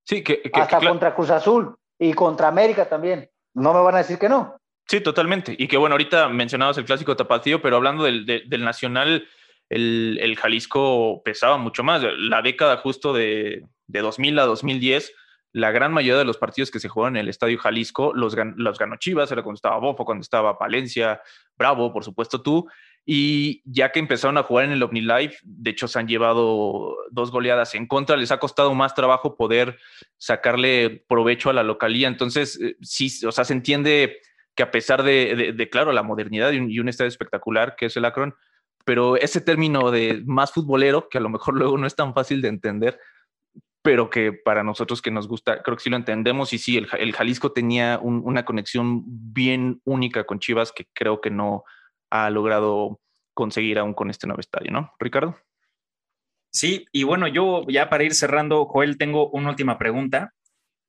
Sí, 0.03 0.23
que, 0.23 0.41
hasta 0.53 0.79
contra 0.79 1.13
Cruz 1.13 1.29
Azul 1.29 1.75
y 1.99 2.11
contra 2.13 2.47
América 2.47 2.89
también. 2.89 3.29
No 3.53 3.75
me 3.75 3.81
van 3.81 3.93
a 3.93 3.97
decir 3.99 4.17
que 4.17 4.27
no. 4.27 4.57
Sí, 4.87 5.01
totalmente. 5.01 5.55
Y 5.55 5.67
que 5.67 5.77
bueno, 5.77 5.93
ahorita 5.93 6.29
mencionabas 6.29 6.79
el 6.79 6.85
clásico 6.85 7.15
tapatío, 7.15 7.61
pero 7.61 7.75
hablando 7.75 8.03
del, 8.03 8.25
del 8.25 8.63
Nacional, 8.63 9.27
el, 9.69 10.35
Jalisco 10.35 11.21
pesaba 11.23 11.59
mucho 11.59 11.83
más. 11.83 12.01
La 12.17 12.41
década 12.41 12.77
justo 12.77 13.13
de, 13.13 13.67
de 13.85 13.99
2000 14.01 14.39
a 14.39 14.45
2010 14.47 15.13
la 15.53 15.71
gran 15.71 15.91
mayoría 15.91 16.19
de 16.19 16.25
los 16.25 16.37
partidos 16.37 16.71
que 16.71 16.79
se 16.79 16.87
juegan 16.87 17.15
en 17.15 17.21
el 17.21 17.29
Estadio 17.29 17.57
Jalisco 17.57 18.13
los, 18.13 18.35
los 18.55 18.79
ganó 18.79 18.95
Chivas, 18.97 19.31
era 19.31 19.43
cuando 19.43 19.57
estaba 19.57 19.77
Bofo, 19.77 20.05
cuando 20.05 20.21
estaba 20.21 20.57
Palencia, 20.57 21.21
Bravo, 21.57 21.91
por 21.91 22.03
supuesto 22.03 22.41
tú, 22.41 22.67
y 23.05 23.61
ya 23.65 23.91
que 23.91 23.99
empezaron 23.99 24.37
a 24.37 24.43
jugar 24.43 24.65
en 24.65 24.71
el 24.71 24.83
OmniLife, 24.83 25.39
de 25.43 25.71
hecho 25.71 25.87
se 25.87 25.99
han 25.99 26.07
llevado 26.07 26.95
dos 27.09 27.31
goleadas 27.31 27.73
en 27.75 27.87
contra, 27.87 28.15
les 28.15 28.31
ha 28.31 28.39
costado 28.39 28.73
más 28.75 28.93
trabajo 28.93 29.35
poder 29.35 29.79
sacarle 30.17 31.03
provecho 31.07 31.49
a 31.49 31.53
la 31.53 31.63
localía, 31.63 32.07
entonces 32.07 32.59
eh, 32.61 32.75
sí, 32.81 33.25
o 33.25 33.31
sea, 33.31 33.43
se 33.43 33.53
entiende 33.53 34.19
que 34.55 34.63
a 34.63 34.71
pesar 34.71 35.01
de, 35.03 35.69
claro, 35.71 35.93
la 35.93 36.03
modernidad 36.03 36.51
y 36.51 36.59
un, 36.59 36.69
y 36.69 36.79
un 36.79 36.89
estadio 36.89 37.07
espectacular 37.07 37.75
que 37.75 37.87
es 37.87 37.97
el 37.97 38.05
Akron, 38.05 38.35
pero 38.85 39.15
ese 39.15 39.41
término 39.41 39.91
de 39.91 40.21
más 40.25 40.51
futbolero, 40.51 41.07
que 41.09 41.17
a 41.17 41.21
lo 41.21 41.29
mejor 41.29 41.55
luego 41.57 41.77
no 41.77 41.87
es 41.87 41.95
tan 41.95 42.13
fácil 42.13 42.41
de 42.41 42.49
entender, 42.49 42.99
pero 43.81 44.09
que 44.09 44.33
para 44.33 44.63
nosotros 44.63 45.01
que 45.01 45.09
nos 45.09 45.27
gusta, 45.27 45.63
creo 45.63 45.77
que 45.77 45.83
sí 45.83 45.89
lo 45.89 45.95
entendemos 45.95 46.53
y 46.53 46.59
sí, 46.59 46.77
el, 46.77 46.87
el 46.99 47.13
Jalisco 47.13 47.51
tenía 47.51 47.99
una 48.01 48.45
conexión 48.45 49.03
bien 49.05 49.81
única 49.85 50.25
con 50.25 50.39
Chivas 50.39 50.71
que 50.71 50.87
creo 50.93 51.21
que 51.21 51.31
no 51.31 51.63
ha 52.11 52.29
logrado 52.29 52.99
conseguir 53.33 53.79
aún 53.79 53.93
con 53.93 54.09
este 54.09 54.27
nuevo 54.27 54.39
estadio, 54.39 54.71
¿no? 54.71 54.91
Ricardo. 54.99 55.37
Sí, 56.51 56.85
y 56.91 57.03
bueno, 57.03 57.27
yo 57.27 57.65
ya 57.69 57.89
para 57.89 58.03
ir 58.03 58.13
cerrando, 58.13 58.65
Joel, 58.65 58.97
tengo 58.97 59.29
una 59.31 59.49
última 59.49 59.77
pregunta. 59.77 60.33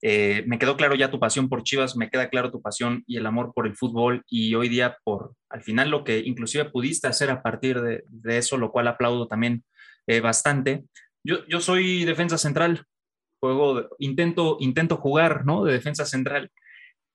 Eh, 0.04 0.42
me 0.48 0.58
quedó 0.58 0.76
claro 0.76 0.96
ya 0.96 1.12
tu 1.12 1.20
pasión 1.20 1.48
por 1.48 1.62
Chivas, 1.62 1.96
me 1.96 2.10
queda 2.10 2.28
claro 2.28 2.50
tu 2.50 2.60
pasión 2.60 3.04
y 3.06 3.18
el 3.18 3.26
amor 3.26 3.52
por 3.54 3.68
el 3.68 3.76
fútbol 3.76 4.24
y 4.28 4.56
hoy 4.56 4.68
día 4.68 4.98
por 5.04 5.36
al 5.48 5.62
final 5.62 5.90
lo 5.90 6.02
que 6.02 6.18
inclusive 6.18 6.64
pudiste 6.64 7.06
hacer 7.06 7.30
a 7.30 7.40
partir 7.40 7.80
de, 7.80 8.02
eso, 8.36 8.56
lo 8.56 8.72
cual 8.72 8.88
aplaudo 8.88 9.28
también 9.28 9.62
eh, 10.08 10.18
bastante. 10.18 10.84
Yo, 11.22 11.60
soy 11.60 12.04
defensa 12.04 12.36
central, 12.36 12.84
juego, 13.38 13.88
intento, 14.00 14.56
intento 14.58 14.96
jugar, 14.96 15.46
¿no? 15.46 15.62
De 15.62 15.72
defensa 15.72 16.04
central. 16.04 16.50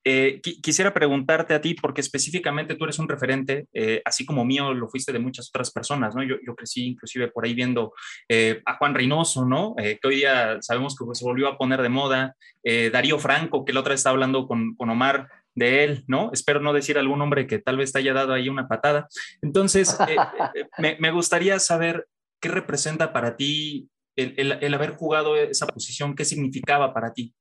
Eh, 0.03 0.39
quisiera 0.41 0.93
preguntarte 0.93 1.53
a 1.53 1.61
ti, 1.61 1.73
porque 1.73 2.01
específicamente 2.01 2.75
tú 2.75 2.85
eres 2.85 2.97
un 2.99 3.09
referente, 3.09 3.67
eh, 3.73 4.01
así 4.05 4.25
como 4.25 4.45
mío 4.45 4.73
lo 4.73 4.87
fuiste 4.87 5.11
de 5.11 5.19
muchas 5.19 5.49
otras 5.49 5.71
personas, 5.71 6.15
¿no? 6.15 6.23
Yo, 6.23 6.35
yo 6.45 6.55
crecí 6.55 6.85
inclusive 6.87 7.27
por 7.27 7.45
ahí 7.45 7.53
viendo 7.53 7.93
eh, 8.29 8.61
a 8.65 8.77
Juan 8.77 8.95
Reynoso, 8.95 9.45
¿no? 9.45 9.75
que 9.77 9.99
hoy 10.07 10.17
día 10.17 10.57
sabemos 10.61 10.95
que 10.95 11.05
se 11.13 11.25
volvió 11.25 11.47
a 11.47 11.57
poner 11.57 11.81
de 11.81 11.89
moda, 11.89 12.35
Darío 12.63 13.19
Franco, 13.19 13.63
que 13.63 13.73
la 13.73 13.81
otra 13.81 13.91
vez 13.91 13.99
estaba 13.99 14.13
hablando 14.13 14.47
con, 14.47 14.75
con 14.75 14.89
Omar 14.89 15.27
de 15.55 15.83
él, 15.83 16.03
¿no? 16.07 16.31
Espero 16.33 16.59
no 16.59 16.73
decir 16.73 16.97
algún 16.97 17.21
hombre 17.21 17.47
que 17.47 17.59
tal 17.59 17.77
vez 17.77 17.91
te 17.91 17.99
haya 17.99 18.13
dado 18.13 18.33
ahí 18.33 18.49
una 18.49 18.67
patada. 18.67 19.07
Entonces, 19.41 19.97
me, 20.77 20.97
me, 20.99 21.11
gustaría 21.11 21.59
saber 21.59 22.07
qué 22.39 22.49
representa 22.49 23.13
para 23.13 23.35
ti 23.35 23.89
el, 24.17 24.73
haber 24.73 24.91
jugado 24.91 25.35
esa 25.35 25.67
posición, 25.67 26.15
¿qué 26.15 26.25
significaba 26.25 26.93
para 26.93 27.13
ti? 27.13 27.33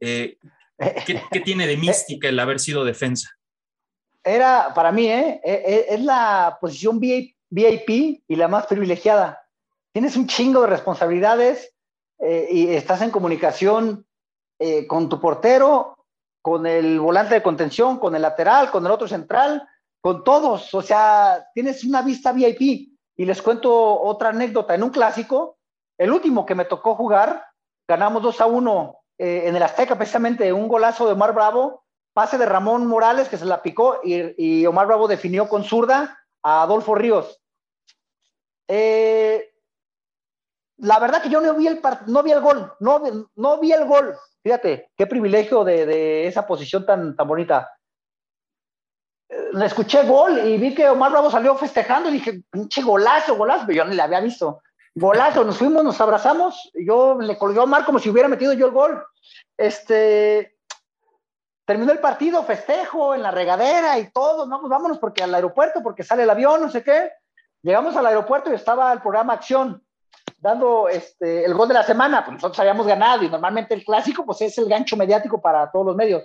Eh, 0.00 0.38
¿qué, 1.06 1.40
tiene 1.40 1.66
de 1.66 1.76
mística 1.76 2.28
el 2.28 2.38
haber 2.38 2.60
sido 2.60 2.84
defensa? 2.84 3.30
Era, 4.22 4.72
para 4.74 4.92
mí, 4.92 5.06
¿eh? 5.06 5.40
E, 5.44 5.52
e, 5.52 5.94
es 5.94 6.00
la 6.02 6.58
posición 6.60 6.98
VIP 6.98 7.88
y 8.26 8.36
la 8.36 8.48
más 8.48 8.66
privilegiada. 8.66 9.46
Tienes 9.92 10.16
un 10.16 10.26
chingo 10.26 10.62
de 10.62 10.68
responsabilidades 10.68 11.72
eh, 12.18 12.48
y 12.50 12.68
estás 12.68 13.02
en 13.02 13.10
comunicación 13.10 14.06
con 14.88 15.10
tu 15.10 15.20
portero, 15.20 16.06
con 16.40 16.66
el 16.66 16.98
volante 16.98 17.34
de 17.34 17.42
contención, 17.42 17.98
con 17.98 18.14
el 18.14 18.22
lateral, 18.22 18.70
con 18.70 18.86
el 18.86 18.92
otro 18.92 19.06
central, 19.06 19.68
con 20.00 20.24
todos. 20.24 20.72
O 20.72 20.80
sea, 20.80 21.48
tienes 21.52 21.84
una 21.84 22.00
vista 22.00 22.32
VIP. 22.32 22.94
Y 23.16 23.24
les 23.24 23.42
cuento 23.42 24.00
otra 24.00 24.30
anécdota. 24.30 24.74
En 24.74 24.82
un 24.82 24.90
clásico, 24.90 25.58
el 25.98 26.10
último 26.10 26.44
que 26.44 26.54
me 26.54 26.64
tocó 26.64 26.94
jugar, 26.96 27.46
ganamos 27.86 28.22
2 28.22 28.40
a 28.40 28.46
1 28.46 29.03
eh, 29.18 29.42
en 29.46 29.54
el 29.54 29.62
Azteca, 29.62 29.96
precisamente 29.96 30.52
un 30.52 30.68
golazo 30.68 31.06
de 31.06 31.12
Omar 31.12 31.32
Bravo, 31.32 31.84
pase 32.12 32.38
de 32.38 32.46
Ramón 32.46 32.86
Morales 32.86 33.28
que 33.28 33.36
se 33.36 33.44
la 33.44 33.62
picó 33.62 34.00
y, 34.02 34.64
Omar 34.66 34.86
Bravo 34.86 35.08
definió 35.08 35.48
con 35.48 35.64
zurda 35.64 36.18
a 36.42 36.62
Adolfo 36.62 36.94
Ríos. 36.94 37.40
Eh, 38.68 39.52
la 40.78 40.98
verdad 40.98 41.22
que 41.22 41.28
yo 41.28 41.40
no 41.40 41.54
vi 41.54 41.66
el, 41.66 41.80
no 42.06 42.22
vi 42.22 42.32
el 42.32 42.40
gol, 42.40 42.72
no, 42.80 43.02
no 43.36 43.60
vi 43.60 43.72
el 43.72 43.84
gol. 43.84 44.16
Fíjate, 44.42 44.90
qué 44.96 45.06
privilegio 45.06 45.64
de, 45.64 46.26
esa 46.26 46.46
posición 46.46 46.84
tan, 46.84 47.14
tan 47.16 47.28
bonita. 47.28 47.70
Eh, 49.28 49.50
le 49.52 49.66
escuché 49.66 50.04
gol 50.04 50.38
y 50.46 50.58
vi 50.58 50.74
que 50.74 50.88
Omar 50.88 51.12
Bravo 51.12 51.30
salió 51.30 51.56
festejando 51.56 52.08
y 52.08 52.14
dije, 52.14 52.42
pinche 52.50 52.82
golazo, 52.82 53.36
golazo, 53.36 53.64
pero 53.66 53.78
yo 53.78 53.84
no 53.84 53.94
le 53.94 54.02
había 54.02 54.20
visto. 54.20 54.60
Golazo, 54.94 55.44
nos 55.44 55.58
fuimos, 55.58 55.82
nos 55.82 56.00
abrazamos, 56.00 56.70
yo 56.74 57.20
le 57.20 57.36
colgué 57.36 57.58
a 57.58 57.64
Omar 57.64 57.84
como 57.84 57.98
si 57.98 58.10
hubiera 58.10 58.28
metido 58.28 58.52
yo 58.52 58.66
el 58.66 58.72
gol. 58.72 59.04
Este, 59.56 60.56
terminó 61.64 61.92
el 61.92 61.98
partido, 61.98 62.44
festejo 62.44 63.14
en 63.14 63.22
la 63.22 63.30
regadera 63.30 63.98
y 63.98 64.10
todo, 64.12 64.46
no, 64.46 64.60
pues 64.60 64.70
vámonos 64.70 64.98
porque 64.98 65.22
al 65.22 65.34
aeropuerto, 65.34 65.82
porque 65.82 66.04
sale 66.04 66.22
el 66.22 66.30
avión, 66.30 66.60
no 66.60 66.70
sé 66.70 66.84
qué. 66.84 67.10
Llegamos 67.62 67.96
al 67.96 68.06
aeropuerto 68.06 68.52
y 68.52 68.54
estaba 68.54 68.92
el 68.92 69.00
programa 69.00 69.32
Acción 69.32 69.82
dando 70.38 70.88
este, 70.88 71.44
el 71.44 71.54
gol 71.54 71.68
de 71.68 71.74
la 71.74 71.82
semana, 71.82 72.22
pues 72.22 72.34
nosotros 72.34 72.60
habíamos 72.60 72.86
ganado 72.86 73.24
y 73.24 73.30
normalmente 73.30 73.72
el 73.72 73.82
clásico 73.82 74.26
pues 74.26 74.42
es 74.42 74.58
el 74.58 74.68
gancho 74.68 74.96
mediático 74.96 75.40
para 75.40 75.70
todos 75.72 75.86
los 75.86 75.96
medios. 75.96 76.22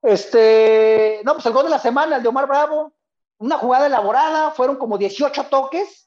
Este, 0.00 1.20
no, 1.24 1.34
pues 1.34 1.44
el 1.46 1.52
gol 1.52 1.64
de 1.64 1.70
la 1.70 1.78
semana, 1.80 2.16
el 2.16 2.22
de 2.22 2.28
Omar 2.28 2.46
Bravo, 2.46 2.94
una 3.38 3.58
jugada 3.58 3.86
elaborada, 3.86 4.52
fueron 4.52 4.76
como 4.76 4.98
18 4.98 5.46
toques, 5.46 6.03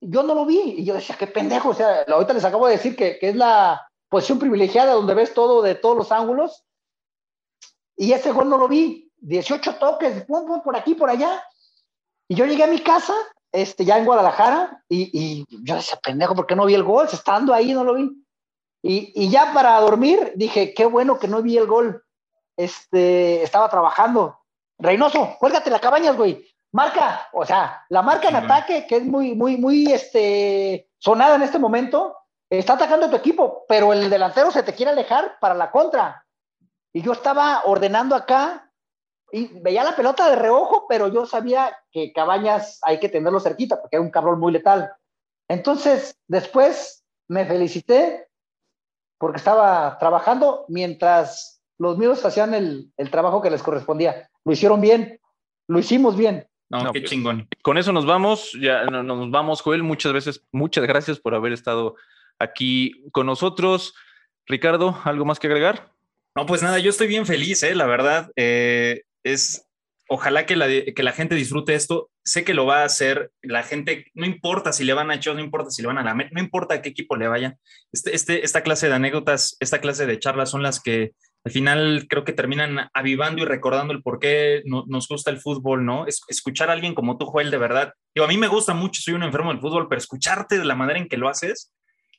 yo 0.00 0.22
no 0.22 0.34
lo 0.34 0.46
vi. 0.46 0.60
Y 0.78 0.84
yo 0.84 0.94
decía, 0.94 1.16
qué 1.18 1.26
pendejo. 1.26 1.70
O 1.70 1.74
sea, 1.74 2.04
ahorita 2.08 2.32
les 2.32 2.44
acabo 2.44 2.66
de 2.66 2.72
decir 2.72 2.96
que, 2.96 3.18
es 3.20 3.36
la 3.36 3.88
posición 4.08 4.38
privilegiada 4.38 4.94
donde 4.94 5.14
ves 5.14 5.34
todo 5.34 5.62
de 5.62 5.74
todos 5.74 5.96
los 5.96 6.12
ángulos. 6.12 6.64
Y 7.96 8.12
ese 8.12 8.32
gol 8.32 8.48
no 8.48 8.58
lo 8.58 8.68
vi. 8.68 9.10
18 9.18 9.76
toques, 9.76 10.24
pum, 10.24 10.46
pum, 10.46 10.62
por 10.62 10.76
aquí, 10.76 10.94
por 10.94 11.10
allá. 11.10 11.44
Y 12.28 12.34
yo 12.34 12.46
llegué 12.46 12.64
a 12.64 12.68
mi 12.68 12.80
casa, 12.80 13.14
este, 13.52 13.84
ya 13.84 13.98
en 13.98 14.06
Guadalajara, 14.06 14.82
y, 14.88 15.10
y 15.12 15.46
yo 15.64 15.74
decía, 15.74 15.98
pendejo, 16.02 16.34
¿por 16.34 16.46
qué 16.46 16.56
no 16.56 16.64
vi 16.64 16.74
el 16.74 16.84
gol? 16.84 17.06
Estando 17.12 17.52
ahí, 17.52 17.74
no 17.74 17.84
lo 17.84 17.94
vi. 17.94 18.10
Y, 18.82 19.12
y, 19.14 19.30
ya 19.30 19.52
para 19.52 19.78
dormir, 19.80 20.32
dije, 20.36 20.72
qué 20.72 20.86
bueno 20.86 21.18
que 21.18 21.28
no 21.28 21.42
vi 21.42 21.58
el 21.58 21.66
gol. 21.66 22.02
Este, 22.56 23.42
estaba 23.42 23.68
trabajando. 23.68 24.38
Reynoso, 24.78 25.36
cuélgate 25.38 25.70
la 25.70 25.80
cabañas, 25.80 26.16
güey. 26.16 26.49
Marca, 26.72 27.28
o 27.32 27.44
sea, 27.44 27.84
la 27.88 28.02
marca 28.02 28.28
en 28.28 28.36
ataque, 28.36 28.86
que 28.86 28.96
es 28.96 29.04
muy, 29.04 29.34
muy, 29.34 29.56
muy 29.56 29.92
este, 29.92 30.88
sonada 30.98 31.36
en 31.36 31.42
este 31.42 31.58
momento, 31.58 32.16
está 32.48 32.74
atacando 32.74 33.06
a 33.06 33.10
tu 33.10 33.16
equipo, 33.16 33.64
pero 33.68 33.92
el 33.92 34.10
delantero 34.10 34.50
se 34.50 34.62
te 34.62 34.74
quiere 34.74 34.92
alejar 34.92 35.38
para 35.40 35.54
la 35.54 35.70
contra. 35.70 36.26
Y 36.92 37.02
yo 37.02 37.12
estaba 37.12 37.62
ordenando 37.64 38.16
acá 38.16 38.70
y 39.32 39.60
veía 39.60 39.84
la 39.84 39.94
pelota 39.94 40.28
de 40.28 40.36
reojo, 40.36 40.86
pero 40.88 41.08
yo 41.08 41.26
sabía 41.26 41.76
que 41.92 42.12
Cabañas 42.12 42.80
hay 42.82 42.98
que 42.98 43.08
tenerlo 43.08 43.38
cerquita 43.38 43.80
porque 43.80 43.96
era 43.96 44.02
un 44.02 44.10
cabrón 44.10 44.40
muy 44.40 44.52
letal. 44.52 44.92
Entonces, 45.48 46.16
después 46.26 47.04
me 47.28 47.46
felicité 47.46 48.28
porque 49.18 49.38
estaba 49.38 49.98
trabajando 49.98 50.64
mientras 50.68 51.62
los 51.78 51.96
míos 51.96 52.24
hacían 52.24 52.54
el, 52.54 52.92
el 52.96 53.10
trabajo 53.10 53.40
que 53.40 53.50
les 53.50 53.62
correspondía. 53.62 54.28
Lo 54.44 54.52
hicieron 54.52 54.80
bien, 54.80 55.20
lo 55.68 55.78
hicimos 55.78 56.16
bien. 56.16 56.49
No, 56.70 56.92
qué 56.92 57.00
pues, 57.00 57.10
chingón. 57.10 57.48
Con 57.62 57.78
eso 57.78 57.92
nos 57.92 58.06
vamos, 58.06 58.52
ya 58.52 58.84
nos 58.84 59.30
vamos, 59.30 59.60
Joel. 59.60 59.82
Muchas 59.82 60.12
veces, 60.12 60.44
muchas 60.52 60.86
gracias 60.86 61.18
por 61.18 61.34
haber 61.34 61.52
estado 61.52 61.96
aquí 62.38 63.04
con 63.10 63.26
nosotros. 63.26 63.94
Ricardo, 64.46 65.00
¿algo 65.04 65.24
más 65.24 65.40
que 65.40 65.48
agregar? 65.48 65.92
No, 66.36 66.46
pues 66.46 66.62
nada, 66.62 66.78
yo 66.78 66.90
estoy 66.90 67.08
bien 67.08 67.26
feliz, 67.26 67.62
¿eh? 67.64 67.74
la 67.74 67.86
verdad. 67.86 68.30
Eh, 68.36 69.02
es, 69.24 69.66
ojalá 70.08 70.46
que 70.46 70.54
la, 70.54 70.68
que 70.68 71.02
la 71.02 71.12
gente 71.12 71.34
disfrute 71.34 71.74
esto. 71.74 72.08
Sé 72.24 72.44
que 72.44 72.54
lo 72.54 72.66
va 72.66 72.82
a 72.82 72.84
hacer. 72.84 73.32
La 73.42 73.64
gente, 73.64 74.06
no 74.14 74.24
importa 74.24 74.72
si 74.72 74.84
le 74.84 74.92
van 74.92 75.10
a 75.10 75.18
Chos, 75.18 75.34
no 75.34 75.42
importa 75.42 75.70
si 75.70 75.82
le 75.82 75.88
van 75.88 75.98
a 75.98 76.04
la 76.04 76.14
no 76.14 76.40
importa 76.40 76.74
a 76.76 76.82
qué 76.82 76.90
equipo 76.90 77.16
le 77.16 77.26
vaya. 77.26 77.56
Este, 77.92 78.14
este, 78.14 78.44
esta 78.44 78.62
clase 78.62 78.88
de 78.88 78.94
anécdotas, 78.94 79.56
esta 79.58 79.80
clase 79.80 80.06
de 80.06 80.20
charlas 80.20 80.50
son 80.50 80.62
las 80.62 80.80
que 80.80 81.14
al 81.44 81.52
final 81.52 82.06
creo 82.08 82.24
que 82.24 82.32
terminan 82.32 82.90
avivando 82.92 83.42
y 83.42 83.46
recordando 83.46 83.94
el 83.94 84.02
por 84.02 84.18
qué 84.18 84.62
nos 84.64 85.08
gusta 85.08 85.30
el 85.30 85.40
fútbol, 85.40 85.86
¿no? 85.86 86.06
Es, 86.06 86.20
escuchar 86.28 86.68
a 86.68 86.74
alguien 86.74 86.94
como 86.94 87.16
tú, 87.16 87.26
Joel, 87.26 87.50
de 87.50 87.56
verdad. 87.56 87.94
Digo, 88.14 88.26
a 88.26 88.28
mí 88.28 88.36
me 88.36 88.48
gusta 88.48 88.74
mucho, 88.74 89.00
soy 89.00 89.14
un 89.14 89.22
enfermo 89.22 89.50
del 89.50 89.60
fútbol, 89.60 89.88
pero 89.88 89.98
escucharte 89.98 90.58
de 90.58 90.64
la 90.64 90.74
manera 90.74 90.98
en 90.98 91.08
que 91.08 91.16
lo 91.16 91.28
haces, 91.28 91.72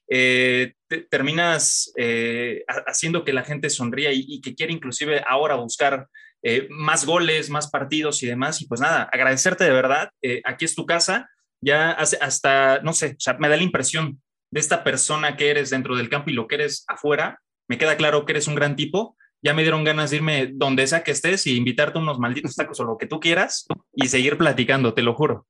eh, 0.10 0.74
terminas 1.10 1.94
eh, 1.96 2.64
haciendo 2.88 3.24
que 3.24 3.32
la 3.32 3.44
gente 3.44 3.70
sonría 3.70 4.12
y, 4.12 4.42
que 4.42 4.56
quiere 4.56 4.74
inclusive 4.74 5.24
ahora 5.28 5.56
buscar 5.56 6.08
eh, 6.44 6.68
más 6.72 7.06
goles, 7.06 7.50
más 7.52 7.70
partidos 7.70 8.24
y 8.24 8.28
demás. 8.28 8.62
Y 8.62 8.68
pues 8.68 8.82
nada, 8.82 9.04
agradecerte 9.04 9.64
de 9.64 9.72
verdad. 9.72 10.10
aquí 10.44 10.66
es 10.66 10.76
tu 10.76 10.86
casa. 10.86 11.30
Ya 11.64 11.92
hasta, 11.92 12.80
no 12.82 12.92
sé, 12.92 13.16
me 13.38 13.48
da 13.48 13.56
la 13.56 13.62
impresión 13.62 14.20
de 14.52 14.60
esta 14.60 14.84
persona 14.84 15.38
que 15.38 15.52
eres 15.52 15.70
dentro 15.70 15.96
del 15.96 16.10
campo 16.10 16.32
y 16.32 16.34
lo 16.34 16.48
que 16.48 16.56
eres 16.56 16.84
afuera 16.88 17.40
me 17.68 17.78
queda 17.78 17.98
claro 17.98 18.26
que 18.26 18.34
eres 18.34 18.48
un 18.48 18.56
gran 18.56 18.76
tipo. 18.76 19.16
Ya 19.44 19.54
me 19.54 19.64
dieron 19.64 19.84
ganas 19.84 20.12
de 20.12 20.18
irme 20.18 20.52
donde 20.54 20.86
sea 20.86 21.04
que 21.04 21.12
estés 21.12 21.48
y 21.48 21.58
invitarte 21.58 21.98
unos 21.98 22.20
malditos 22.20 22.56
tacos 22.56 22.80
o 22.80 22.84
lo 22.84 22.98
que 22.98 23.08
tú 23.08 23.20
quieras 23.20 23.66
y 23.94 24.08
seguir 24.08 24.38
platicando, 24.38 24.94
te 24.94 25.02
lo 25.02 25.16
juro. 25.16 25.48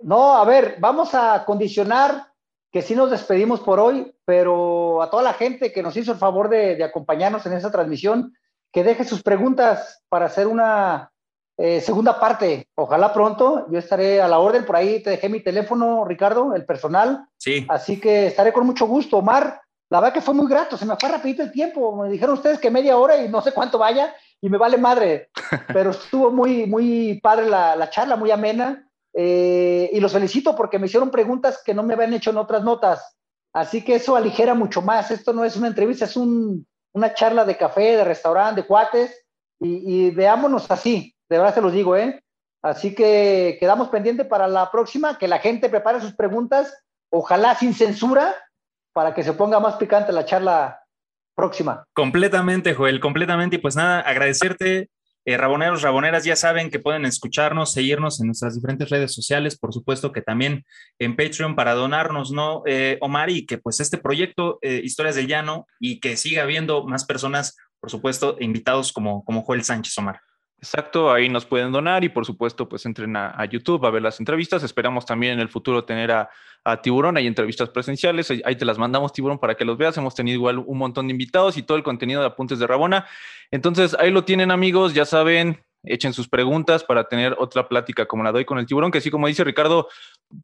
No, 0.00 0.36
a 0.36 0.44
ver, 0.44 0.76
vamos 0.80 1.14
a 1.14 1.44
condicionar 1.44 2.34
que 2.74 2.82
sí 2.82 2.96
nos 2.96 3.10
despedimos 3.10 3.60
por 3.60 3.78
hoy, 3.78 4.12
pero 4.24 5.00
a 5.00 5.08
toda 5.08 5.22
la 5.22 5.34
gente 5.34 5.72
que 5.72 5.80
nos 5.80 5.96
hizo 5.96 6.10
el 6.10 6.18
favor 6.18 6.48
de, 6.48 6.82
acompañarnos 6.82 7.46
en 7.46 7.52
esta 7.52 7.70
transmisión, 7.70 8.34
que 8.72 8.82
deje 8.82 9.04
sus 9.04 9.22
preguntas 9.22 10.02
para 10.08 10.26
hacer 10.26 10.48
una 10.48 11.12
eh, 11.56 11.80
segunda 11.80 12.18
parte. 12.18 12.66
Ojalá 12.74 13.12
pronto, 13.12 13.68
yo 13.70 13.78
estaré 13.78 14.20
a 14.20 14.26
la 14.26 14.40
orden, 14.40 14.66
por 14.66 14.74
ahí 14.74 15.00
te 15.00 15.10
dejé 15.10 15.28
mi 15.28 15.38
teléfono, 15.38 16.04
Ricardo, 16.04 16.52
el 16.56 16.64
personal. 16.64 17.28
Sí. 17.38 17.64
Así 17.68 18.00
que 18.00 18.26
estaré 18.26 18.52
con 18.52 18.66
mucho 18.66 18.86
gusto. 18.86 19.18
Omar, 19.18 19.60
la 19.94 20.00
verdad 20.00 20.14
que 20.14 20.22
fue 20.22 20.34
muy 20.34 20.48
grato, 20.48 20.76
se 20.76 20.86
me 20.86 20.96
fue 20.96 21.08
rapidito 21.08 21.44
el 21.44 21.52
tiempo. 21.52 21.94
Me 21.94 22.10
dijeron 22.10 22.34
ustedes 22.34 22.58
que 22.58 22.68
media 22.68 22.98
hora 22.98 23.16
y 23.16 23.28
no 23.28 23.40
sé 23.40 23.52
cuánto 23.52 23.78
vaya 23.78 24.12
y 24.40 24.48
me 24.48 24.58
vale 24.58 24.76
madre. 24.76 25.30
Pero 25.72 25.90
estuvo 25.90 26.32
muy, 26.32 26.66
muy 26.66 27.20
padre 27.22 27.46
la, 27.48 27.88
charla, 27.90 28.16
muy 28.16 28.32
amena. 28.32 28.90
Eh, 29.12 29.88
y 29.92 30.00
los 30.00 30.12
felicito 30.12 30.56
porque 30.56 30.80
me 30.80 30.86
hicieron 30.86 31.12
preguntas 31.12 31.62
que 31.64 31.74
no 31.74 31.84
me 31.84 31.94
habían 31.94 32.12
hecho 32.12 32.30
en 32.30 32.38
otras 32.38 32.64
notas. 32.64 33.16
Así 33.52 33.84
que 33.84 33.94
eso 33.94 34.16
aligera 34.16 34.52
mucho 34.54 34.82
más. 34.82 35.12
Esto 35.12 35.32
no 35.32 35.44
es 35.44 35.54
una 35.54 35.68
entrevista, 35.68 36.06
es 36.06 36.16
una 36.16 37.14
charla 37.14 37.44
de 37.44 37.56
café, 37.56 37.96
de 37.96 38.02
restaurante, 38.02 38.62
de 38.62 38.66
cuates. 38.66 39.24
Y, 39.60 40.08
y, 40.08 40.10
veámonos 40.10 40.68
así, 40.72 41.14
de 41.28 41.38
verdad 41.38 41.54
se 41.54 41.60
los 41.60 41.72
digo, 41.72 41.96
¿eh? 41.96 42.20
Así 42.62 42.96
que 42.96 43.58
quedamos 43.60 43.90
pendientes 43.90 44.26
para 44.26 44.48
la 44.48 44.72
próxima, 44.72 45.18
que 45.18 45.28
la 45.28 45.38
gente 45.38 45.68
prepare 45.68 46.00
sus 46.00 46.16
preguntas, 46.16 46.76
ojalá 47.10 47.54
sin 47.54 47.74
censura, 47.74 48.34
para 48.94 49.12
que 49.12 49.22
se 49.22 49.34
ponga 49.34 49.60
más 49.60 49.74
picante 49.74 50.12
la 50.12 50.24
charla 50.24 50.80
próxima. 51.34 51.84
Completamente, 51.92 52.74
Joel, 52.74 53.00
completamente. 53.00 53.56
Y 53.56 53.58
pues 53.58 53.76
nada, 53.76 54.00
agradecerte. 54.00 54.88
Eh, 55.26 55.38
raboneros, 55.38 55.80
raboneras, 55.80 56.24
ya 56.24 56.36
saben 56.36 56.70
que 56.70 56.78
pueden 56.78 57.06
escucharnos, 57.06 57.72
seguirnos 57.72 58.20
en 58.20 58.26
nuestras 58.26 58.54
diferentes 58.54 58.90
redes 58.90 59.14
sociales, 59.14 59.58
por 59.58 59.72
supuesto 59.72 60.12
que 60.12 60.20
también 60.20 60.66
en 60.98 61.16
Patreon 61.16 61.56
para 61.56 61.72
donarnos, 61.72 62.30
¿no, 62.30 62.62
eh, 62.66 62.98
Omar? 63.00 63.30
Y 63.30 63.46
que 63.46 63.56
pues 63.56 63.80
este 63.80 63.96
proyecto, 63.96 64.58
eh, 64.60 64.82
Historias 64.84 65.16
del 65.16 65.26
Llano, 65.26 65.66
y 65.80 65.98
que 65.98 66.18
siga 66.18 66.42
habiendo 66.42 66.84
más 66.84 67.06
personas, 67.06 67.56
por 67.80 67.90
supuesto, 67.90 68.36
invitados 68.38 68.92
como, 68.92 69.24
como 69.24 69.42
Joel 69.42 69.64
Sánchez, 69.64 69.96
Omar. 69.96 70.20
Exacto, 70.58 71.12
ahí 71.12 71.28
nos 71.28 71.44
pueden 71.44 71.72
donar 71.72 72.04
y 72.04 72.08
por 72.08 72.24
supuesto 72.24 72.68
pues 72.68 72.86
entren 72.86 73.16
a, 73.16 73.44
YouTube 73.44 73.84
a 73.84 73.90
ver 73.90 74.02
las 74.02 74.18
entrevistas. 74.18 74.62
Esperamos 74.62 75.04
también 75.04 75.34
en 75.34 75.40
el 75.40 75.48
futuro 75.48 75.84
tener 75.84 76.10
a, 76.10 76.30
Tiburón, 76.82 77.18
hay 77.18 77.26
entrevistas 77.26 77.68
presenciales, 77.68 78.30
ahí 78.30 78.56
te 78.56 78.64
las 78.64 78.78
mandamos 78.78 79.12
Tiburón 79.12 79.38
para 79.38 79.54
que 79.54 79.66
los 79.66 79.76
veas. 79.76 79.98
Hemos 79.98 80.14
tenido 80.14 80.36
igual 80.36 80.58
un 80.58 80.78
montón 80.78 81.06
de 81.06 81.12
invitados 81.12 81.58
y 81.58 81.62
todo 81.62 81.76
el 81.76 81.82
contenido 81.82 82.22
de 82.22 82.28
Apuntes 82.28 82.58
de 82.58 82.66
Rabona. 82.66 83.06
Entonces 83.50 83.94
ahí 83.98 84.10
lo 84.10 84.24
tienen 84.24 84.50
amigos, 84.50 84.94
ya 84.94 85.04
saben, 85.04 85.62
echen 85.82 86.14
sus 86.14 86.28
preguntas 86.28 86.82
para 86.82 87.04
tener 87.04 87.36
otra 87.38 87.68
plática 87.68 88.06
como 88.06 88.24
la 88.24 88.32
doy 88.32 88.46
con 88.46 88.58
el 88.58 88.64
tiburón, 88.64 88.90
que 88.90 89.02
sí, 89.02 89.10
como 89.10 89.26
dice 89.26 89.44
Ricardo, 89.44 89.88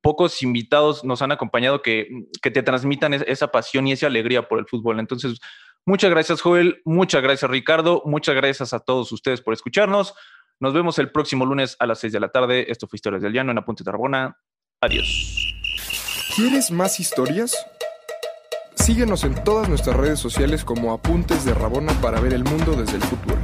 pocos 0.03 0.43
invitados 0.43 1.05
nos 1.05 1.23
han 1.23 1.33
acompañado 1.33 1.81
que, 1.81 2.09
que 2.43 2.51
te 2.51 2.63
transmitan 2.63 3.15
esa 3.15 3.49
pasión 3.49 3.87
y 3.87 3.93
esa 3.93 4.07
alegría 4.07 4.47
por 4.47 4.59
el 4.59 4.67
fútbol. 4.67 5.01
Entonces, 5.01 5.41
Muchas 5.87 6.11
gracias, 6.11 6.41
Joel. 6.41 6.83
Muchas 6.85 7.23
gracias, 7.23 7.51
Ricardo. 7.51 8.03
Muchas 8.05 8.35
gracias 8.35 8.73
a 8.73 8.81
todos 8.81 9.11
ustedes 9.13 9.41
por 9.41 9.55
escucharnos. 9.55 10.15
Nos 10.61 10.75
vemos 10.75 10.99
el 10.99 11.11
próximo 11.11 11.47
lunes 11.47 11.77
a 11.79 11.87
las 11.87 12.01
6 12.01 12.13
de 12.13 12.21
la 12.21 12.29
tarde. 12.29 12.71
Esto 12.71 12.87
fue 12.87 12.99
Historias 12.99 13.23
del 13.23 13.33
Llano 13.33 13.51
en 13.51 13.59
Apunte 13.59 13.83
Arbona. 13.87 14.37
Adiós. 14.83 15.55
¿Quieres 16.37 16.71
más 16.71 17.01
historias? 17.01 17.55
Síguenos 18.75 19.25
en 19.25 19.43
todas 19.43 19.69
nuestras 19.69 19.97
redes 19.97 20.19
sociales 20.19 20.65
como 20.65 20.93
Apuntes 20.93 21.45
de 21.45 21.55
Rabona 21.55 21.93
para 22.01 22.21
ver 22.21 22.35
el 22.35 22.45
mundo 22.45 22.73
desde 22.73 22.97
el 22.97 23.03
futuro. 23.03 23.39